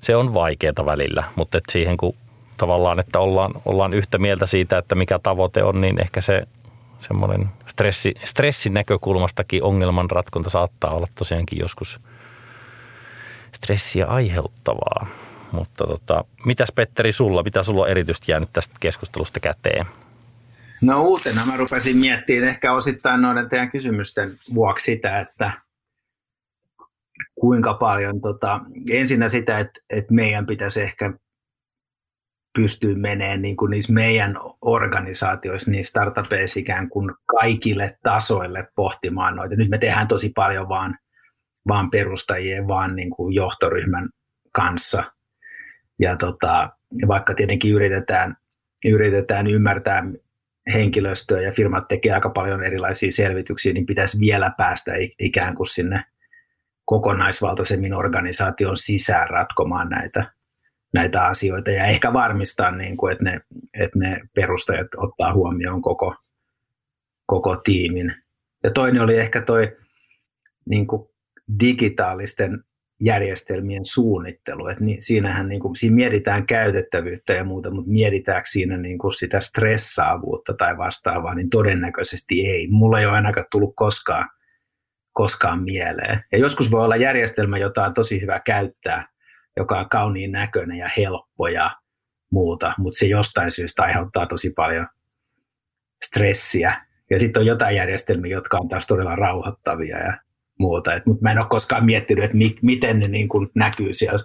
se 0.00 0.16
on 0.16 0.34
vaikeaa 0.34 0.86
välillä, 0.86 1.24
mutta 1.36 1.58
että 1.58 1.72
siihen 1.72 1.96
kun 1.96 2.14
tavallaan, 2.56 3.00
että 3.00 3.18
ollaan, 3.18 3.52
ollaan 3.64 3.94
yhtä 3.94 4.18
mieltä 4.18 4.46
siitä, 4.46 4.78
että 4.78 4.94
mikä 4.94 5.18
tavoite 5.18 5.62
on, 5.62 5.80
niin 5.80 6.02
ehkä 6.02 6.20
se 6.20 6.42
semmoinen 7.00 7.48
stressi, 7.66 8.14
stressin 8.24 8.74
näkökulmastakin 8.74 9.64
ongelmanratkonta 9.64 10.50
saattaa 10.50 10.90
olla 10.90 11.06
tosiaankin 11.14 11.58
joskus 11.58 12.00
stressiä 13.52 14.06
aiheuttavaa. 14.06 15.06
Mutta 15.52 15.84
tota, 15.86 16.24
mitäs 16.44 16.72
Petteri 16.74 17.12
sulla, 17.12 17.42
mitä 17.42 17.62
sulla 17.62 17.82
on 17.82 17.88
erityisesti 17.88 18.32
jäänyt 18.32 18.52
tästä 18.52 18.74
keskustelusta 18.80 19.40
käteen? 19.40 19.86
No 20.82 21.02
uutena 21.02 21.46
mä 21.46 21.56
rupesin 21.56 21.98
miettimään 21.98 22.48
ehkä 22.48 22.72
osittain 22.72 23.22
noiden 23.22 23.48
teidän 23.48 23.70
kysymysten 23.70 24.30
vuoksi 24.54 24.84
sitä, 24.84 25.18
että 25.18 25.50
kuinka 27.40 27.74
paljon, 27.74 28.20
tota, 28.20 28.60
ensinnä 28.90 29.28
sitä, 29.28 29.58
että, 29.58 29.80
että 29.90 30.14
meidän 30.14 30.46
pitäisi 30.46 30.80
ehkä 30.80 31.12
pystyy 32.58 32.94
menemään 32.94 33.42
niin 33.42 33.56
kuin 33.56 33.70
niissä 33.70 33.92
meidän 33.92 34.36
organisaatioissa, 34.60 35.70
niin 35.70 35.84
startupeissa 35.84 36.60
ikään 36.60 36.88
kuin 36.88 37.10
kaikille 37.26 37.98
tasoille 38.02 38.68
pohtimaan 38.76 39.36
noita. 39.36 39.56
Nyt 39.56 39.68
me 39.68 39.78
tehdään 39.78 40.08
tosi 40.08 40.32
paljon 40.34 40.68
vaan, 40.68 40.98
vaan 41.68 41.90
perustajien, 41.90 42.68
vaan 42.68 42.96
niin 42.96 43.10
kuin 43.10 43.34
johtoryhmän 43.34 44.08
kanssa. 44.52 45.12
Ja 45.98 46.16
tota, 46.16 46.70
vaikka 47.08 47.34
tietenkin 47.34 47.74
yritetään, 47.74 48.34
yritetään 48.84 49.46
ymmärtää 49.46 50.04
henkilöstöä 50.74 51.40
ja 51.40 51.52
firmat 51.52 51.88
tekee 51.88 52.12
aika 52.12 52.30
paljon 52.30 52.64
erilaisia 52.64 53.12
selvityksiä, 53.12 53.72
niin 53.72 53.86
pitäisi 53.86 54.20
vielä 54.20 54.50
päästä 54.56 54.92
ikään 55.18 55.54
kuin 55.54 55.66
sinne 55.66 56.04
kokonaisvaltaisemmin 56.84 57.94
organisaation 57.94 58.76
sisään 58.76 59.30
ratkomaan 59.30 59.88
näitä, 59.88 60.32
näitä 60.94 61.24
asioita 61.24 61.70
ja 61.70 61.86
ehkä 61.86 62.12
varmistaa, 62.12 62.70
niin 62.70 62.96
kuin, 62.96 63.12
että, 63.12 63.24
ne, 63.24 63.40
että 63.80 63.98
ne 63.98 64.20
perustajat 64.34 64.86
ottaa 64.96 65.34
huomioon 65.34 65.82
koko, 65.82 66.14
koko 67.26 67.56
tiimin. 67.56 68.14
Ja 68.64 68.70
toinen 68.70 69.02
oli 69.02 69.16
ehkä 69.18 69.42
toi 69.42 69.72
niin 70.68 70.86
kuin 70.86 71.08
digitaalisten 71.60 72.64
järjestelmien 73.00 73.84
suunnittelu. 73.84 74.68
Et 74.68 74.80
niin, 74.80 75.02
siinähän 75.02 75.48
niin 75.48 75.60
kuin, 75.60 75.76
siinä 75.76 75.96
mietitään 75.96 76.46
käytettävyyttä 76.46 77.32
ja 77.32 77.44
muuta, 77.44 77.70
mutta 77.70 77.90
mietitäänkö 77.90 78.48
siinä 78.48 78.76
niin 78.76 78.98
kuin 78.98 79.12
sitä 79.12 79.40
stressaavuutta 79.40 80.54
tai 80.54 80.78
vastaavaa, 80.78 81.34
niin 81.34 81.50
todennäköisesti 81.50 82.46
ei. 82.46 82.68
Mulla 82.70 83.00
ei 83.00 83.06
ole 83.06 83.14
ainakaan 83.14 83.46
tullut 83.50 83.72
koskaan, 83.76 84.28
koskaan 85.12 85.62
mieleen. 85.62 86.24
Ja 86.32 86.38
joskus 86.38 86.70
voi 86.70 86.84
olla 86.84 86.96
järjestelmä, 86.96 87.58
jota 87.58 87.84
on 87.84 87.94
tosi 87.94 88.20
hyvä 88.20 88.40
käyttää, 88.40 89.08
joka 89.56 89.78
on 89.78 89.88
kauniin 89.88 90.32
näköinen 90.32 90.78
ja 90.78 90.90
helppo 90.96 91.48
ja 91.48 91.70
muuta, 92.32 92.74
mutta 92.78 92.98
se 92.98 93.06
jostain 93.06 93.50
syystä 93.50 93.82
aiheuttaa 93.82 94.26
tosi 94.26 94.50
paljon 94.50 94.86
stressiä. 96.04 96.86
Ja 97.10 97.18
sitten 97.18 97.40
on 97.40 97.46
jotain 97.46 97.76
järjestelmiä, 97.76 98.32
jotka 98.32 98.58
on 98.58 98.68
taas 98.68 98.86
todella 98.86 99.16
rauhoittavia 99.16 99.98
ja 99.98 100.18
muuta. 100.58 100.90
Mutta 101.06 101.22
mä 101.22 101.30
en 101.32 101.38
ole 101.38 101.46
koskaan 101.50 101.84
miettinyt, 101.84 102.24
että 102.24 102.36
mi- 102.36 102.58
miten 102.62 102.98
ne 102.98 103.08
niin 103.08 103.28
kuin 103.28 103.48
näkyy, 103.54 103.92
siellä, 103.92 104.24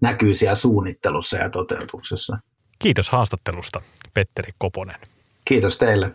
näkyy 0.00 0.34
siellä 0.34 0.54
suunnittelussa 0.54 1.36
ja 1.36 1.50
toteutuksessa. 1.50 2.38
Kiitos 2.78 3.10
haastattelusta, 3.10 3.82
Petteri 4.14 4.52
Koponen. 4.58 5.00
Kiitos 5.44 5.78
teille. 5.78 6.10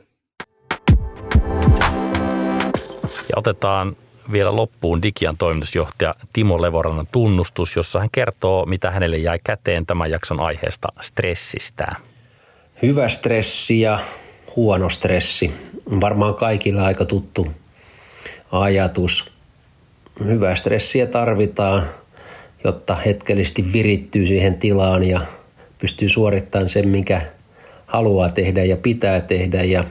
Ja 3.03 3.35
otetaan 3.35 3.95
vielä 4.31 4.55
loppuun 4.55 5.01
Digian 5.01 5.37
toimitusjohtaja 5.37 6.15
Timo 6.33 6.61
Levorannan 6.61 7.07
tunnustus, 7.11 7.75
jossa 7.75 7.99
hän 7.99 8.09
kertoo, 8.11 8.65
mitä 8.65 8.91
hänelle 8.91 9.17
jäi 9.17 9.39
käteen 9.43 9.85
tämän 9.85 10.11
jakson 10.11 10.39
aiheesta 10.39 10.87
stressistä. 11.01 11.95
Hyvä 12.81 13.09
stressi 13.09 13.81
ja 13.81 13.99
huono 14.55 14.89
stressi. 14.89 15.53
Varmaan 16.01 16.35
kaikilla 16.35 16.85
aika 16.85 17.05
tuttu 17.05 17.47
ajatus. 18.51 19.36
Hyvää 20.26 20.55
stressiä 20.55 21.05
tarvitaan, 21.05 21.88
jotta 22.63 22.95
hetkellisesti 22.95 23.74
virittyy 23.74 24.26
siihen 24.26 24.55
tilaan 24.55 25.03
ja 25.03 25.22
pystyy 25.80 26.09
suorittamaan 26.09 26.70
sen, 26.70 26.88
mikä 26.88 27.22
haluaa 27.86 28.30
tehdä 28.30 28.63
ja 28.63 28.78
pitää 28.78 29.22
tehdä. 29.22 29.63
Ja 29.63 29.84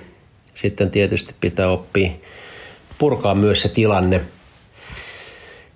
sitten 0.55 0.91
tietysti 0.91 1.35
pitää 1.41 1.69
oppia 1.69 2.11
purkaa 2.99 3.35
myös 3.35 3.63
se 3.63 3.69
tilanne. 3.69 4.21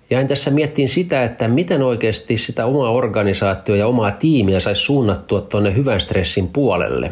Jäin 0.09 0.27
tässä 0.27 0.51
miettiin 0.51 0.89
sitä, 0.89 1.23
että 1.23 1.47
miten 1.47 1.83
oikeasti 1.83 2.37
sitä 2.37 2.65
omaa 2.65 2.91
organisaatioa 2.91 3.77
ja 3.77 3.87
omaa 3.87 4.11
tiimiä 4.11 4.59
saisi 4.59 4.81
suunnattua 4.81 5.41
tuonne 5.41 5.75
hyvän 5.75 6.01
stressin 6.01 6.47
puolelle. 6.47 7.11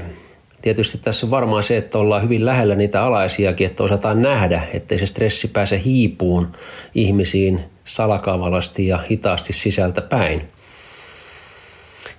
Tietysti 0.62 0.98
tässä 0.98 1.26
on 1.26 1.32
varmaan 1.32 1.64
se, 1.64 1.78
että 1.78 1.98
ollaan 1.98 2.24
hyvin 2.24 2.46
lähellä 2.46 2.76
niitä 2.76 3.04
alaisiakin, 3.04 3.68
että 3.68 3.84
osataan 3.84 4.22
nähdä, 4.22 4.64
ettei 4.74 5.00
se 5.00 5.08
stressi 5.08 5.48
pääse 5.48 5.82
hiipuun 5.86 6.48
ihmisiin 6.96 7.60
salakavalasti 7.84 8.88
ja 8.88 8.98
hitaasti 9.12 9.54
sisältä 9.54 10.02
päin. 10.02 10.42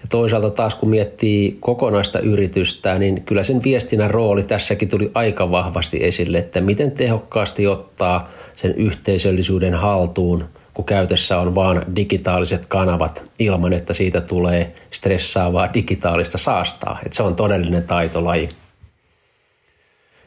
Ja 0.02 0.06
toisaalta 0.08 0.50
taas 0.50 0.74
kun 0.74 0.90
miettii 0.90 1.56
kokonaista 1.60 2.20
yritystä, 2.20 2.98
niin 2.98 3.22
kyllä 3.22 3.44
sen 3.44 3.62
viestinnän 3.64 4.10
rooli 4.10 4.42
tässäkin 4.42 4.88
tuli 4.88 5.10
aika 5.14 5.50
vahvasti 5.50 6.04
esille, 6.04 6.38
että 6.38 6.60
miten 6.60 6.92
tehokkaasti 6.92 7.66
ottaa 7.66 8.28
sen 8.54 8.74
yhteisöllisyyden 8.74 9.74
haltuun, 9.74 10.44
kun 10.80 10.86
käytössä 10.86 11.38
on 11.38 11.54
vain 11.54 11.96
digitaaliset 11.96 12.66
kanavat 12.66 13.22
ilman, 13.38 13.72
että 13.72 13.94
siitä 13.94 14.20
tulee 14.20 14.74
stressaavaa 14.90 15.74
digitaalista 15.74 16.38
saastaa. 16.38 16.98
Että 17.04 17.16
se 17.16 17.22
on 17.22 17.36
todellinen 17.36 17.82
taitolaji. 17.82 18.48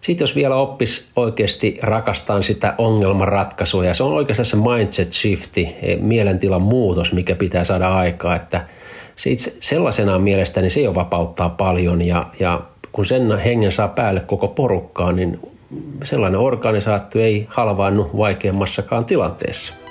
Sitten 0.01 0.23
jos 0.23 0.35
vielä 0.35 0.55
oppis 0.55 1.07
oikeasti 1.15 1.79
rakastaan 1.81 2.43
sitä 2.43 2.75
ongelmanratkaisua, 2.77 3.85
ja 3.85 3.93
se 3.93 4.03
on 4.03 4.13
oikeastaan 4.13 4.45
se 4.45 4.55
mindset 4.55 5.13
shifti, 5.13 5.75
mielentilan 5.99 6.61
muutos, 6.61 7.13
mikä 7.13 7.35
pitää 7.35 7.63
saada 7.63 7.95
aikaa, 7.95 8.35
että– 8.35 8.65
se 9.15 9.29
itse 9.29 9.57
sellaisenaan 9.59 10.21
mielestäni 10.21 10.69
se 10.69 10.81
jo 10.81 10.95
vapauttaa 10.95 11.49
paljon 11.49 12.01
ja, 12.01 12.25
ja 12.39 12.61
kun 12.91 13.05
sen 13.05 13.39
hengen 13.39 13.71
saa 13.71 13.87
päälle 13.87 14.19
koko 14.19 14.47
porukkaa, 14.47 15.11
niin 15.11 15.39
sellainen 16.03 16.39
organisaatio 16.39 17.21
ei 17.21 17.47
halvaannu 17.49 18.09
vaikeammassakaan 18.17 19.05
tilanteessa. 19.05 19.82